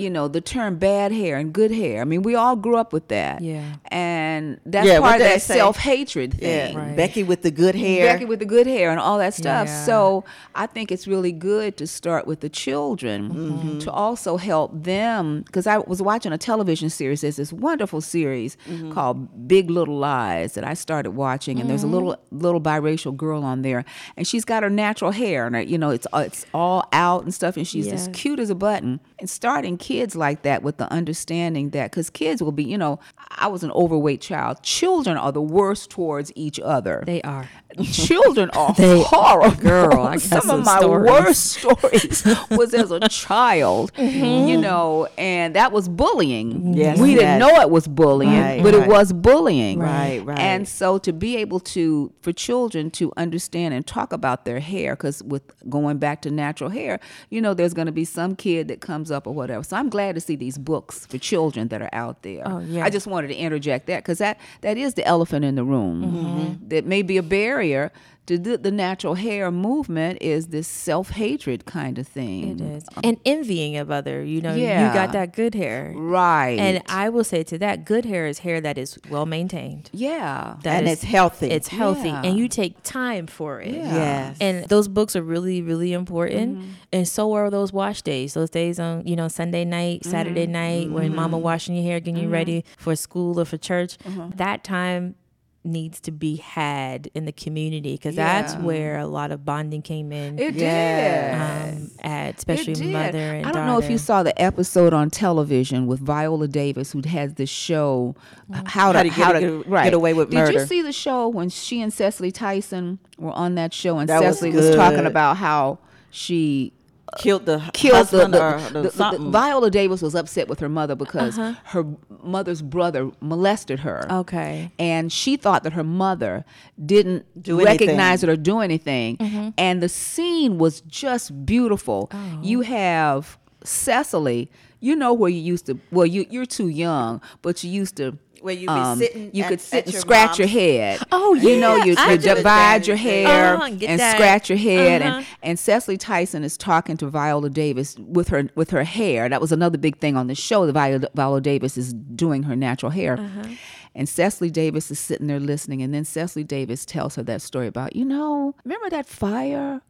[0.00, 2.92] you know the term bad hair and good hair i mean we all grew up
[2.92, 3.64] with that Yeah.
[3.90, 6.66] and that's Yeah, part of that self-hatred Yeah.
[6.66, 6.96] thing Right.
[6.96, 8.12] Becky with the good hair.
[8.12, 9.66] Becky with the good hair and all that stuff.
[9.68, 9.84] Yeah.
[9.84, 10.24] So
[10.54, 13.78] I think it's really good to start with the children Mm-hmm.
[13.80, 15.42] to also help them.
[15.46, 17.20] Because I was watching a television series.
[17.20, 18.92] There's this wonderful series Mm-hmm.
[18.92, 21.94] called Big Little Lies that I started watching, and there's a Mm-hmm.
[21.94, 23.84] little little biracial girl on there,
[24.16, 27.32] and she's got her natural hair, and her, you know it's it's all out and
[27.34, 29.00] stuff, and she's as cute as a button.
[29.18, 33.00] And starting kids like that with the understanding that because kids will be, you know,
[33.38, 34.62] I was an overweight child.
[34.62, 37.48] Children are the worst towards each other they are.
[37.92, 39.56] children are They- horrible.
[39.60, 41.10] Girl, some of my stories.
[41.10, 44.48] worst stories was as a child, Mm-hmm.
[44.48, 46.74] you know, and that was bullying.
[46.74, 48.82] Yes, we didn't know it was bullying, Right, but right.
[48.84, 49.78] it was bullying.
[49.78, 50.38] Right, right.
[50.38, 54.94] And so to be able to, for children to understand and talk about their hair,
[54.96, 58.68] because with going back to natural hair, you know, there's going to be some kid
[58.68, 59.62] that comes up or whatever.
[59.64, 62.42] So I'm glad to see these books for children that are out there.
[62.44, 62.84] Oh, yeah.
[62.84, 66.04] I just wanted to interject that because that that is the elephant in the room.
[66.04, 66.68] Mm-hmm.
[66.68, 67.90] That may be a barrier
[68.38, 70.18] the, the natural hair movement.
[70.20, 72.58] Is this self hatred kind of thing?
[72.58, 72.84] It is.
[73.04, 75.92] And envying of other, you know, you got that good hair.
[75.96, 76.58] right?
[76.58, 79.90] And I will say to that, good hair is hair that is well maintained.
[79.92, 81.48] yeah, That And is- it's healthy.
[81.50, 82.22] It's healthy, Yeah.
[82.24, 83.74] and you take time for it.
[83.74, 83.94] Yeah.
[83.94, 84.36] Yes.
[84.40, 86.58] And those books are really, really important.
[86.58, 86.70] Mm-hmm.
[86.92, 88.34] And so are those wash days.
[88.34, 90.52] Those days on, you know, Sunday night, Saturday Mm-hmm.
[90.52, 93.98] night, when mama washing your hair, getting you ready for school or for church.
[93.98, 94.36] Mm-hmm.
[94.36, 95.14] That time
[95.62, 100.10] needs to be had in the community because that's where a lot of bonding came
[100.10, 100.38] in.
[100.38, 101.74] it Yes.
[101.74, 101.80] did.
[101.82, 102.92] um, at It especially did.
[102.92, 106.92] mother and I don't know if you saw the episode on television with Viola Davis,
[106.92, 108.14] who has this show,
[108.54, 109.84] h- how to How to Get- how to Get- right.
[109.84, 110.52] Get Away with Did Murder.
[110.60, 114.22] you see the show when she and Cicely Tyson were on that show, and That
[114.22, 115.78] Cicely was, talking about how
[116.10, 116.72] she
[117.18, 120.60] killed the killed the, husband the, or the- the, the- Viola Davis was upset with
[120.60, 121.58] her mother because Uh-huh.
[121.64, 121.84] her
[122.22, 124.06] mother's brother molested her.
[124.10, 124.70] Okay.
[124.78, 126.44] And she thought that her mother
[126.84, 128.28] didn't Do recognize anything.
[128.28, 129.16] it or do anything.
[129.16, 129.48] Mm-hmm.
[129.58, 132.08] And the scene was just beautiful.
[132.12, 132.38] Oh.
[132.42, 134.50] You have Cicely,
[134.80, 138.16] you know where you used to well you you're too young, but you used to
[138.40, 141.00] Where you be sitting you at- could sit at and your scratch your head.
[141.12, 143.02] Oh, You know, yeah, you, I you do divide your that.
[143.02, 144.14] hair Uh-huh, and that.
[144.16, 145.16] scratch your head Uh-huh.
[145.18, 149.28] and and Cicely Tyson is talking to Viola Davis with her with her hair.
[149.28, 150.66] That was another big thing on the show.
[150.66, 153.48] That Viola, Viola Davis is doing her natural hair, Uh-huh.
[153.94, 155.82] and Cicely Davis is sitting there listening.
[155.82, 159.80] And then Cicely Davis tells her that story about you know remember that fire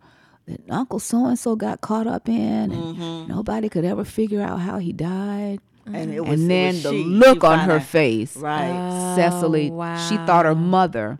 [0.46, 3.28] that Uncle So and So got caught up in, and Mm-hmm.
[3.32, 5.60] nobody could ever figure out how he died.
[5.94, 6.12] And mm-hmm.
[6.12, 7.04] it was, and then was the she.
[7.04, 8.70] look She on her face, Right.
[8.70, 9.64] Oh, Cicely,
[10.08, 11.18] she thought her mother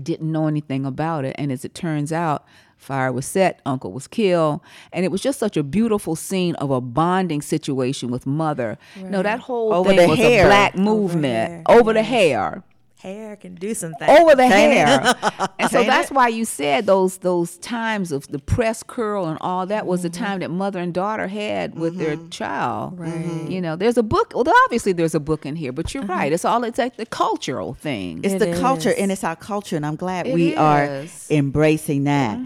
[0.00, 1.34] didn't know anything about it.
[1.38, 2.44] And as it turns out,
[2.76, 4.60] fire was set, uncle was killed.
[4.92, 8.78] And it was just such a beautiful scene of a bonding situation with mother.
[8.96, 10.44] No, that whole Over thing the was hair.
[10.44, 12.62] a black movement over, the hair.
[12.98, 14.10] Hair can do some things.
[14.10, 15.14] over the Ain't hair.
[15.58, 16.14] and so that's it?
[16.14, 20.10] why you said those those times of the press curl and all that was the
[20.10, 22.28] time that mother and daughter had with their mm-hmm.
[22.30, 22.98] child.
[22.98, 23.12] Right.
[23.12, 23.52] Mm-hmm.
[23.52, 24.32] You know, there's a book.
[24.34, 26.12] Well, obviously there's a book in here, but you're mm-hmm.
[26.12, 26.32] right.
[26.32, 28.20] It's all it's like the cultural thing.
[28.24, 32.04] It's It the culture and it's our culture, and I'm glad It we are embracing
[32.04, 32.38] that.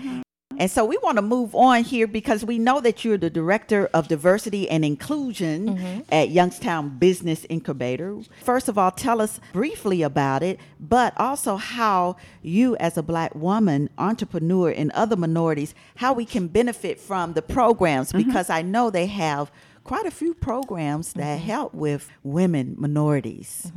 [0.59, 3.89] And so we want to move on here because we know that you're the director
[3.95, 6.01] of diversity and inclusion mm-hmm.
[6.11, 8.19] at Youngstown Business Incubator.
[8.43, 13.35] First of all, tell us briefly about it, but also how you, as a black
[13.35, 18.27] woman, entrepreneur, and other minorities, how we can benefit from the programs mm-hmm.
[18.27, 19.51] because I know they have
[19.85, 21.47] quite a few programs that mm-hmm.
[21.47, 23.73] help with women minorities.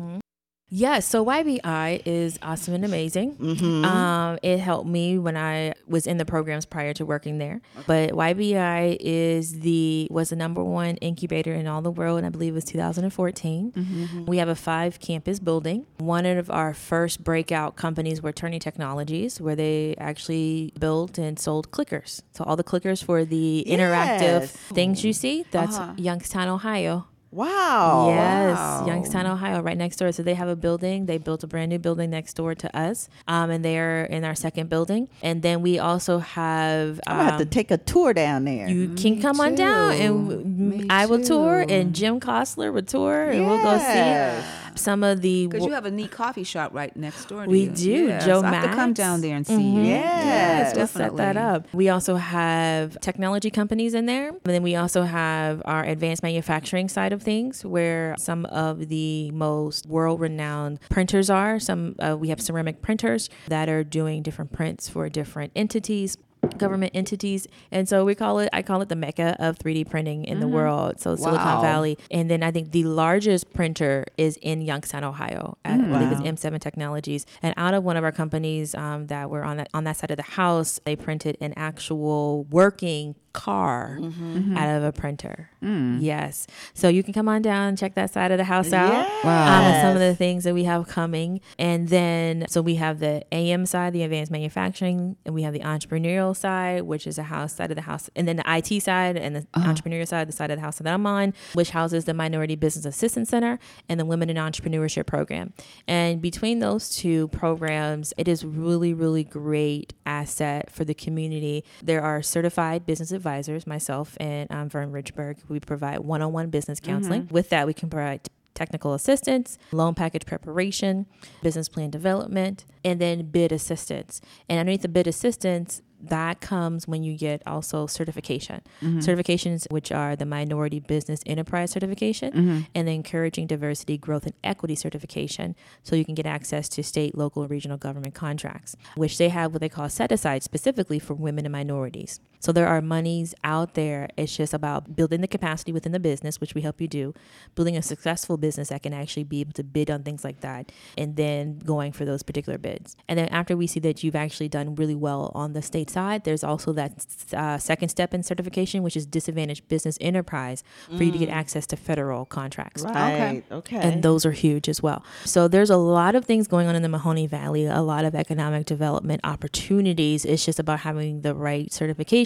[0.69, 3.35] Yeah, so YBI is awesome and amazing.
[3.35, 3.85] Mm-hmm.
[3.85, 7.61] Um, it helped me when I was in the programs prior to working there.
[7.85, 12.29] But YBI is the was the number one incubator in all the world, and I
[12.29, 13.71] believe it was 2014.
[13.71, 14.03] Mm-hmm.
[14.03, 14.25] Mm-hmm.
[14.25, 15.85] We have a five campus building.
[15.97, 21.69] One of our first breakout companies were Turning Technologies, where they actually built and sold
[21.69, 22.23] clickers.
[22.33, 24.51] So all the clickers for the interactive Yes.
[24.51, 25.93] things you see, that's uh-huh.
[25.97, 27.07] Youngstown, Ohio.
[27.35, 28.09] Wow.
[28.09, 30.11] Yes, Youngstown, Ohio, right next door.
[30.11, 31.05] So they have a building.
[31.05, 34.35] They built a brand new building next door to us, um, and they're in our
[34.35, 35.09] second building.
[35.21, 36.99] And then we also have.
[37.05, 38.69] I'm gonna have to um, take a tour down there.
[38.69, 43.29] you can come on down, and Me I will tour, and Jim Cossler will tour,
[43.29, 44.64] and we'll go Yes.
[44.77, 45.47] Some of the.
[45.47, 47.69] Because you have a neat coffee shop right next door We you.
[47.69, 49.75] do, Yes, Joe I have to come down there and see Mhm.
[49.75, 49.83] you.
[49.83, 51.67] Yes, We'll set that up.
[51.73, 54.29] We also have technology companies in there.
[54.29, 59.31] And then we also have our advanced manufacturing side of things where some of the
[59.31, 61.59] most world renowned printers are.
[61.59, 66.17] Some uh, we have ceramic printers that are doing different prints for different entities
[66.57, 67.47] government entities.
[67.71, 70.47] And so we call it i call it the mecca of 3d printing in the
[70.47, 71.97] world so silicon valley.
[72.11, 76.21] And then i think the largest printer is in youngstown ohio at, i believe it's
[76.21, 79.83] M7 Technologies, and out of one of our companies um, that were on that on
[79.83, 84.57] that side of the house, they printed an actual working car Mm-hmm.
[84.57, 85.49] out of a printer.
[85.61, 86.45] Yes,
[86.75, 88.93] so you can come on down and check that side of the house out.
[89.23, 89.25] Yes.
[89.25, 93.23] Um, some of the things that we have coming, and then so we have the
[93.31, 97.55] AM side, the advanced manufacturing, and we have the entrepreneurial side, which is a house
[97.55, 100.51] side of the house, and then the IT side and the entrepreneurial side, the side
[100.51, 103.57] of the house that I'm on, which houses the Minority Business Assistance Center
[103.89, 105.51] and the Women in Entrepreneurship Program.
[105.87, 111.63] And between those two programs, it is really, really great asset for the community.
[111.83, 115.37] There are certified business advisors, myself and um, Vern Richburg.
[115.47, 116.91] We provide one-on-one business mm-hmm.
[116.91, 117.27] counseling.
[117.31, 121.05] With that, we can provide technical assistance, loan package preparation,
[121.43, 124.21] business plan development, and then bid assistance.
[124.49, 128.61] And underneath the bid assistance, that comes when you get also certification.
[128.81, 128.99] Mm-hmm.
[128.99, 132.59] Certifications, which are the Minority Business Enterprise Certification mm-hmm.
[132.75, 135.55] and the Encouraging Diversity, Growth, and Equity Certification.
[135.83, 139.53] So you can get access to state, local, and regional government contracts, which they have
[139.53, 142.19] what they call set aside specifically for women and minorities.
[142.45, 144.07] So there are monies out there.
[144.17, 147.11] It's just about building the capacity within the business, which we help you do,
[147.55, 150.71] building a successful business that can actually be able to bid on things like that,
[150.95, 152.95] and then going for those particular bids.
[153.09, 156.23] And then after we see that you've actually done really well on the state side,
[156.23, 157.03] there's also that
[157.33, 160.63] uh, second step in certification, which is disadvantaged business enterprise,
[160.95, 162.83] for you to get access to federal contracts.
[162.83, 163.43] Right.
[163.51, 163.77] Okay.
[163.77, 165.03] And those are huge as well.
[165.23, 168.13] So there's a lot of things going on in the Mahoning Valley, a lot of
[168.13, 170.25] economic development opportunities.
[170.25, 171.73] It's just about having the right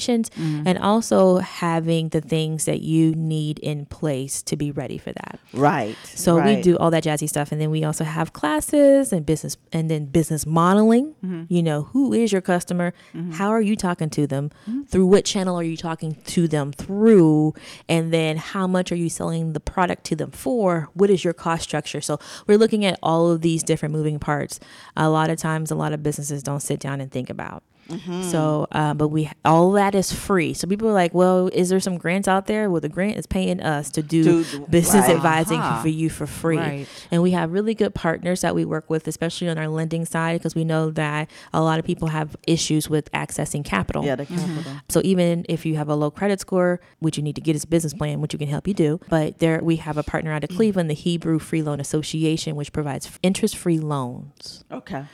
[0.09, 0.67] certifications mm-hmm.
[0.67, 5.39] and also having the things that you need in place to be ready for that.
[5.53, 5.95] right.
[6.03, 9.57] So we do all that jazzy stuff, and then we also have classes and business,
[9.71, 11.15] and then business modeling.
[11.23, 11.53] Mm-hmm.
[11.53, 12.93] You know, who is your customer?
[13.13, 13.31] Mm-hmm.
[13.31, 14.51] How are you talking to them?
[14.67, 14.83] Mm-hmm.
[14.83, 17.53] Through what channel are you talking to them through?
[17.87, 20.89] And then how much are you selling the product to them for?
[20.93, 22.01] What is your cost structure?
[22.01, 24.59] So we're looking at all of these different moving parts.
[24.95, 27.63] A lot of times, a lot of businesses don't sit down and think about.
[27.89, 28.23] Mm-hmm.
[28.23, 30.53] So, uh, but we all that is free.
[30.53, 33.25] So people are like, "Well, is there some grants out there?" Well, the grant is
[33.25, 35.15] paying us to do Do business right.
[35.15, 35.81] advising Aha.
[35.81, 36.57] for you for free.
[36.57, 36.87] Right.
[37.11, 40.39] And we have really good partners that we work with, especially on our lending side,
[40.39, 44.05] because we know that a lot of people have issues with accessing capital.
[44.05, 44.55] Yeah, the mm-hmm.
[44.55, 44.73] capital.
[44.89, 47.63] So even if you have a low credit score, which you need to get is
[47.63, 48.99] a business plan, which we can help you do.
[49.09, 50.55] But there we have a partner out of mm.
[50.55, 55.05] Cleveland, the Hebrew Free Loan Association, which provides interest-free loans Okay.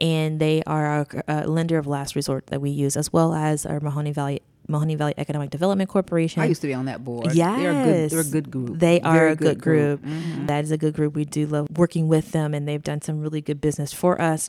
[0.00, 3.66] And they are our uh, lender of last resort that we use, as well as
[3.66, 6.40] our Mahoning Valley Mahoning Valley Economic Development Corporation.
[6.42, 7.34] I used to be on that board.
[7.34, 8.78] Yes, They're a good, they're a good group.
[8.78, 10.04] They are Very a good group.
[10.04, 10.46] Mhm.
[10.46, 11.14] That is a good group.
[11.14, 14.48] We do love working with them, and they've done some really good business for us.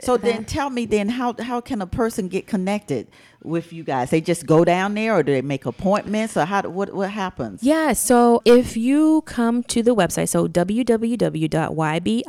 [0.00, 3.08] So then tell me then how how can a person get connected
[3.44, 4.10] with you guys?
[4.10, 7.62] They just go down there or do they make appointments or how what what happens?
[7.62, 12.24] Yeah, so if you come to the website, so www.ybi,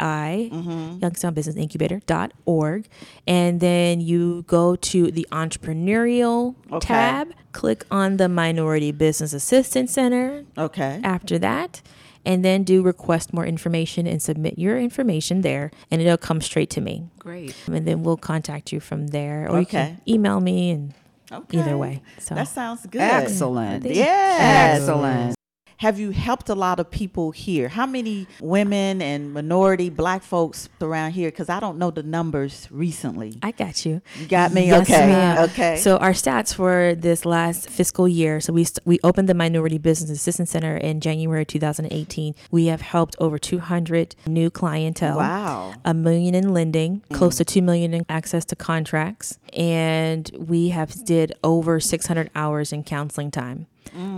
[0.51, 0.97] mm-hmm.
[1.01, 2.87] Youngstown Business Incubator.org,
[3.27, 6.87] and then you go to the entrepreneurial Okay.
[6.87, 10.99] tab, click on the Minority Business Assistance Center Okay.
[11.03, 11.81] after that,
[12.25, 16.69] and then do request more information and submit your information there, and it'll come straight
[16.71, 17.03] to me.
[17.19, 17.53] Great.
[17.67, 20.93] And then we'll contact you from there, or you can email me, and
[21.33, 21.59] Okay.
[21.59, 22.01] either way.
[22.19, 23.01] So That sounds good.
[23.01, 23.85] Excellent.
[23.85, 24.81] Yes.
[24.81, 25.35] Excellent.
[25.83, 27.67] Have you helped a lot of people here?
[27.67, 31.29] How many women and minority black folks around here?
[31.29, 33.37] Because I don't know the numbers recently.
[33.43, 34.01] I got you.
[34.17, 34.67] You got me?
[34.67, 35.07] Yes, okay.
[35.07, 35.49] ma'am.
[35.49, 35.75] Okay.
[35.75, 38.39] So our stats for this last fiscal year.
[38.39, 42.33] So we st- we opened the Minority Business Assistance Center in January 2018.
[42.49, 45.17] We have helped over 200 new clientele.
[45.17, 45.73] Wow.
[45.83, 47.13] A million in lending, mm.
[47.17, 52.71] close to two million in access to contracts, and we have did over 600 hours
[52.71, 53.67] in counseling time.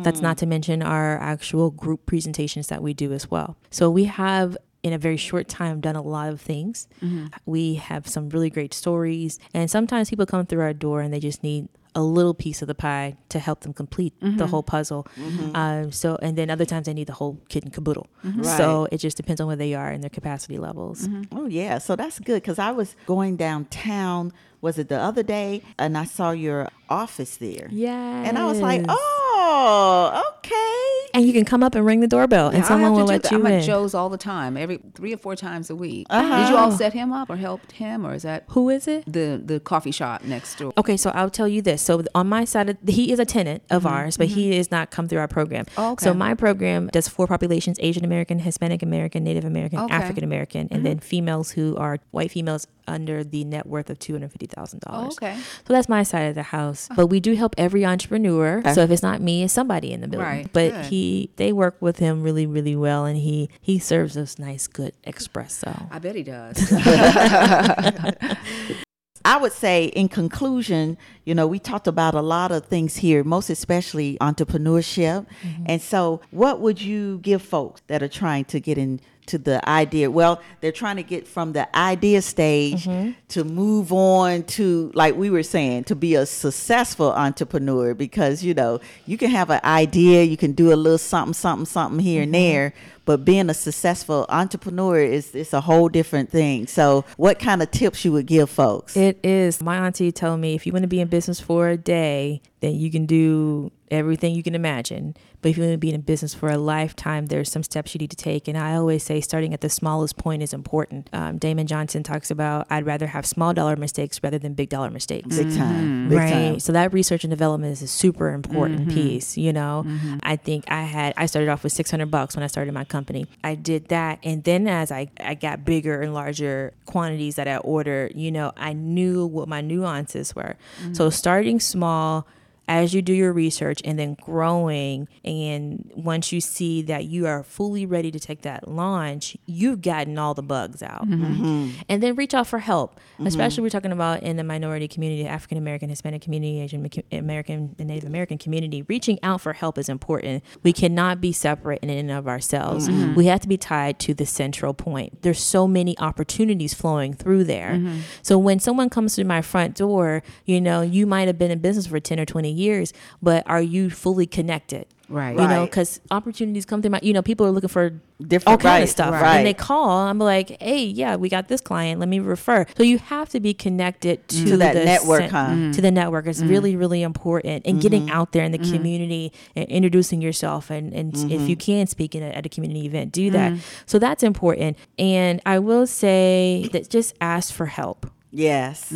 [0.04, 3.58] That's not to mention our actual group presentations that we do as well.
[3.70, 6.88] So we have in a very short time done a lot of things.
[7.02, 7.28] Mm-hmm.
[7.48, 11.20] We have some really great stories, and sometimes people come through our door and they
[11.20, 14.44] just need a little piece of the pie to help them complete the mm-hmm.
[14.44, 15.08] whole puzzle.
[15.18, 15.56] Mm-hmm.
[15.56, 18.08] Um, so, and then other times they need the whole kit and caboodle.
[18.44, 21.08] So it just depends on where they are and their capacity levels.
[21.32, 24.34] Oh yeah, so that's good because I was going downtown.
[24.60, 25.62] Was it the other day?
[25.80, 27.70] And I saw your office there.
[27.72, 29.25] Yeah, And I was like, oh,
[29.58, 30.85] Oh, okay.
[31.16, 33.32] And you can come up and ring the doorbell, and Yeah, someone will let that.
[33.32, 33.54] you I'm in.
[33.60, 36.08] at Joe's all the time, every three or four times a week.
[36.10, 36.44] Uh-huh.
[36.44, 39.04] Did you all set him up or helped him, or is that Who is it?
[39.12, 40.74] the the coffee shop next door?
[40.78, 41.82] Okay, so I'll tell you this.
[41.82, 44.60] So on my side, of, he is a tenant of mm-hmm, ours, but he mm-hmm.
[44.60, 45.66] is not come through our program.
[45.78, 46.04] Oh, okay.
[46.04, 49.94] So my program does four populations: Asian American, Hispanic American, Native American, Okay.
[49.94, 51.06] African American, and then mm-hmm.
[51.14, 54.92] females who are white females under the net worth of two hundred fifty thousand Oh,
[54.92, 55.18] dollars.
[55.18, 55.36] okay.
[55.68, 56.88] So that's my side of the house.
[56.96, 58.62] But we do help every entrepreneur.
[58.64, 58.82] So uh-huh.
[58.82, 60.28] if it's not me, it's somebody in the building.
[60.28, 60.86] Right, But good.
[60.86, 61.05] he,
[61.36, 65.88] they work with him really, really well, and he he serves us nice, good espresso.
[65.92, 66.72] I bet he does.
[69.26, 73.24] I would say, in conclusion, you know, we talked about a lot of things here,
[73.24, 75.26] most especially entrepreneurship.
[75.42, 75.64] Mm-hmm.
[75.66, 78.78] And so, what would you give folks that are trying to get
[79.26, 80.12] into the idea?
[80.12, 83.12] Well, they're trying to get from the idea stage mm-hmm.
[83.30, 88.54] to move on to, like we were saying, to be a successful entrepreneur because, you
[88.54, 92.24] know, you can have an idea, you can do a little something, something, something here
[92.24, 92.42] and mm-hmm.
[92.42, 92.74] there.
[93.06, 96.66] But being a successful entrepreneur is it's a whole different thing.
[96.66, 98.98] So, what kind of tips you would give folks?
[98.98, 99.62] It is.
[99.62, 102.74] My auntie told me if you want to be in business for a day, then
[102.74, 105.16] you can do everything you can imagine.
[105.42, 108.00] But if you want to be in business for a lifetime, there's some steps you
[108.00, 108.48] need to take.
[108.48, 111.10] And I always say starting at the smallest point is important.
[111.14, 114.90] Um, Damon Johnson talks about I'd rather have small dollar mistakes rather than big dollar
[114.90, 115.38] mistakes.
[115.38, 115.86] Big time.
[115.86, 116.10] Mm-hmm.
[116.10, 116.30] Big right.
[116.32, 116.60] time.
[116.60, 118.94] So that research and development is a super important mm-hmm.
[118.94, 119.38] piece.
[119.38, 120.18] You know, mm-hmm.
[120.24, 122.84] I think I had I started off with six hundred bucks when I started my
[122.84, 123.28] company.
[123.44, 127.58] I did that, and then as I I got bigger and larger quantities that I
[127.58, 130.56] ordered, you know, I knew what my nuances were.
[130.94, 132.28] So starting small.
[132.68, 137.44] As you do your research and then growing, and once you see that you are
[137.44, 141.26] fully ready to take that launch, you've gotten all the bugs out mm-hmm.
[141.26, 141.82] Mm-hmm.
[141.90, 142.96] and then reach out for help.
[142.96, 143.28] Mm-hmm.
[143.28, 147.88] Especially we're talking about in the minority community, African American, Hispanic community, Asian American, and
[147.88, 148.82] Native American community.
[148.84, 150.44] Reaching out for help is important.
[150.64, 152.90] We cannot be separate in and of ourselves.
[152.90, 155.22] We have to be tied to the central point.
[155.22, 157.82] There's so many opportunities flowing through there.
[158.22, 161.60] So when someone comes to my front door, you know, you might have been in
[161.60, 164.88] business for 10 or 20 years, but are you fully connected?
[165.08, 165.38] Right.
[165.38, 168.58] You know, because opportunities come through my, you know, people are looking for Different- all
[168.58, 169.12] kind right, of stuff.
[169.12, 169.38] right.
[169.38, 172.00] And they call, I'm like, hey, yeah, we got this client.
[172.00, 172.66] Let me refer.
[172.76, 174.44] So you have to be connected mm.
[174.44, 175.48] to, To that the network, cen- huh?
[175.50, 175.76] Mm.
[175.76, 176.26] To the network.
[176.26, 176.50] It's mm-hmm.
[176.50, 177.68] really, really important.
[177.68, 178.16] And getting mm-hmm.
[178.16, 178.74] out there in the mm-hmm.
[178.74, 180.72] community and introducing yourself.
[180.72, 183.54] And, and if you can speak in a, at a community event, do that.
[183.86, 184.76] So that's important.
[184.98, 188.10] And I will say that just ask for help.
[188.32, 188.92] Yes.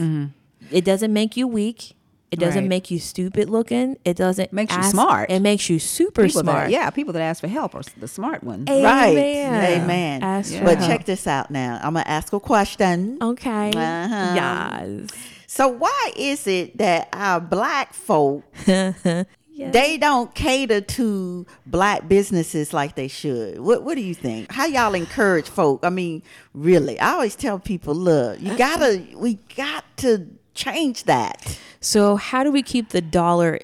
[0.72, 1.94] It doesn't make you weak.
[2.32, 2.70] It doesn't Right.
[2.70, 3.98] make you stupid looking.
[4.06, 5.32] It doesn't Makes you smart.
[5.32, 6.66] It makes you super People smart.
[6.66, 8.70] that, yeah, people that ask for help are the smart ones.
[8.70, 9.18] Right.
[9.18, 9.82] Amen.
[9.82, 10.24] Amen.
[10.24, 10.90] Ask for But help.
[10.92, 11.80] check this out now.
[11.82, 13.18] I'm going to ask a question.
[13.22, 13.70] Okay.
[13.72, 14.34] Uh-huh.
[14.36, 15.10] Yes.
[15.48, 22.96] So, why is it that our black folk they don't cater to black businesses like
[22.96, 23.60] they should?
[23.60, 24.52] What What do you think?
[24.52, 25.80] How y'all encourage folk?
[25.84, 26.22] I mean,
[26.54, 30.28] really, I always tell people, look, you gotta, we got to
[30.66, 33.60] change that So how do we keep the dollar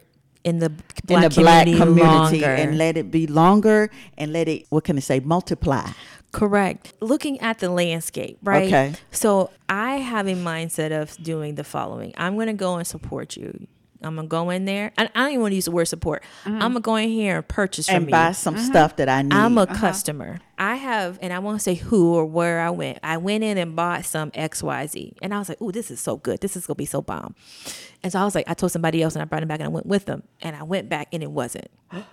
[0.45, 4.47] in the black in the black community, community and let it be longer and let
[4.47, 5.89] it, what can I say, multiply.
[6.31, 6.93] Correct.
[7.01, 8.67] Looking at the landscape, right?
[8.67, 8.93] Okay.
[9.11, 12.13] So I have a mindset of doing the following.
[12.17, 13.67] I'm going to go and support you.
[14.05, 14.91] I'm gonna go in there.
[14.97, 16.23] I, I don't even want to use the word support.
[16.43, 16.61] Mm-hmm.
[16.61, 18.11] I'm gonna go in here and purchase from and you.
[18.11, 18.65] buy some mm-hmm.
[18.65, 19.33] stuff that I need.
[19.33, 19.75] I'm a uh-huh.
[19.75, 20.39] customer.
[20.57, 22.99] I have, and I won't say who or where I went.
[23.03, 25.91] I went in and bought some X, Y, Z, and I was like, "Oh, this
[25.91, 26.39] is so good.
[26.39, 27.35] This is gonna be so bomb."
[28.03, 29.65] And so I was like, I told somebody else, and I brought him back, and
[29.65, 31.67] I went with them, and I went back, and it wasn't.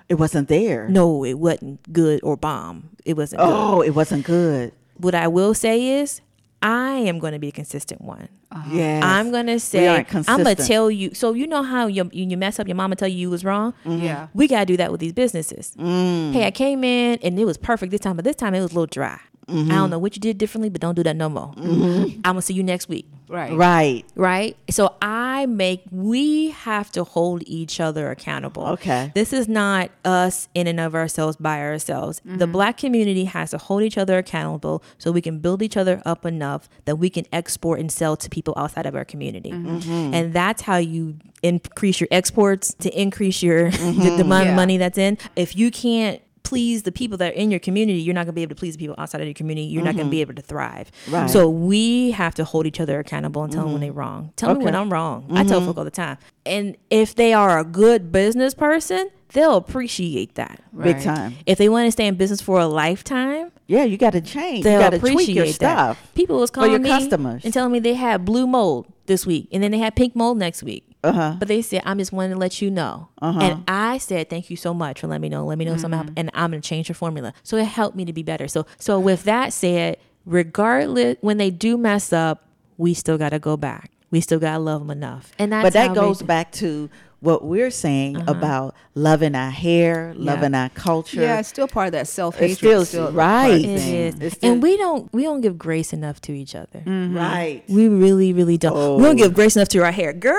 [0.09, 0.89] it wasn't there.
[0.89, 2.91] No, it wasn't good or bomb.
[3.05, 3.41] It wasn't.
[3.43, 3.49] good.
[3.49, 4.73] Oh, it wasn't good.
[4.97, 6.21] What I will say is,
[6.63, 8.29] I am going to be a consistent one.
[8.71, 11.15] Yeah, I'm gonna say I'm gonna tell you.
[11.15, 13.73] So you know how you you mess up, your mama tell you you was wrong.
[13.87, 14.29] Yeah.
[14.35, 15.75] We gotta do that with these businesses.
[15.79, 16.33] Mm.
[16.33, 18.71] Hey, I came in and it was perfect this time, but this time it was
[18.73, 19.19] a little dry.
[19.53, 19.71] Mm-hmm.
[19.71, 19.91] I don't mm-hmm.
[19.91, 21.53] know what you did differently, but don't do that no more.
[21.55, 22.21] Mm-hmm.
[22.25, 23.07] I'm gonna see you next week.
[23.33, 23.55] Right.
[23.55, 24.05] Right.
[24.15, 24.57] Right.
[24.69, 28.67] So I make, we have to hold each other accountable.
[28.67, 29.11] Okay.
[29.15, 32.21] This is not us in and of ourselves by ourselves.
[32.27, 32.53] The mm-hmm.
[32.53, 36.27] black community has to hold each other accountable so we can build each other up
[36.27, 39.51] enough that we can export and sell to people outside of our community.
[39.51, 44.55] And that's how you increase your exports to increase your the, the Yeah.
[44.55, 45.17] money that's in.
[45.37, 48.33] If you can't please the people that are in your community, you're not going to
[48.35, 49.67] be able to please the people outside of your community.
[49.67, 50.31] You're not going to be mm-hmm.
[50.31, 50.91] able to thrive.
[51.09, 51.29] Right.
[51.29, 53.87] So we have to hold each other accountable and tell them when mm-hmm.
[53.87, 54.33] they're wrong.
[54.37, 55.27] Tell me when I'm wrong.
[55.31, 55.69] I tell mm-hmm.
[55.69, 56.19] folk all the time.
[56.45, 60.61] And if they are a good business person, they'll appreciate that.
[60.79, 61.37] Big time.
[61.47, 64.65] If they want to stay in business for a lifetime, Yeah, you got to change.
[64.65, 65.55] They'll got to tweak appreciate your that.
[65.55, 66.15] stuff.
[66.15, 67.45] People was for calling your me customers.
[67.45, 70.39] and telling me they had blue mold this week, and then they had pink mold
[70.39, 70.92] next week.
[71.05, 71.37] Uh-huh.
[71.39, 73.41] But they said, "I'm just wanting to let you know." Uh-huh.
[73.41, 75.45] And I said, "Thank you so much for letting me know.
[75.45, 76.13] Let me know something, Mm-hmm.
[76.17, 78.47] and I'm gonna change your formula." So it helped me to be better.
[78.49, 79.97] So, so with that said,
[80.27, 82.47] regardless when they do mess up,
[82.79, 83.91] we still got to go back.
[84.11, 86.91] We still got to love them enough, and that's but that goes back to
[87.23, 88.31] what we're saying Uh-huh.
[88.33, 91.23] about loving our hair, loving our culture.
[91.23, 92.87] Yeah, it's still part of that self It's hatred.
[92.89, 93.53] still- right.
[93.65, 96.81] It is, It's still- and we don't we don't give grace enough to each other.
[96.85, 97.17] Mm-hmm.
[97.17, 97.63] right.
[97.69, 98.75] We really, really don't.
[98.75, 99.07] We Oh.
[99.07, 99.35] don't give oh.
[99.41, 100.35] grace enough to our hair, girl.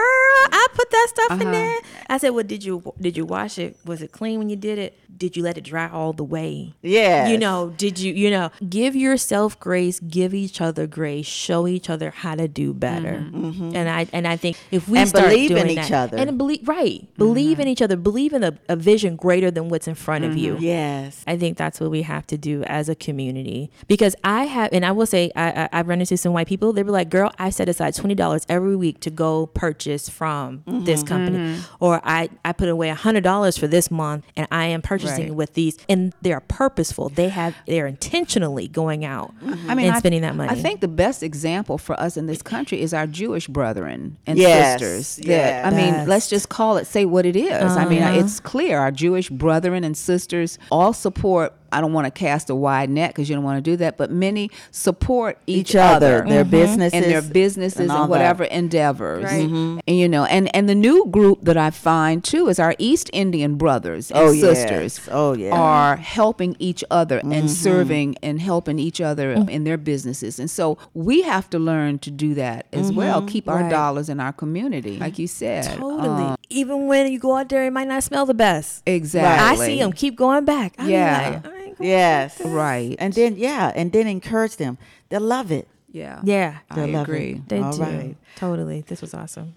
[0.52, 1.52] I put that stuff in uh-huh.
[1.52, 1.76] there.
[2.10, 3.78] I said, "Well, did you did you wash it?
[3.86, 5.00] Was it clean when you did it?
[5.16, 6.74] Did you let it dry all the way?
[6.82, 7.28] Yeah.
[7.30, 11.90] You know, did you you know give yourself grace, give each other grace, show each
[11.90, 13.24] other how to do better.
[13.24, 13.46] Mm-hmm.
[13.46, 13.76] Mm-hmm.
[13.76, 16.18] And I and I think if we And start believe in doing each that- other.
[16.18, 17.72] and believe right, believe in mm-hmm.
[17.72, 20.54] each other, believe in a, a vision greater than what's in front of you.
[20.56, 20.64] Mm-hmm.
[20.64, 21.24] Yes.
[21.28, 24.86] I think that's what we have to do as a community because I have, and
[24.86, 26.74] I will say, I, I, I've run into some white people.
[26.74, 30.60] They were like, "Girl, I set aside twenty dollars every week to go purchase from
[30.60, 30.84] mm-hmm.
[30.86, 34.82] this company, or I I put away hundred dollars for this month, and I am
[34.82, 35.36] purchasing Right.
[35.36, 37.10] with these, and they are purposeful.
[37.10, 40.50] They have, they're intentionally going out I mean, and I- spending that money.
[40.50, 44.38] I think the best example for us in this country is our Jewish brethren and
[44.40, 45.16] Yes, sisters.
[45.18, 45.66] That yes.
[45.66, 47.76] I mean, let's just call it, say what it is.
[47.78, 48.20] I mean, Uh-huh.
[48.20, 51.54] it's clear our Jewish brethren and sisters all support.
[51.74, 53.98] I don't want to cast a wide net because you don't want to do that,
[53.98, 56.50] but many support each, Each other, their Mhm.
[56.50, 58.10] businesses and their businesses and and, all that.
[58.10, 59.24] whatever endeavors.
[59.24, 59.50] Right.
[59.50, 63.10] And you know, and and the new group that I find too is our East
[63.14, 64.42] Indian brothers and Oh, yes.
[64.60, 65.52] sisters Oh, yeah.
[65.52, 67.32] are helping each other Mm-hmm.
[67.32, 70.40] and serving and helping each other in their businesses.
[70.40, 73.22] And so we have to learn to do that as well.
[73.24, 75.64] Keep our dollars in our community, like you said.
[75.66, 76.08] totally.
[76.26, 78.84] Um, Even when you go out there, it might not smell the best.
[78.86, 79.64] exactly.
[79.64, 80.74] I see them keep going back.
[80.78, 81.40] I be Yeah.
[81.80, 82.42] Like, I ain't going Yes.
[82.42, 82.96] Right.
[83.00, 84.78] And then yeah, and then encourage them.
[85.10, 85.68] They'll love it.
[85.92, 86.22] Yeah.
[86.24, 87.34] Yeah, I They'll love agree.
[87.34, 87.50] it.
[87.50, 87.82] they All do.
[87.84, 88.16] right.
[88.36, 88.82] Totally.
[88.82, 89.54] This was awesome.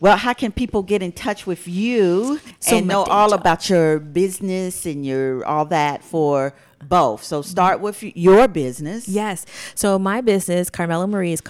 [0.00, 3.40] Well, how can people get in touch with you So and know much all data.
[3.40, 6.52] about your business and your all that for
[6.86, 7.22] both?
[7.22, 9.08] So start with your business.
[9.08, 9.46] Yes.
[9.74, 11.40] So my business, Carmella Marie, is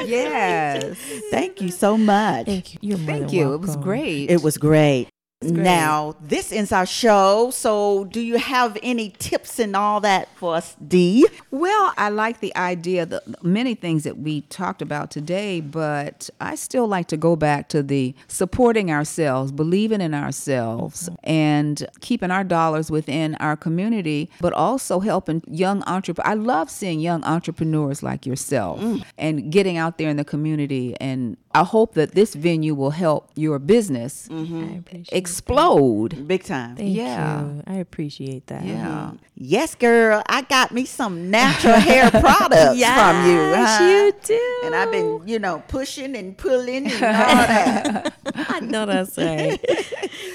[0.06, 0.98] Yes.
[1.30, 2.46] Thank you so much.
[2.46, 2.80] Thank you.
[2.82, 3.54] You're more Thank than you.
[3.54, 4.30] It was great.
[4.30, 5.08] It was great.
[5.42, 7.50] Now, this ends our show.
[7.50, 11.28] So, do you have any tips and all that for us, Dee?
[11.50, 16.54] Well, I like the idea, the many things that we talked about today, but I
[16.54, 21.14] still like to go back to the supporting ourselves, believing in ourselves, mm-hmm.
[21.24, 26.30] and keeping our dollars within our community, but also helping young entrepreneurs.
[26.30, 29.04] I love seeing young entrepreneurs like yourself mm.
[29.18, 30.96] and getting out there in the community.
[30.98, 34.74] And I hope that this venue will help your business mm-hmm.
[34.74, 36.28] I appreciate explode.
[36.28, 36.76] Big time.
[36.76, 37.44] Thank Yeah.
[37.46, 37.62] you.
[37.66, 38.62] I appreciate that.
[38.62, 38.86] Yeah.
[38.86, 39.16] Mm-hmm.
[39.36, 40.22] Yes, girl.
[40.28, 43.40] I got me some natural hair products from you.
[43.56, 43.84] Yes, huh?
[43.84, 44.60] you do.
[44.66, 48.14] And I've been, you know, pushing and pulling and all that.
[48.34, 49.58] I know that's right.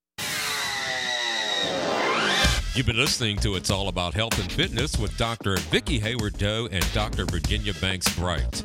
[2.75, 5.57] You've been listening to It's All About Health and Fitness with Dr.
[5.57, 7.25] Vicky Haywood Doe and Dr.
[7.25, 8.65] Virginia Banks Bright.